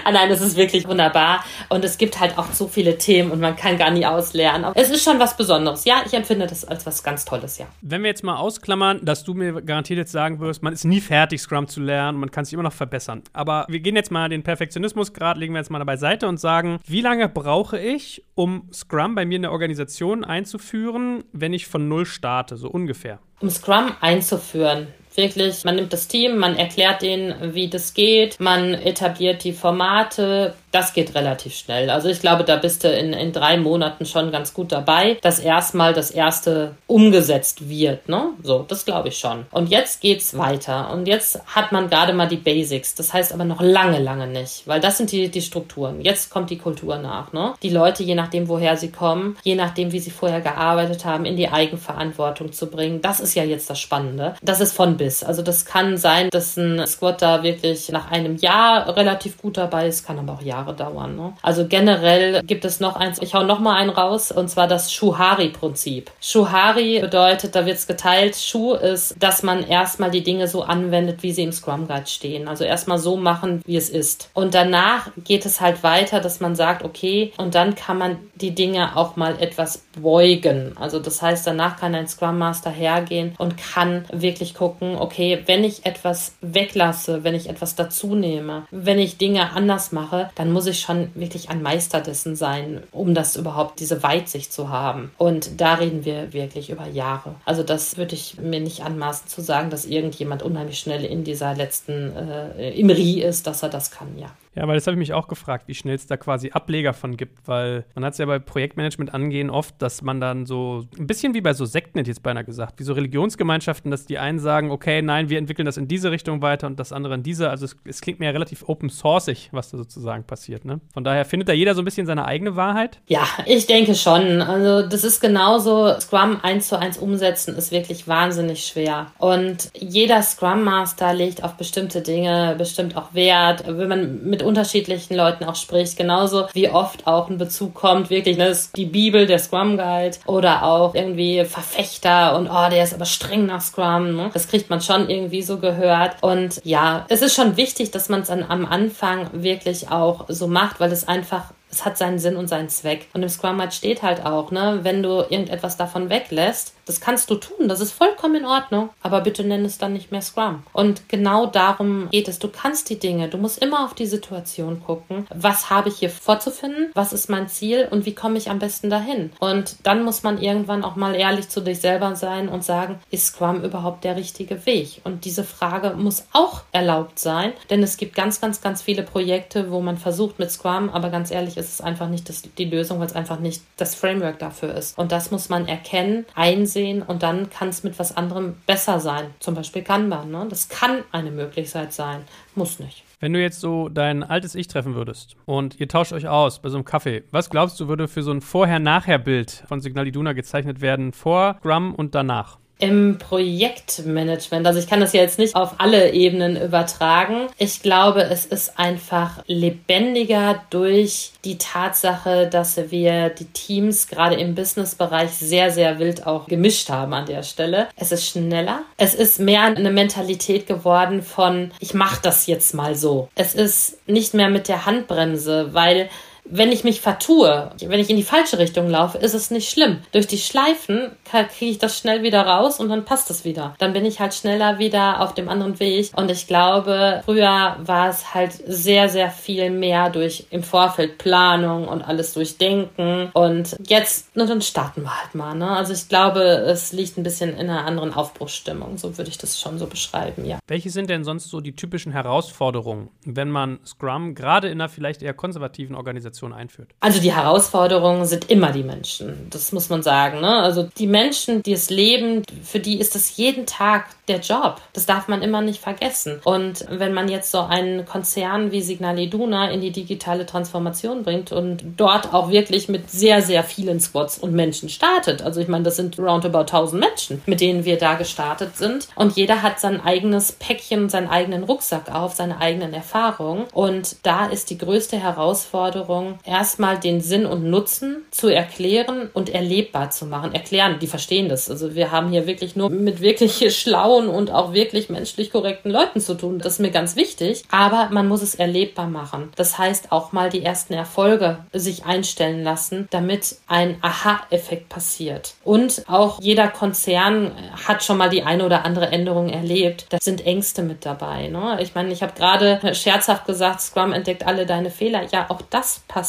Ah, 0.03 0.11
nein, 0.11 0.31
es 0.31 0.41
ist 0.41 0.57
wirklich 0.57 0.87
wunderbar. 0.87 1.45
Und 1.69 1.85
es 1.85 1.97
gibt 1.97 2.19
halt 2.19 2.37
auch 2.37 2.51
so 2.51 2.67
viele 2.67 2.97
Themen 2.97 3.29
und 3.29 3.39
man 3.39 3.55
kann 3.55 3.77
gar 3.77 3.91
nie 3.91 4.05
auslernen. 4.05 4.71
Es 4.73 4.89
ist 4.89 5.03
schon 5.03 5.19
was 5.19 5.37
Besonderes. 5.37 5.85
Ja, 5.85 6.01
ich 6.05 6.13
empfinde 6.13 6.47
das 6.47 6.65
als 6.65 6.85
was 6.87 7.03
ganz 7.03 7.23
Tolles, 7.25 7.59
ja. 7.59 7.67
Wenn 7.81 8.01
wir 8.01 8.09
jetzt 8.09 8.23
mal 8.23 8.37
ausklammern, 8.37 9.05
dass 9.05 9.23
du 9.23 9.35
mir 9.35 9.61
garantiert 9.61 9.99
jetzt 9.99 10.11
sagen 10.11 10.39
wirst, 10.39 10.63
man 10.63 10.73
ist 10.73 10.85
nie 10.85 11.01
fertig, 11.01 11.41
Scrum 11.41 11.67
zu 11.67 11.81
lernen, 11.81 12.19
man 12.19 12.31
kann 12.31 12.45
sich 12.45 12.53
immer 12.53 12.63
noch 12.63 12.73
verbessern. 12.73 13.21
Aber 13.33 13.65
wir 13.69 13.79
gehen 13.79 13.95
jetzt 13.95 14.11
mal 14.11 14.29
den 14.29 14.41
Perfektionismusgrad, 14.41 15.37
legen 15.37 15.53
wir 15.53 15.59
jetzt 15.59 15.69
mal 15.69 15.83
beiseite 15.85 16.27
und 16.27 16.39
sagen, 16.39 16.79
wie 16.87 17.01
lange 17.01 17.29
brauche 17.29 17.79
ich, 17.79 18.23
um 18.33 18.67
Scrum 18.73 19.15
bei 19.15 19.25
mir 19.25 19.37
in 19.37 19.41
der 19.43 19.51
Organisation 19.51 20.23
einzuführen, 20.23 21.23
wenn 21.31 21.53
ich 21.53 21.67
von 21.67 21.87
Null 21.87 22.05
starte, 22.05 22.57
so 22.57 22.69
ungefähr? 22.69 23.19
Um 23.39 23.49
Scrum 23.49 23.91
einzuführen, 23.99 24.87
Wirklich, 25.15 25.65
man 25.65 25.75
nimmt 25.75 25.91
das 25.91 26.07
Team, 26.07 26.37
man 26.37 26.55
erklärt 26.55 27.01
denen, 27.01 27.53
wie 27.53 27.69
das 27.69 27.93
geht, 27.93 28.39
man 28.39 28.73
etabliert 28.73 29.43
die 29.43 29.51
Formate, 29.51 30.53
das 30.71 30.93
geht 30.93 31.15
relativ 31.15 31.55
schnell. 31.55 31.89
Also 31.89 32.09
ich 32.09 32.19
glaube, 32.19 32.43
da 32.43 32.55
bist 32.55 32.83
du 32.83 32.89
in, 32.89 33.13
in 33.13 33.31
drei 33.31 33.57
Monaten 33.57 34.05
schon 34.05 34.31
ganz 34.31 34.53
gut 34.53 34.71
dabei, 34.71 35.17
dass 35.21 35.39
erstmal 35.39 35.93
das 35.93 36.11
erste 36.11 36.75
umgesetzt 36.87 37.69
wird. 37.69 38.07
Ne? 38.09 38.29
So, 38.41 38.65
das 38.67 38.85
glaube 38.85 39.09
ich 39.09 39.17
schon. 39.17 39.45
Und 39.51 39.69
jetzt 39.69 40.01
geht's 40.01 40.37
weiter. 40.37 40.91
Und 40.91 41.07
jetzt 41.07 41.41
hat 41.45 41.71
man 41.71 41.89
gerade 41.89 42.13
mal 42.13 42.27
die 42.27 42.37
Basics. 42.37 42.95
Das 42.95 43.13
heißt 43.13 43.33
aber 43.33 43.45
noch 43.45 43.61
lange, 43.61 43.99
lange 43.99 44.27
nicht, 44.27 44.67
weil 44.67 44.79
das 44.79 44.97
sind 44.97 45.11
die, 45.11 45.29
die 45.29 45.41
Strukturen. 45.41 46.01
Jetzt 46.01 46.29
kommt 46.29 46.49
die 46.49 46.57
Kultur 46.57 46.97
nach. 46.97 47.33
Ne? 47.33 47.53
Die 47.61 47.69
Leute, 47.69 48.03
je 48.03 48.15
nachdem, 48.15 48.47
woher 48.47 48.77
sie 48.77 48.91
kommen, 48.91 49.37
je 49.43 49.55
nachdem, 49.55 49.91
wie 49.91 49.99
sie 49.99 50.11
vorher 50.11 50.41
gearbeitet 50.41 51.05
haben, 51.05 51.25
in 51.25 51.35
die 51.35 51.49
Eigenverantwortung 51.49 52.51
zu 52.51 52.67
bringen. 52.67 53.01
Das 53.01 53.19
ist 53.19 53.35
ja 53.35 53.43
jetzt 53.43 53.69
das 53.69 53.79
Spannende. 53.79 54.35
Das 54.41 54.61
ist 54.61 54.73
von 54.73 54.97
bis. 54.97 55.23
Also 55.23 55.41
das 55.41 55.65
kann 55.65 55.97
sein, 55.97 56.29
dass 56.29 56.57
ein 56.57 56.85
Squatter 56.87 57.43
wirklich 57.43 57.89
nach 57.89 58.09
einem 58.09 58.37
Jahr 58.37 58.95
relativ 58.95 59.37
gut 59.41 59.57
dabei 59.57 59.87
ist, 59.87 60.05
kann 60.05 60.19
aber 60.19 60.33
auch 60.33 60.41
Jahre 60.41 60.60
Jahre 60.61 60.75
dauern. 60.75 61.15
Ne? 61.15 61.33
Also 61.41 61.67
generell 61.67 62.41
gibt 62.43 62.65
es 62.65 62.79
noch 62.79 62.95
eins, 62.95 63.21
ich 63.21 63.33
hau 63.33 63.43
noch 63.43 63.59
mal 63.59 63.75
einen 63.75 63.89
raus, 63.89 64.31
und 64.31 64.49
zwar 64.49 64.67
das 64.67 64.91
Shuhari-Prinzip. 64.93 66.11
Shuhari 66.21 66.99
bedeutet, 66.99 67.55
da 67.55 67.65
wird 67.65 67.77
es 67.77 67.87
geteilt, 67.87 68.35
Shu 68.35 68.73
ist, 68.73 69.15
dass 69.19 69.43
man 69.43 69.63
erstmal 69.63 70.11
die 70.11 70.23
Dinge 70.23 70.47
so 70.47 70.63
anwendet, 70.63 71.23
wie 71.23 71.31
sie 71.31 71.43
im 71.43 71.51
Scrum 71.51 71.87
Guide 71.87 72.07
stehen. 72.07 72.47
Also 72.47 72.63
erstmal 72.63 72.99
so 72.99 73.17
machen, 73.17 73.61
wie 73.65 73.77
es 73.77 73.89
ist. 73.89 74.29
Und 74.33 74.53
danach 74.53 75.09
geht 75.23 75.45
es 75.45 75.61
halt 75.61 75.83
weiter, 75.83 76.19
dass 76.19 76.39
man 76.39 76.55
sagt, 76.55 76.83
okay, 76.83 77.33
und 77.37 77.55
dann 77.55 77.75
kann 77.75 77.97
man 77.97 78.17
die 78.35 78.53
Dinge 78.53 78.95
auch 78.95 79.15
mal 79.15 79.35
etwas 79.39 79.83
beugen. 79.99 80.73
Also 80.79 80.99
das 80.99 81.21
heißt, 81.21 81.45
danach 81.45 81.77
kann 81.77 81.95
ein 81.95 82.07
Scrum 82.07 82.37
Master 82.37 82.69
hergehen 82.69 83.33
und 83.37 83.55
kann 83.57 84.05
wirklich 84.11 84.53
gucken, 84.53 84.95
okay, 84.97 85.43
wenn 85.45 85.63
ich 85.63 85.85
etwas 85.85 86.33
weglasse, 86.41 87.23
wenn 87.23 87.35
ich 87.35 87.49
etwas 87.49 87.75
dazu 87.75 88.15
nehme, 88.15 88.63
wenn 88.71 88.99
ich 88.99 89.17
Dinge 89.17 89.51
anders 89.51 89.91
mache, 89.91 90.29
dann 90.35 90.50
muss 90.51 90.67
ich 90.67 90.81
schon 90.81 91.09
wirklich 91.15 91.49
ein 91.49 91.61
Meister 91.61 92.01
dessen 92.01 92.35
sein, 92.35 92.83
um 92.91 93.13
das 93.13 93.35
überhaupt 93.35 93.79
diese 93.79 94.03
Weitsicht 94.03 94.51
zu 94.53 94.69
haben. 94.69 95.11
Und 95.17 95.59
da 95.59 95.75
reden 95.75 96.05
wir 96.05 96.33
wirklich 96.33 96.69
über 96.69 96.87
Jahre. 96.87 97.35
Also 97.45 97.63
das 97.63 97.97
würde 97.97 98.15
ich 98.15 98.37
mir 98.39 98.59
nicht 98.59 98.83
anmaßen 98.83 99.27
zu 99.27 99.41
sagen, 99.41 99.69
dass 99.69 99.85
irgendjemand 99.85 100.43
unheimlich 100.43 100.79
schnell 100.79 101.05
in 101.05 101.23
dieser 101.23 101.55
letzten 101.55 102.15
äh, 102.15 102.71
Imri 102.71 103.21
ist, 103.21 103.47
dass 103.47 103.63
er 103.63 103.69
das 103.69 103.91
kann, 103.91 104.17
ja. 104.17 104.31
Ja, 104.55 104.67
weil 104.67 104.75
das 104.75 104.85
habe 104.85 104.95
ich 104.95 104.99
mich 104.99 105.13
auch 105.13 105.27
gefragt, 105.27 105.67
wie 105.67 105.73
schnell 105.73 105.95
es 105.95 106.07
da 106.07 106.17
quasi 106.17 106.51
Ableger 106.51 106.93
von 106.93 107.15
gibt, 107.15 107.47
weil 107.47 107.85
man 107.95 108.03
hat 108.03 108.13
es 108.13 108.19
ja 108.19 108.25
bei 108.25 108.39
Projektmanagement 108.39 109.13
angehen 109.13 109.49
oft, 109.49 109.81
dass 109.81 110.01
man 110.01 110.19
dann 110.19 110.45
so 110.45 110.83
ein 110.99 111.07
bisschen 111.07 111.33
wie 111.33 111.41
bei 111.41 111.53
so 111.53 111.65
Sekten, 111.65 111.99
hätte 111.99 112.11
ich 112.11 112.17
jetzt 112.17 112.23
beinahe 112.23 112.43
gesagt, 112.43 112.79
wie 112.79 112.83
so 112.83 112.93
Religionsgemeinschaften, 112.93 113.91
dass 113.91 114.05
die 114.05 114.17
einen 114.17 114.39
sagen, 114.39 114.71
okay, 114.71 115.01
nein, 115.01 115.29
wir 115.29 115.37
entwickeln 115.37 115.65
das 115.65 115.77
in 115.77 115.87
diese 115.87 116.11
Richtung 116.11 116.41
weiter 116.41 116.67
und 116.67 116.79
das 116.79 116.91
andere 116.91 117.13
in 117.13 117.23
diese. 117.23 117.49
Also 117.49 117.65
es, 117.65 117.77
es 117.85 118.01
klingt 118.01 118.19
mir 118.19 118.25
ja 118.25 118.31
relativ 118.31 118.67
open 118.67 118.89
sourceig, 118.89 119.49
was 119.51 119.71
da 119.71 119.77
sozusagen 119.77 120.25
passiert. 120.25 120.65
Ne? 120.65 120.81
Von 120.93 121.03
daher 121.03 121.23
findet 121.23 121.47
da 121.47 121.53
jeder 121.53 121.73
so 121.73 121.81
ein 121.81 121.85
bisschen 121.85 122.05
seine 122.05 122.25
eigene 122.25 122.57
Wahrheit? 122.57 122.99
Ja, 123.07 123.23
ich 123.45 123.67
denke 123.67 123.95
schon. 123.95 124.41
Also 124.41 124.87
das 124.87 125.05
ist 125.05 125.21
genauso, 125.21 125.97
Scrum 125.99 126.39
eins 126.41 126.67
zu 126.67 126.77
eins 126.77 126.97
umsetzen 126.97 127.55
ist 127.55 127.71
wirklich 127.71 128.07
wahnsinnig 128.07 128.65
schwer. 128.65 129.07
Und 129.17 129.71
jeder 129.73 130.21
Scrum 130.21 130.63
Master 130.63 131.13
legt 131.13 131.43
auf 131.43 131.55
bestimmte 131.55 132.01
Dinge 132.01 132.55
bestimmt 132.57 132.97
auch 132.97 133.13
Wert. 133.13 133.63
Wenn 133.65 133.87
man 133.87 134.23
mit 134.23 134.40
unterschiedlichen 134.43 135.15
Leuten 135.15 135.43
auch 135.45 135.55
spricht, 135.55 135.97
genauso 135.97 136.47
wie 136.53 136.69
oft 136.69 137.07
auch 137.07 137.29
ein 137.29 137.37
Bezug 137.37 137.73
kommt, 137.73 138.09
wirklich, 138.09 138.37
ne, 138.37 138.45
das 138.45 138.61
ist 138.61 138.77
die 138.77 138.85
Bibel, 138.85 139.25
der 139.25 139.39
Scrum 139.39 139.77
Guide 139.77 140.17
oder 140.25 140.63
auch 140.63 140.95
irgendwie 140.95 141.43
Verfechter 141.45 142.35
und 142.35 142.49
oh, 142.49 142.69
der 142.69 142.83
ist 142.83 142.93
aber 142.93 143.05
streng 143.05 143.45
nach 143.45 143.61
Scrum. 143.61 144.15
Ne? 144.15 144.29
Das 144.33 144.47
kriegt 144.47 144.69
man 144.69 144.81
schon 144.81 145.09
irgendwie 145.09 145.41
so 145.41 145.57
gehört. 145.57 146.15
Und 146.21 146.61
ja, 146.63 147.05
es 147.09 147.21
ist 147.21 147.35
schon 147.35 147.57
wichtig, 147.57 147.91
dass 147.91 148.09
man 148.09 148.21
es 148.21 148.29
am 148.29 148.65
Anfang 148.65 149.29
wirklich 149.33 149.89
auch 149.89 150.25
so 150.27 150.47
macht, 150.47 150.79
weil 150.79 150.91
es 150.91 151.07
einfach 151.07 151.53
es 151.71 151.83
hat 151.83 151.97
seinen 151.97 152.19
Sinn 152.19 152.35
und 152.35 152.47
seinen 152.47 152.69
Zweck. 152.69 153.07
Und 153.13 153.23
im 153.23 153.29
Scrum 153.29 153.61
Guide 153.71 153.71
steht 153.71 154.03
halt 154.03 154.25
auch, 154.25 154.51
ne, 154.51 154.79
wenn 154.83 155.01
du 155.01 155.25
irgendetwas 155.29 155.77
davon 155.77 156.09
weglässt, 156.09 156.73
das 156.85 156.99
kannst 156.99 157.29
du 157.29 157.35
tun, 157.35 157.67
das 157.67 157.79
ist 157.79 157.93
vollkommen 157.93 158.35
in 158.35 158.45
Ordnung, 158.45 158.89
aber 159.01 159.21
bitte 159.21 159.43
nenn 159.43 159.63
es 159.63 159.77
dann 159.77 159.93
nicht 159.93 160.11
mehr 160.11 160.21
Scrum. 160.21 160.63
Und 160.73 161.07
genau 161.07 161.45
darum 161.45 162.09
geht 162.11 162.27
es. 162.27 162.39
Du 162.39 162.49
kannst 162.49 162.89
die 162.89 162.99
Dinge, 162.99 163.29
du 163.29 163.37
musst 163.37 163.59
immer 163.59 163.85
auf 163.85 163.93
die 163.93 164.07
Situation 164.07 164.83
gucken, 164.83 165.27
was 165.33 165.69
habe 165.69 165.89
ich 165.89 165.97
hier 165.97 166.09
vorzufinden, 166.09 166.91
was 166.93 167.13
ist 167.13 167.29
mein 167.29 167.47
Ziel 167.47 167.87
und 167.89 168.05
wie 168.05 168.15
komme 168.15 168.37
ich 168.37 168.49
am 168.49 168.59
besten 168.59 168.89
dahin. 168.89 169.31
Und 169.39 169.77
dann 169.83 170.03
muss 170.03 170.23
man 170.23 170.41
irgendwann 170.41 170.83
auch 170.83 170.95
mal 170.95 171.15
ehrlich 171.15 171.49
zu 171.49 171.61
dich 171.61 171.79
selber 171.79 172.15
sein 172.15 172.49
und 172.49 172.63
sagen, 172.63 172.99
ist 173.09 173.27
Scrum 173.27 173.63
überhaupt 173.63 174.03
der 174.03 174.15
richtige 174.15 174.65
Weg? 174.65 175.01
Und 175.03 175.23
diese 175.23 175.43
Frage 175.43 175.91
muss 175.91 176.25
auch 176.33 176.63
erlaubt 176.71 177.19
sein, 177.19 177.53
denn 177.69 177.83
es 177.83 177.97
gibt 177.97 178.15
ganz, 178.15 178.41
ganz, 178.41 178.61
ganz 178.61 178.81
viele 178.81 179.03
Projekte, 179.03 179.71
wo 179.71 179.79
man 179.79 179.97
versucht 179.97 180.39
mit 180.39 180.51
Scrum, 180.51 180.89
aber 180.89 181.09
ganz 181.09 181.31
ehrlich, 181.31 181.57
ist 181.61 181.75
es 181.75 181.81
einfach 181.81 182.09
nicht 182.09 182.27
das, 182.27 182.41
die 182.41 182.65
Lösung, 182.65 182.99
weil 182.99 183.07
es 183.07 183.15
einfach 183.15 183.39
nicht 183.39 183.63
das 183.77 183.95
Framework 183.95 184.39
dafür 184.39 184.75
ist. 184.75 184.97
Und 184.97 185.11
das 185.11 185.31
muss 185.31 185.49
man 185.49 185.67
erkennen, 185.67 186.25
einsehen 186.35 187.01
und 187.01 187.23
dann 187.23 187.49
kann 187.49 187.69
es 187.69 187.83
mit 187.83 187.97
was 187.99 188.17
anderem 188.17 188.55
besser 188.67 188.99
sein. 188.99 189.27
Zum 189.39 189.55
Beispiel 189.55 189.81
Kanban. 189.81 190.31
Ne? 190.31 190.45
Das 190.49 190.67
kann 190.67 191.03
eine 191.11 191.31
Möglichkeit 191.31 191.93
sein, 191.93 192.23
muss 192.55 192.79
nicht. 192.79 193.03
Wenn 193.19 193.33
du 193.33 193.39
jetzt 193.39 193.59
so 193.59 193.87
dein 193.87 194.23
altes 194.23 194.55
Ich 194.55 194.67
treffen 194.67 194.95
würdest 194.95 195.35
und 195.45 195.79
ihr 195.79 195.87
tauscht 195.87 196.11
euch 196.11 196.27
aus 196.27 196.59
bei 196.59 196.69
so 196.69 196.77
einem 196.77 196.85
Kaffee, 196.85 197.23
was 197.29 197.51
glaubst 197.51 197.79
du, 197.79 197.87
würde 197.87 198.07
für 198.07 198.23
so 198.23 198.31
ein 198.31 198.41
Vorher-Nachher-Bild 198.41 199.63
von 199.67 199.79
Signal 199.79 200.07
Iduna 200.07 200.33
gezeichnet 200.33 200.81
werden, 200.81 201.13
vor 201.13 201.57
Scrum 201.59 201.93
und 201.93 202.15
danach? 202.15 202.57
Im 202.81 203.17
Projektmanagement, 203.19 204.67
also 204.67 204.79
ich 204.79 204.87
kann 204.87 204.99
das 204.99 205.13
ja 205.13 205.21
jetzt 205.21 205.39
nicht 205.39 205.55
auf 205.55 205.75
alle 205.77 206.11
Ebenen 206.11 206.61
übertragen. 206.61 207.47
Ich 207.57 207.81
glaube, 207.81 208.23
es 208.23 208.45
ist 208.45 208.77
einfach 208.77 209.43
lebendiger 209.47 210.63
durch 210.69 211.31
die 211.45 211.57
Tatsache, 211.57 212.47
dass 212.47 212.91
wir 212.91 213.29
die 213.29 213.45
Teams 213.45 214.07
gerade 214.07 214.35
im 214.35 214.55
Businessbereich 214.55 215.29
sehr, 215.29 215.71
sehr 215.71 215.99
wild 215.99 216.25
auch 216.27 216.47
gemischt 216.47 216.89
haben 216.89 217.13
an 217.13 217.25
der 217.25 217.43
Stelle. 217.43 217.87
Es 217.95 218.11
ist 218.11 218.27
schneller. 218.27 218.81
Es 218.97 219.13
ist 219.13 219.39
mehr 219.39 219.63
eine 219.63 219.91
Mentalität 219.91 220.67
geworden 220.67 221.21
von, 221.21 221.71
ich 221.79 221.93
mache 221.93 222.19
das 222.21 222.47
jetzt 222.47 222.73
mal 222.73 222.95
so. 222.95 223.29
Es 223.35 223.55
ist 223.55 223.99
nicht 224.07 224.33
mehr 224.33 224.49
mit 224.49 224.67
der 224.67 224.85
Handbremse, 224.85 225.73
weil 225.73 226.09
wenn 226.51 226.71
ich 226.71 226.83
mich 226.83 227.01
vertue, 227.01 227.71
wenn 227.79 227.99
ich 227.99 228.09
in 228.09 228.17
die 228.17 228.23
falsche 228.23 228.59
Richtung 228.59 228.89
laufe, 228.89 229.17
ist 229.17 229.33
es 229.33 229.51
nicht 229.51 229.69
schlimm. 229.69 229.99
Durch 230.11 230.27
die 230.27 230.37
Schleifen 230.37 231.11
kriege 231.31 231.71
ich 231.71 231.79
das 231.79 231.97
schnell 231.97 232.23
wieder 232.23 232.45
raus 232.45 232.79
und 232.79 232.89
dann 232.89 233.05
passt 233.05 233.29
es 233.31 233.45
wieder. 233.45 233.73
Dann 233.79 233.93
bin 233.93 234.05
ich 234.05 234.19
halt 234.19 234.33
schneller 234.33 234.77
wieder 234.77 235.21
auf 235.21 235.33
dem 235.33 235.47
anderen 235.47 235.79
Weg. 235.79 236.11
Und 236.15 236.29
ich 236.29 236.47
glaube, 236.47 237.21
früher 237.25 237.77
war 237.79 238.09
es 238.09 238.33
halt 238.33 238.51
sehr, 238.67 239.07
sehr 239.07 239.31
viel 239.31 239.69
mehr 239.69 240.09
durch 240.09 240.47
im 240.49 240.63
Vorfeld 240.63 241.17
Planung 241.17 241.87
und 241.87 242.01
alles 242.01 242.33
durchdenken. 242.33 243.29
Und 243.33 243.77
jetzt, 243.87 244.29
na, 244.35 244.45
dann 244.45 244.61
starten 244.61 245.03
wir 245.03 245.21
halt 245.21 245.33
mal. 245.35 245.55
Ne? 245.55 245.69
Also 245.69 245.93
ich 245.93 246.09
glaube, 246.09 246.41
es 246.41 246.91
liegt 246.91 247.17
ein 247.17 247.23
bisschen 247.23 247.51
in 247.51 247.69
einer 247.69 247.85
anderen 247.85 248.13
Aufbruchsstimmung. 248.13 248.97
So 248.97 249.17
würde 249.17 249.29
ich 249.29 249.37
das 249.37 249.59
schon 249.59 249.79
so 249.79 249.87
beschreiben, 249.87 250.45
ja. 250.45 250.59
Welche 250.67 250.89
sind 250.89 251.09
denn 251.09 251.23
sonst 251.23 251.49
so 251.49 251.61
die 251.61 251.75
typischen 251.75 252.11
Herausforderungen, 252.11 253.09
wenn 253.25 253.49
man 253.49 253.79
Scrum 253.85 254.35
gerade 254.35 254.67
in 254.67 254.81
einer 254.81 254.89
vielleicht 254.89 255.21
eher 255.21 255.33
konservativen 255.33 255.95
Organisation 255.95 256.40
einführt? 256.47 256.89
Also 256.99 257.21
die 257.21 257.33
Herausforderungen 257.33 258.25
sind 258.25 258.49
immer 258.49 258.71
die 258.71 258.83
Menschen. 258.83 259.47
Das 259.49 259.71
muss 259.71 259.89
man 259.89 260.03
sagen. 260.03 260.41
Ne? 260.41 260.61
Also 260.61 260.89
die 260.97 261.07
Menschen, 261.07 261.63
die 261.63 261.73
es 261.73 261.89
leben, 261.89 262.43
für 262.63 262.79
die 262.79 262.99
ist 262.99 263.15
das 263.15 263.37
jeden 263.37 263.65
Tag 263.65 264.07
der 264.27 264.39
Job. 264.39 264.81
Das 264.93 265.05
darf 265.05 265.27
man 265.27 265.41
immer 265.41 265.61
nicht 265.61 265.81
vergessen. 265.81 266.39
Und 266.43 266.85
wenn 266.89 267.13
man 267.13 267.29
jetzt 267.29 267.51
so 267.51 267.59
einen 267.59 268.05
Konzern 268.05 268.71
wie 268.71 268.81
Signal 268.81 269.19
Iduna 269.19 269.69
in 269.69 269.81
die 269.81 269.91
digitale 269.91 270.45
Transformation 270.45 271.23
bringt 271.23 271.51
und 271.51 271.83
dort 271.97 272.33
auch 272.33 272.49
wirklich 272.49 272.89
mit 272.89 273.11
sehr, 273.11 273.41
sehr 273.41 273.63
vielen 273.63 273.99
Squads 273.99 274.37
und 274.39 274.53
Menschen 274.53 274.89
startet. 274.89 275.41
Also 275.41 275.59
ich 275.61 275.67
meine, 275.67 275.83
das 275.83 275.97
sind 275.97 276.17
roundabout 276.17 276.59
1000 276.59 277.01
Menschen, 277.01 277.41
mit 277.45 277.61
denen 277.61 277.85
wir 277.85 277.97
da 277.97 278.15
gestartet 278.15 278.77
sind. 278.77 279.07
Und 279.15 279.35
jeder 279.35 279.61
hat 279.61 279.79
sein 279.79 280.01
eigenes 280.01 280.53
Päckchen, 280.53 281.09
seinen 281.09 281.27
eigenen 281.27 281.63
Rucksack 281.63 282.13
auf, 282.13 282.33
seine 282.33 282.59
eigenen 282.59 282.93
Erfahrungen. 282.93 283.65
Und 283.73 284.17
da 284.23 284.45
ist 284.45 284.69
die 284.69 284.77
größte 284.77 285.17
Herausforderung, 285.17 286.30
erstmal 286.45 286.99
den 286.99 287.21
Sinn 287.21 287.45
und 287.45 287.63
Nutzen 287.69 288.25
zu 288.31 288.47
erklären 288.47 289.29
und 289.33 289.49
erlebbar 289.49 290.11
zu 290.11 290.25
machen. 290.25 290.53
Erklären, 290.53 290.99
die 290.99 291.07
verstehen 291.07 291.49
das. 291.49 291.69
Also 291.69 291.95
wir 291.95 292.11
haben 292.11 292.29
hier 292.29 292.47
wirklich 292.47 292.75
nur 292.75 292.89
mit 292.89 293.21
wirklich 293.21 293.75
schlauen 293.79 294.27
und 294.27 294.51
auch 294.51 294.73
wirklich 294.73 295.09
menschlich 295.09 295.51
korrekten 295.51 295.91
Leuten 295.91 296.19
zu 296.19 296.35
tun. 296.35 296.59
Das 296.59 296.73
ist 296.73 296.79
mir 296.79 296.91
ganz 296.91 297.15
wichtig. 297.15 297.63
Aber 297.71 298.09
man 298.11 298.27
muss 298.27 298.41
es 298.41 298.55
erlebbar 298.55 299.07
machen. 299.07 299.51
Das 299.55 299.77
heißt 299.77 300.11
auch 300.11 300.31
mal 300.31 300.49
die 300.49 300.63
ersten 300.63 300.93
Erfolge 300.93 301.59
sich 301.73 302.05
einstellen 302.05 302.63
lassen, 302.63 303.07
damit 303.11 303.57
ein 303.67 303.97
Aha-Effekt 304.01 304.89
passiert. 304.89 305.53
Und 305.63 306.03
auch 306.07 306.39
jeder 306.41 306.67
Konzern 306.67 307.51
hat 307.87 308.03
schon 308.03 308.17
mal 308.17 308.29
die 308.29 308.43
eine 308.43 308.65
oder 308.65 308.85
andere 308.85 309.07
Änderung 309.07 309.49
erlebt. 309.49 310.05
Da 310.09 310.17
sind 310.21 310.45
Ängste 310.45 310.83
mit 310.83 311.05
dabei. 311.05 311.47
Ne? 311.47 311.79
Ich 311.81 311.95
meine, 311.95 312.11
ich 312.11 312.21
habe 312.23 312.33
gerade 312.33 312.79
scherzhaft 312.93 313.45
gesagt, 313.45 313.81
Scrum 313.81 314.13
entdeckt 314.13 314.45
alle 314.45 314.65
deine 314.65 314.91
Fehler. 314.91 315.23
Ja, 315.31 315.45
auch 315.49 315.61
das 315.69 316.01
passiert. 316.07 316.20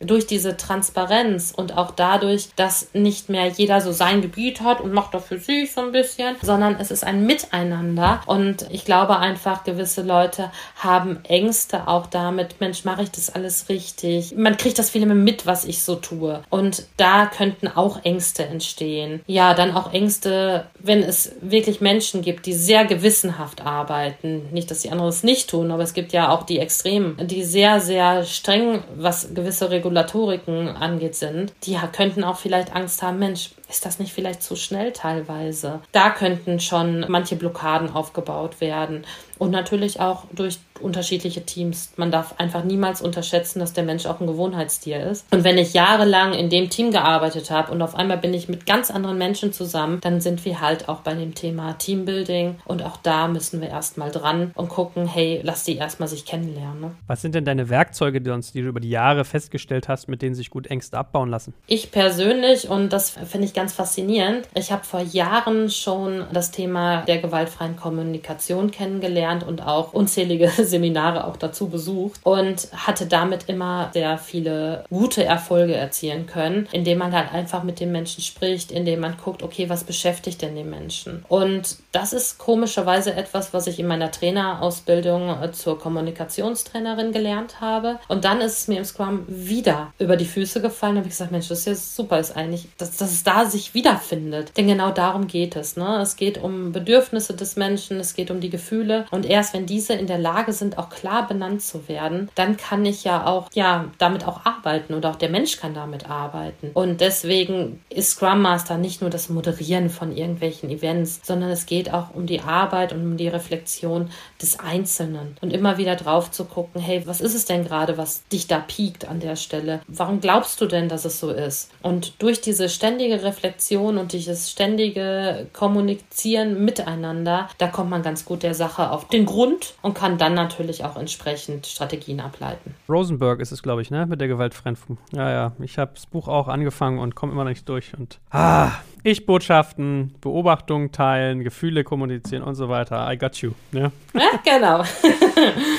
Durch 0.00 0.26
diese 0.26 0.56
Transparenz 0.56 1.52
und 1.56 1.76
auch 1.76 1.90
dadurch, 1.90 2.48
dass 2.56 2.88
nicht 2.92 3.28
mehr 3.28 3.48
jeder 3.48 3.80
so 3.80 3.92
sein 3.92 4.22
Gebiet 4.22 4.60
hat 4.60 4.80
und 4.80 4.92
macht 4.92 5.14
dafür 5.14 5.38
sich 5.38 5.72
so 5.72 5.80
ein 5.80 5.92
bisschen, 5.92 6.36
sondern 6.42 6.76
es 6.78 6.90
ist 6.90 7.04
ein 7.04 7.26
Miteinander. 7.26 8.20
Und 8.26 8.66
ich 8.70 8.84
glaube 8.84 9.18
einfach, 9.18 9.64
gewisse 9.64 10.02
Leute 10.02 10.50
haben 10.76 11.24
Ängste 11.24 11.88
auch 11.88 12.06
damit, 12.06 12.60
Mensch, 12.60 12.84
mache 12.84 13.02
ich 13.02 13.10
das 13.10 13.34
alles 13.34 13.68
richtig? 13.68 14.34
Man 14.36 14.56
kriegt 14.56 14.78
das 14.78 14.90
viel 14.90 15.04
mehr 15.06 15.14
mit, 15.14 15.46
was 15.46 15.64
ich 15.64 15.82
so 15.82 15.96
tue. 15.96 16.42
Und 16.50 16.86
da 16.96 17.26
könnten 17.26 17.68
auch 17.68 18.04
Ängste 18.04 18.44
entstehen. 18.44 19.22
Ja, 19.26 19.54
dann 19.54 19.74
auch 19.74 19.92
Ängste, 19.92 20.66
wenn 20.78 21.02
es 21.02 21.32
wirklich 21.40 21.80
Menschen 21.80 22.22
gibt, 22.22 22.46
die 22.46 22.54
sehr 22.54 22.84
gewissenhaft 22.84 23.62
arbeiten. 23.62 24.48
Nicht, 24.52 24.70
dass 24.70 24.80
die 24.80 24.90
anderen 24.90 25.10
es 25.10 25.22
nicht 25.22 25.50
tun, 25.50 25.70
aber 25.70 25.82
es 25.82 25.94
gibt 25.94 26.12
ja 26.12 26.30
auch 26.30 26.44
die 26.44 26.58
Extremen, 26.58 27.16
die 27.26 27.44
sehr, 27.44 27.80
sehr 27.80 28.24
streng, 28.24 28.82
was 28.96 29.25
gewisse 29.34 29.70
Regulatoriken 29.70 30.68
angeht, 30.68 31.14
sind. 31.14 31.52
Die 31.64 31.78
könnten 31.92 32.24
auch 32.24 32.36
vielleicht 32.36 32.74
Angst 32.74 33.02
haben, 33.02 33.18
Mensch, 33.18 33.50
ist 33.68 33.84
das 33.84 33.98
nicht 33.98 34.12
vielleicht 34.12 34.42
zu 34.42 34.56
schnell 34.56 34.92
teilweise? 34.92 35.80
Da 35.92 36.10
könnten 36.10 36.60
schon 36.60 37.04
manche 37.08 37.36
Blockaden 37.36 37.90
aufgebaut 37.90 38.60
werden. 38.60 39.04
Und 39.38 39.50
natürlich 39.50 40.00
auch 40.00 40.24
durch 40.32 40.58
unterschiedliche 40.80 41.44
Teams. 41.44 41.92
Man 41.96 42.10
darf 42.10 42.34
einfach 42.38 42.64
niemals 42.64 43.00
unterschätzen, 43.00 43.60
dass 43.60 43.72
der 43.72 43.84
Mensch 43.84 44.06
auch 44.06 44.20
ein 44.20 44.26
Gewohnheitstier 44.26 45.04
ist. 45.04 45.26
Und 45.30 45.44
wenn 45.44 45.58
ich 45.58 45.72
jahrelang 45.72 46.32
in 46.34 46.50
dem 46.50 46.70
Team 46.70 46.90
gearbeitet 46.90 47.50
habe 47.50 47.72
und 47.72 47.82
auf 47.82 47.94
einmal 47.94 48.18
bin 48.18 48.34
ich 48.34 48.48
mit 48.48 48.66
ganz 48.66 48.90
anderen 48.90 49.18
Menschen 49.18 49.52
zusammen, 49.52 50.00
dann 50.02 50.20
sind 50.20 50.44
wir 50.44 50.60
halt 50.60 50.88
auch 50.88 51.00
bei 51.00 51.14
dem 51.14 51.34
Thema 51.34 51.74
Teambuilding. 51.78 52.56
Und 52.64 52.82
auch 52.82 52.98
da 52.98 53.28
müssen 53.28 53.60
wir 53.60 53.68
erstmal 53.68 54.10
dran 54.10 54.52
und 54.54 54.68
gucken, 54.68 55.06
hey, 55.06 55.40
lass 55.42 55.64
die 55.64 55.76
erstmal 55.76 56.08
sich 56.08 56.24
kennenlernen. 56.24 56.80
Ne? 56.80 56.90
Was 57.06 57.22
sind 57.22 57.34
denn 57.34 57.44
deine 57.44 57.68
Werkzeuge, 57.68 58.20
die, 58.20 58.30
du 58.30 58.68
über 58.68 58.80
die 58.80 58.90
Jahre 58.90 59.24
festgestellt 59.24 59.88
hast, 59.88 60.08
mit 60.08 60.22
denen 60.22 60.34
sich 60.34 60.50
gut 60.50 60.66
Ängste 60.66 60.98
abbauen 60.98 61.30
lassen? 61.30 61.54
Ich 61.66 61.90
persönlich, 61.90 62.68
und 62.68 62.92
das 62.92 63.10
finde 63.10 63.46
ich 63.46 63.54
ganz 63.54 63.72
faszinierend, 63.72 64.48
ich 64.54 64.72
habe 64.72 64.84
vor 64.84 65.00
Jahren 65.00 65.70
schon 65.70 66.24
das 66.32 66.50
Thema 66.50 67.02
der 67.02 67.18
gewaltfreien 67.18 67.76
Kommunikation 67.76 68.70
kennengelernt 68.70 69.25
und 69.34 69.62
auch 69.62 69.92
unzählige 69.92 70.48
Seminare 70.62 71.26
auch 71.26 71.36
dazu 71.36 71.68
besucht 71.68 72.20
und 72.22 72.68
hatte 72.72 73.06
damit 73.06 73.48
immer 73.48 73.90
sehr 73.92 74.18
viele 74.18 74.84
gute 74.90 75.24
Erfolge 75.24 75.74
erzielen 75.74 76.26
können, 76.26 76.68
indem 76.72 76.98
man 76.98 77.12
halt 77.12 77.32
einfach 77.32 77.62
mit 77.62 77.80
den 77.80 77.92
Menschen 77.92 78.22
spricht, 78.22 78.70
indem 78.70 79.00
man 79.00 79.16
guckt, 79.22 79.42
okay, 79.42 79.68
was 79.68 79.84
beschäftigt 79.84 80.42
denn 80.42 80.54
den 80.54 80.70
Menschen? 80.70 81.24
Und 81.28 81.78
das 81.92 82.12
ist 82.12 82.38
komischerweise 82.38 83.14
etwas, 83.14 83.52
was 83.52 83.66
ich 83.66 83.78
in 83.78 83.86
meiner 83.86 84.10
Trainerausbildung 84.10 85.42
äh, 85.42 85.52
zur 85.52 85.78
Kommunikationstrainerin 85.78 87.12
gelernt 87.12 87.60
habe. 87.60 87.98
Und 88.08 88.24
dann 88.24 88.40
ist 88.40 88.58
es 88.58 88.68
mir 88.68 88.78
im 88.78 88.84
Scrum 88.84 89.24
wieder 89.28 89.92
über 89.98 90.16
die 90.16 90.24
Füße 90.24 90.60
gefallen. 90.60 90.94
Da 90.94 90.98
habe 90.98 91.08
ich 91.08 91.14
gesagt, 91.14 91.32
Mensch, 91.32 91.48
das 91.48 91.60
ist 91.60 91.66
ja 91.66 91.74
super, 91.74 92.18
ist 92.18 92.36
eigentlich, 92.36 92.68
dass, 92.78 92.96
dass 92.96 93.12
es 93.12 93.24
da 93.24 93.46
sich 93.46 93.74
wiederfindet. 93.74 94.52
Denn 94.56 94.68
genau 94.68 94.90
darum 94.90 95.26
geht 95.26 95.56
es. 95.56 95.76
Ne? 95.76 96.00
Es 96.00 96.16
geht 96.16 96.42
um 96.42 96.72
Bedürfnisse 96.72 97.34
des 97.34 97.56
Menschen, 97.56 97.98
es 98.00 98.14
geht 98.14 98.30
um 98.30 98.40
die 98.40 98.50
Gefühle. 98.50 99.06
Und 99.16 99.24
erst 99.24 99.54
wenn 99.54 99.64
diese 99.64 99.94
in 99.94 100.06
der 100.06 100.18
Lage 100.18 100.52
sind, 100.52 100.76
auch 100.76 100.90
klar 100.90 101.26
benannt 101.26 101.62
zu 101.62 101.88
werden, 101.88 102.28
dann 102.34 102.58
kann 102.58 102.84
ich 102.84 103.02
ja 103.02 103.26
auch, 103.26 103.48
ja, 103.54 103.86
damit 103.96 104.28
auch 104.28 104.44
arbeiten 104.44 104.92
und 104.92 105.06
auch 105.06 105.16
der 105.16 105.30
Mensch 105.30 105.56
kann 105.56 105.72
damit 105.72 106.10
arbeiten. 106.10 106.70
Und 106.74 107.00
deswegen 107.00 107.80
ist 107.88 108.10
Scrum 108.10 108.42
Master 108.42 108.76
nicht 108.76 109.00
nur 109.00 109.08
das 109.08 109.30
Moderieren 109.30 109.88
von 109.88 110.14
irgendwelchen 110.14 110.68
Events, 110.68 111.20
sondern 111.22 111.48
es 111.48 111.64
geht 111.64 111.94
auch 111.94 112.14
um 112.14 112.26
die 112.26 112.42
Arbeit 112.42 112.92
und 112.92 113.00
um 113.00 113.16
die 113.16 113.28
Reflexion 113.28 114.10
des 114.42 114.60
Einzelnen 114.60 115.38
und 115.40 115.50
immer 115.50 115.78
wieder 115.78 115.96
drauf 115.96 116.30
zu 116.30 116.44
gucken, 116.44 116.82
hey, 116.82 117.06
was 117.06 117.22
ist 117.22 117.34
es 117.34 117.46
denn 117.46 117.64
gerade, 117.64 117.96
was 117.96 118.22
dich 118.28 118.48
da 118.48 118.58
piekt 118.58 119.08
an 119.08 119.20
der 119.20 119.36
Stelle? 119.36 119.80
Warum 119.88 120.20
glaubst 120.20 120.60
du 120.60 120.66
denn, 120.66 120.90
dass 120.90 121.06
es 121.06 121.18
so 121.18 121.30
ist? 121.30 121.70
Und 121.80 122.20
durch 122.20 122.42
diese 122.42 122.68
ständige 122.68 123.22
Reflexion 123.22 123.96
und 123.96 124.12
dieses 124.12 124.50
ständige 124.50 125.46
Kommunizieren 125.54 126.62
miteinander, 126.62 127.48
da 127.56 127.68
kommt 127.68 127.88
man 127.88 128.02
ganz 128.02 128.26
gut 128.26 128.42
der 128.42 128.52
Sache 128.52 128.90
auf 128.90 129.05
den 129.12 129.26
Grund 129.26 129.74
und 129.82 129.94
kann 129.94 130.18
dann 130.18 130.34
natürlich 130.34 130.84
auch 130.84 130.96
entsprechend 130.96 131.66
Strategien 131.66 132.20
ableiten. 132.20 132.74
Rosenberg 132.88 133.40
ist 133.40 133.52
es, 133.52 133.62
glaube 133.62 133.82
ich, 133.82 133.90
ne? 133.90 134.06
Mit 134.06 134.20
der 134.20 134.28
Gewaltfreien. 134.28 134.76
Ja, 135.12 135.30
ja. 135.30 135.52
Ich 135.60 135.78
habe 135.78 135.92
das 135.94 136.06
Buch 136.06 136.28
auch 136.28 136.48
angefangen 136.48 136.98
und 136.98 137.14
komme 137.14 137.32
immer 137.32 137.44
noch 137.44 137.50
nicht 137.50 137.68
durch. 137.68 137.92
Und 137.96 138.18
ah, 138.30 138.72
ich 139.02 139.26
Botschaften, 139.26 140.14
Beobachtungen 140.20 140.92
teilen, 140.92 141.44
Gefühle 141.44 141.84
kommunizieren 141.84 142.42
und 142.42 142.54
so 142.54 142.68
weiter. 142.68 143.10
I 143.10 143.16
got 143.16 143.36
you. 143.36 143.52
Ne? 143.72 143.92
Ja, 144.14 144.40
genau. 144.44 144.84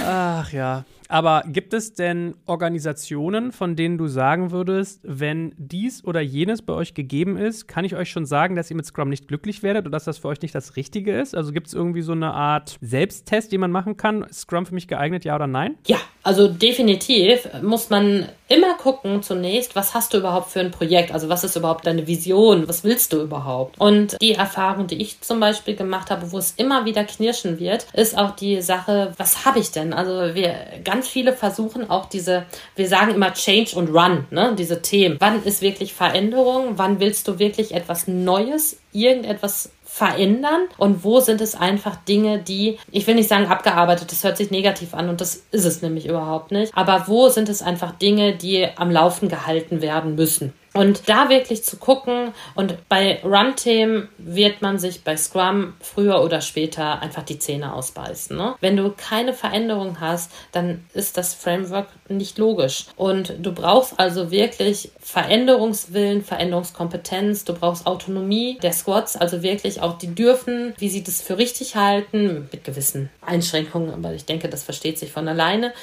Ach 0.06 0.52
ja. 0.52 0.86
Aber 1.08 1.44
gibt 1.48 1.74
es 1.74 1.94
denn 1.94 2.36
Organisationen, 2.46 3.52
von 3.52 3.76
denen 3.76 3.98
du 3.98 4.08
sagen 4.08 4.52
würdest, 4.52 5.02
wenn 5.04 5.54
dies 5.58 6.04
oder 6.04 6.22
jenes 6.22 6.62
bei 6.62 6.74
euch 6.74 6.94
gegeben 6.94 7.38
ist, 7.38 7.68
kann 7.68 7.86
ich 7.86 7.96
euch 7.96 8.10
schon 8.10 8.26
sagen, 8.26 8.56
dass 8.56 8.70
ihr 8.70 8.76
mit 8.76 8.86
Scrum 8.86 9.10
nicht 9.10 9.28
glücklich 9.28 9.64
werdet 9.64 9.86
oder 9.86 9.92
dass 9.92 10.06
das 10.06 10.18
für 10.18 10.28
euch 10.28 10.42
nicht 10.42 10.56
das 10.56 10.76
Richtige 10.76 11.18
ist? 11.20 11.36
Also 11.36 11.52
gibt 11.52 11.68
es 11.68 11.74
irgendwie 11.74 12.02
so 12.02 12.12
eine 12.12 12.34
Art 12.34 12.78
Selbsttest, 12.82 13.52
den 13.52 13.62
man 13.62 13.72
machen 13.72 13.98
kann? 13.98 14.24
Ist 14.24 14.42
Scrum 14.42 14.66
für 14.66 14.74
mich 14.74 14.88
geeignet, 14.88 15.26
ja 15.26 15.36
oder 15.36 15.48
nein? 15.48 15.78
Ja, 15.88 15.98
also 16.28 16.50
definitiv 16.50 17.48
muss 17.62 17.90
man 17.90 18.28
immer 18.50 18.74
gucken 18.74 19.24
zunächst, 19.24 19.78
was 19.78 19.94
hast 19.94 20.14
du 20.14 20.18
überhaupt 20.18 20.52
für 20.52 20.60
ein 20.60 20.72
Projekt? 20.72 21.14
Also 21.14 21.30
was 21.30 21.46
ist 21.46 21.56
überhaupt 21.56 21.88
deine 21.88 22.06
Vision? 22.06 22.68
Was 22.68 22.84
willst 22.84 23.14
du 23.14 23.22
überhaupt? 23.22 23.80
Und 23.80 24.22
die 24.22 24.34
Erfahrung, 24.34 24.88
die 24.88 25.02
ich 25.02 25.22
zum 25.22 25.40
Beispiel 25.40 25.78
gemacht 25.78 26.12
habe, 26.12 26.30
wo 26.34 26.38
es 26.38 26.52
immer 26.58 26.84
wieder 26.84 27.06
knirschen 27.06 27.60
wird, 27.60 27.88
ist 27.94 28.18
auch 28.18 28.36
die 28.36 28.62
Sache, 28.62 29.14
was 29.16 29.46
habe 29.46 29.60
ich 29.60 29.72
denn? 29.72 29.94
Also 29.94 30.36
wir 30.36 30.54
ganz 30.84 31.08
viele 31.08 31.32
versuchen 31.32 31.90
auch 31.90 32.08
diese, 32.08 32.46
wir 32.76 32.90
sagen 32.90 33.14
immer 33.14 33.34
Change 33.34 33.78
und 33.78 33.96
Run, 33.96 34.26
ne? 34.30 34.54
Diese 34.58 34.82
Themen. 34.82 35.16
Wann 35.20 35.42
ist 35.44 35.62
wirklich 35.62 35.94
Veränderung? 35.94 36.74
Wann 36.78 37.00
willst 37.00 37.30
du 37.30 37.40
wirklich 37.40 37.74
etwas 37.74 38.06
Neues, 38.06 38.82
irgendetwas 38.92 39.72
verändern 39.98 40.68
und 40.78 41.04
wo 41.04 41.20
sind 41.20 41.42
es 41.42 41.56
einfach 41.56 41.96
Dinge, 41.96 42.38
die, 42.38 42.78
ich 42.92 43.08
will 43.08 43.16
nicht 43.16 43.30
sagen 43.30 43.48
abgearbeitet, 43.48 44.12
das 44.12 44.24
hört 44.24 44.38
sich 44.38 44.52
negativ 44.52 44.94
an 44.94 45.10
und 45.10 45.22
das 45.22 45.44
ist 45.52 45.66
es 45.66 45.82
nämlich 45.82 46.06
überhaupt 46.08 46.52
nicht, 46.52 46.72
aber 46.76 47.06
wo 47.08 47.30
sind 47.30 47.50
es 47.50 47.64
einfach 47.64 47.94
Dinge, 47.94 48.36
die 48.36 48.68
am 48.76 48.92
Laufen 48.92 49.28
gehalten 49.28 49.82
werden 49.82 50.14
müssen. 50.14 50.54
Und 50.78 51.10
da 51.10 51.30
wirklich 51.30 51.64
zu 51.64 51.78
gucken 51.78 52.34
und 52.54 52.88
bei 52.88 53.20
Run-Themen 53.24 54.10
wird 54.20 54.62
man 54.62 54.78
sich 54.78 55.04
bei 55.04 55.18
Scrum 55.18 55.74
früher 55.82 56.24
oder 56.24 56.42
später 56.42 57.02
einfach 57.02 57.24
die 57.24 57.40
Zähne 57.40 57.74
ausbeißen. 57.74 58.38
Ne? 58.38 58.54
Wenn 58.62 58.78
du 58.78 58.94
keine 58.96 59.34
Veränderung 59.34 60.00
hast, 60.00 60.32
dann 60.52 60.86
ist 60.94 61.18
das 61.18 61.34
Framework 61.34 61.88
nicht 62.10 62.38
logisch. 62.38 62.86
Und 62.96 63.34
du 63.40 63.54
brauchst 63.54 64.00
also 64.00 64.30
wirklich 64.30 64.92
Veränderungswillen, 65.00 66.24
Veränderungskompetenz, 66.24 67.44
du 67.44 67.54
brauchst 67.56 67.88
Autonomie 67.88 68.60
der 68.62 68.72
Squads, 68.72 69.16
also 69.16 69.42
wirklich 69.42 69.82
auch 69.82 69.98
die 69.98 70.14
dürfen, 70.14 70.76
wie 70.78 70.90
sie 70.90 71.04
das 71.04 71.24
für 71.24 71.40
richtig 71.40 71.76
halten, 71.76 72.50
mit 72.52 72.64
gewissen 72.64 73.10
Einschränkungen, 73.22 73.96
aber 73.96 74.14
ich 74.14 74.26
denke, 74.26 74.48
das 74.48 74.62
versteht 74.62 75.00
sich 75.00 75.12
von 75.12 75.28
alleine, 75.28 75.74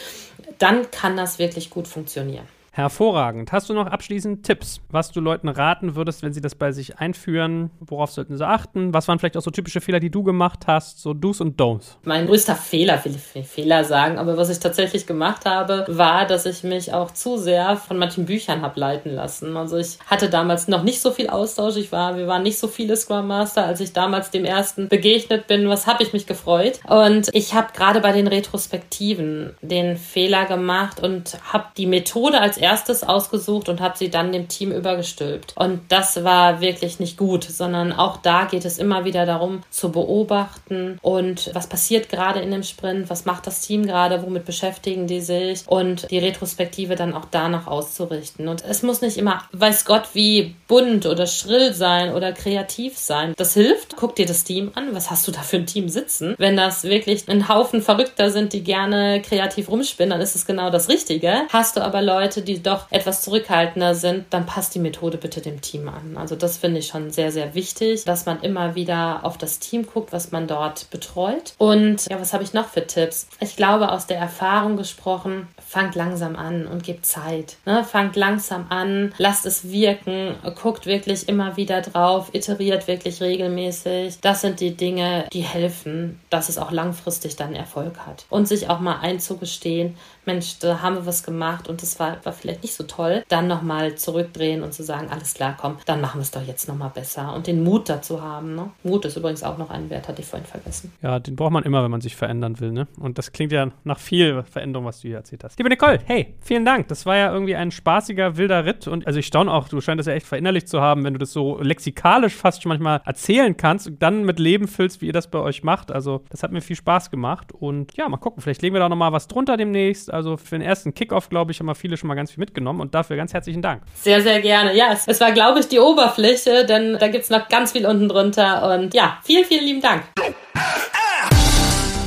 dann 0.58 0.88
kann 0.92 1.16
das 1.16 1.40
wirklich 1.40 1.70
gut 1.70 1.88
funktionieren. 1.88 2.46
Hervorragend. 2.76 3.52
Hast 3.52 3.70
du 3.70 3.72
noch 3.72 3.86
abschließend 3.86 4.44
Tipps, 4.44 4.80
was 4.90 5.12
du 5.12 5.20
Leuten 5.20 5.48
raten 5.48 5.94
würdest, 5.94 6.24
wenn 6.24 6.32
sie 6.32 6.40
das 6.40 6.56
bei 6.56 6.72
sich 6.72 6.98
einführen? 6.98 7.70
Worauf 7.78 8.10
sollten 8.10 8.36
sie 8.36 8.44
achten? 8.44 8.92
Was 8.92 9.06
waren 9.06 9.20
vielleicht 9.20 9.36
auch 9.36 9.42
so 9.42 9.52
typische 9.52 9.80
Fehler, 9.80 10.00
die 10.00 10.10
du 10.10 10.24
gemacht 10.24 10.66
hast? 10.66 11.00
So 11.00 11.14
Do's 11.14 11.40
und 11.40 11.60
Don'ts. 11.60 11.98
Mein 12.02 12.26
größter 12.26 12.56
Fehler, 12.56 13.04
will 13.04 13.14
ich 13.14 13.46
Fehler 13.46 13.84
sagen, 13.84 14.18
aber 14.18 14.36
was 14.36 14.50
ich 14.50 14.58
tatsächlich 14.58 15.06
gemacht 15.06 15.44
habe, 15.44 15.84
war, 15.86 16.26
dass 16.26 16.46
ich 16.46 16.64
mich 16.64 16.92
auch 16.92 17.12
zu 17.12 17.36
sehr 17.36 17.76
von 17.76 17.96
manchen 17.96 18.26
Büchern 18.26 18.62
habe 18.62 18.80
leiten 18.80 19.14
lassen. 19.14 19.56
Also 19.56 19.76
ich 19.76 20.00
hatte 20.08 20.28
damals 20.28 20.66
noch 20.66 20.82
nicht 20.82 21.00
so 21.00 21.12
viel 21.12 21.28
Austausch. 21.28 21.76
Ich 21.76 21.92
war, 21.92 22.16
wir 22.16 22.26
waren 22.26 22.42
nicht 22.42 22.58
so 22.58 22.66
viele 22.66 22.96
Scrum 22.96 23.28
Master, 23.28 23.66
als 23.66 23.78
ich 23.78 23.92
damals 23.92 24.32
dem 24.32 24.44
ersten 24.44 24.88
begegnet 24.88 25.46
bin. 25.46 25.68
Was 25.68 25.86
habe 25.86 26.02
ich 26.02 26.12
mich 26.12 26.26
gefreut? 26.26 26.80
Und 26.88 27.28
ich 27.34 27.54
habe 27.54 27.68
gerade 27.72 28.00
bei 28.00 28.10
den 28.10 28.26
Retrospektiven 28.26 29.54
den 29.62 29.96
Fehler 29.96 30.46
gemacht 30.46 30.98
und 31.00 31.38
habe 31.52 31.66
die 31.76 31.86
Methode 31.86 32.40
als 32.40 32.63
erstes 32.64 33.04
ausgesucht 33.04 33.68
und 33.68 33.80
habe 33.80 33.98
sie 33.98 34.10
dann 34.10 34.32
dem 34.32 34.48
Team 34.48 34.72
übergestülpt. 34.72 35.52
Und 35.56 35.80
das 35.90 36.24
war 36.24 36.62
wirklich 36.62 36.98
nicht 36.98 37.18
gut, 37.18 37.44
sondern 37.44 37.92
auch 37.92 38.16
da 38.16 38.44
geht 38.44 38.64
es 38.64 38.78
immer 38.78 39.04
wieder 39.04 39.26
darum 39.26 39.62
zu 39.70 39.92
beobachten 39.92 40.98
und 41.02 41.50
was 41.54 41.66
passiert 41.66 42.08
gerade 42.08 42.40
in 42.40 42.50
dem 42.50 42.62
Sprint, 42.62 43.10
was 43.10 43.26
macht 43.26 43.46
das 43.46 43.60
Team 43.60 43.84
gerade, 43.84 44.22
womit 44.22 44.46
beschäftigen 44.46 45.06
die 45.06 45.20
sich 45.20 45.64
und 45.66 46.10
die 46.10 46.18
Retrospektive 46.18 46.96
dann 46.96 47.12
auch 47.12 47.26
danach 47.30 47.66
auszurichten. 47.66 48.48
Und 48.48 48.64
es 48.64 48.82
muss 48.82 49.02
nicht 49.02 49.18
immer, 49.18 49.42
weiß 49.52 49.84
Gott, 49.84 50.14
wie 50.14 50.54
bunt 50.66 51.04
oder 51.04 51.26
schrill 51.26 51.74
sein 51.74 52.14
oder 52.14 52.32
kreativ 52.32 52.96
sein. 52.96 53.34
Das 53.36 53.54
hilft. 53.54 53.96
Guck 53.96 54.16
dir 54.16 54.26
das 54.26 54.44
Team 54.44 54.72
an. 54.74 54.94
Was 54.94 55.10
hast 55.10 55.28
du 55.28 55.32
da 55.32 55.40
für 55.40 55.56
ein 55.56 55.66
Team 55.66 55.88
sitzen? 55.88 56.34
Wenn 56.38 56.56
das 56.56 56.84
wirklich 56.84 57.28
ein 57.28 57.48
Haufen 57.48 57.82
Verrückter 57.82 58.30
sind, 58.30 58.52
die 58.52 58.62
gerne 58.64 59.20
kreativ 59.20 59.68
rumspinnen, 59.68 60.10
dann 60.10 60.20
ist 60.20 60.34
es 60.34 60.46
genau 60.46 60.70
das 60.70 60.88
Richtige. 60.88 61.42
Hast 61.52 61.76
du 61.76 61.82
aber 61.82 62.00
Leute, 62.02 62.42
die 62.42 62.53
die 62.54 62.62
doch 62.62 62.86
etwas 62.90 63.22
zurückhaltender 63.22 63.94
sind, 63.94 64.26
dann 64.30 64.46
passt 64.46 64.74
die 64.74 64.78
Methode 64.78 65.18
bitte 65.18 65.40
dem 65.40 65.60
Team 65.60 65.88
an. 65.88 66.16
Also 66.16 66.36
das 66.36 66.56
finde 66.56 66.78
ich 66.78 66.86
schon 66.86 67.10
sehr, 67.10 67.32
sehr 67.32 67.54
wichtig, 67.54 68.04
dass 68.04 68.26
man 68.26 68.40
immer 68.40 68.74
wieder 68.74 69.20
auf 69.24 69.38
das 69.38 69.58
Team 69.58 69.86
guckt, 69.86 70.12
was 70.12 70.30
man 70.30 70.46
dort 70.46 70.90
betreut. 70.90 71.54
Und 71.58 72.06
ja, 72.08 72.20
was 72.20 72.32
habe 72.32 72.44
ich 72.44 72.52
noch 72.52 72.68
für 72.68 72.86
Tipps? 72.86 73.26
Ich 73.40 73.56
glaube, 73.56 73.90
aus 73.90 74.06
der 74.06 74.18
Erfahrung 74.18 74.76
gesprochen, 74.76 75.48
fangt 75.66 75.96
langsam 75.96 76.36
an 76.36 76.66
und 76.66 76.84
gebt 76.84 77.06
Zeit. 77.06 77.56
Ne? 77.66 77.82
Fangt 77.84 78.14
langsam 78.14 78.66
an, 78.68 79.12
lasst 79.18 79.46
es 79.46 79.70
wirken, 79.70 80.36
guckt 80.60 80.86
wirklich 80.86 81.28
immer 81.28 81.56
wieder 81.56 81.80
drauf, 81.80 82.30
iteriert 82.32 82.86
wirklich 82.86 83.20
regelmäßig. 83.20 84.20
Das 84.20 84.42
sind 84.42 84.60
die 84.60 84.76
Dinge, 84.76 85.26
die 85.32 85.42
helfen, 85.42 86.20
dass 86.30 86.48
es 86.48 86.58
auch 86.58 86.70
langfristig 86.70 87.34
dann 87.36 87.54
Erfolg 87.54 87.98
hat. 88.06 88.26
Und 88.30 88.46
sich 88.46 88.70
auch 88.70 88.78
mal 88.78 89.00
einzugestehen, 89.00 89.96
Mensch, 90.26 90.58
da 90.60 90.80
haben 90.80 90.96
wir 90.96 91.06
was 91.06 91.22
gemacht 91.22 91.68
und 91.68 91.82
das 91.82 91.98
war, 91.98 92.24
war 92.24 92.32
vielleicht 92.44 92.62
nicht 92.62 92.74
so 92.74 92.84
toll, 92.84 93.24
dann 93.28 93.46
nochmal 93.46 93.94
zurückdrehen 93.94 94.62
und 94.62 94.74
zu 94.74 94.82
sagen, 94.82 95.08
alles 95.10 95.34
klar, 95.34 95.56
komm, 95.58 95.76
dann 95.86 96.00
machen 96.00 96.18
wir 96.18 96.22
es 96.22 96.30
doch 96.30 96.42
jetzt 96.42 96.68
nochmal 96.68 96.90
besser 96.90 97.34
und 97.34 97.46
den 97.46 97.62
Mut 97.64 97.88
dazu 97.88 98.22
haben. 98.22 98.54
Ne? 98.54 98.70
Mut 98.82 99.04
ist 99.04 99.16
übrigens 99.16 99.42
auch 99.42 99.58
noch 99.58 99.70
ein 99.70 99.90
Wert, 99.90 100.08
hatte 100.08 100.22
ich 100.22 100.28
vorhin 100.28 100.46
vergessen. 100.46 100.92
Ja, 101.02 101.18
den 101.18 101.36
braucht 101.36 101.52
man 101.52 101.64
immer, 101.64 101.82
wenn 101.82 101.90
man 101.90 102.00
sich 102.00 102.16
verändern 102.16 102.60
will. 102.60 102.72
Ne? 102.72 102.86
Und 102.98 103.18
das 103.18 103.32
klingt 103.32 103.52
ja 103.52 103.70
nach 103.84 103.98
viel 103.98 104.42
Veränderung, 104.42 104.86
was 104.86 105.00
du 105.00 105.08
hier 105.08 105.16
erzählt 105.16 105.42
hast. 105.44 105.58
Liebe 105.58 105.70
Nicole, 105.70 106.00
hey, 106.04 106.34
vielen 106.40 106.64
Dank. 106.64 106.88
Das 106.88 107.06
war 107.06 107.16
ja 107.16 107.32
irgendwie 107.32 107.56
ein 107.56 107.70
spaßiger, 107.70 108.36
wilder 108.36 108.64
Ritt 108.64 108.86
und 108.88 109.06
also 109.06 109.18
ich 109.18 109.26
staune 109.26 109.52
auch, 109.52 109.68
du 109.68 109.80
scheinst 109.80 110.00
das 110.00 110.06
ja 110.06 110.12
echt 110.12 110.26
verinnerlicht 110.26 110.68
zu 110.68 110.80
haben, 110.80 111.04
wenn 111.04 111.14
du 111.14 111.18
das 111.18 111.32
so 111.32 111.60
lexikalisch 111.60 112.34
fast 112.34 112.62
schon 112.62 112.68
manchmal 112.68 113.00
erzählen 113.04 113.56
kannst 113.56 113.86
und 113.86 114.02
dann 114.02 114.24
mit 114.24 114.38
Leben 114.38 114.68
füllst, 114.68 115.00
wie 115.00 115.06
ihr 115.06 115.12
das 115.12 115.28
bei 115.28 115.38
euch 115.38 115.62
macht. 115.62 115.90
Also 115.90 116.24
das 116.28 116.42
hat 116.42 116.52
mir 116.52 116.60
viel 116.60 116.76
Spaß 116.76 117.10
gemacht 117.10 117.52
und 117.52 117.96
ja, 117.96 118.08
mal 118.08 118.18
gucken, 118.18 118.42
vielleicht 118.42 118.60
legen 118.62 118.74
wir 118.74 118.80
da 118.80 118.88
nochmal 118.88 119.12
was 119.12 119.28
drunter 119.28 119.56
demnächst 119.56 120.12
also 120.12 120.36
für 120.36 120.56
den 120.56 120.62
ersten 120.62 120.94
Kickoff, 120.94 121.28
glaube 121.28 121.52
ich, 121.52 121.60
haben 121.60 121.66
wir 121.66 121.74
viele 121.74 121.96
schon 121.96 122.08
mal 122.08 122.14
ganz 122.14 122.33
viel 122.34 122.40
mitgenommen 122.40 122.80
und 122.80 122.94
dafür 122.94 123.16
ganz 123.16 123.32
herzlichen 123.32 123.62
Dank. 123.62 123.82
Sehr, 123.94 124.22
sehr 124.22 124.40
gerne. 124.40 124.76
Ja, 124.76 124.92
es, 124.92 125.06
es 125.06 125.20
war, 125.20 125.32
glaube 125.32 125.60
ich, 125.60 125.68
die 125.68 125.78
Oberfläche, 125.78 126.66
denn 126.66 126.96
da 126.98 127.08
gibt 127.08 127.24
es 127.24 127.30
noch 127.30 127.48
ganz 127.48 127.72
viel 127.72 127.86
unten 127.86 128.08
drunter. 128.08 128.74
Und 128.74 128.94
ja, 128.94 129.18
vielen, 129.22 129.44
vielen 129.44 129.64
lieben 129.64 129.80
Dank. 129.80 130.02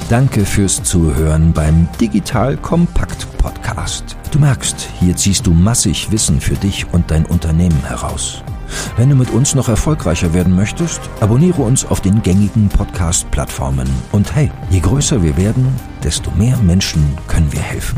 Danke 0.09 0.45
fürs 0.45 0.81
Zuhören 0.83 1.51
beim 1.51 1.89
Digital 1.99 2.55
Kompakt 2.57 3.27
Podcast. 3.37 4.15
Du 4.31 4.39
merkst, 4.39 4.87
hier 4.99 5.15
ziehst 5.15 5.45
du 5.45 5.51
massig 5.51 6.11
Wissen 6.11 6.39
für 6.39 6.55
dich 6.55 6.85
und 6.93 7.11
dein 7.11 7.25
Unternehmen 7.25 7.83
heraus. 7.85 8.43
Wenn 8.97 9.09
du 9.09 9.15
mit 9.15 9.31
uns 9.31 9.55
noch 9.55 9.69
erfolgreicher 9.69 10.33
werden 10.33 10.55
möchtest, 10.55 11.01
abonniere 11.21 11.61
uns 11.61 11.85
auf 11.85 12.01
den 12.01 12.21
gängigen 12.21 12.67
Podcast-Plattformen. 12.69 13.87
Und 14.11 14.33
hey, 14.35 14.51
je 14.69 14.79
größer 14.79 15.23
wir 15.23 15.37
werden, 15.37 15.73
desto 16.03 16.31
mehr 16.31 16.57
Menschen 16.57 17.17
können 17.27 17.51
wir 17.51 17.61
helfen. 17.61 17.97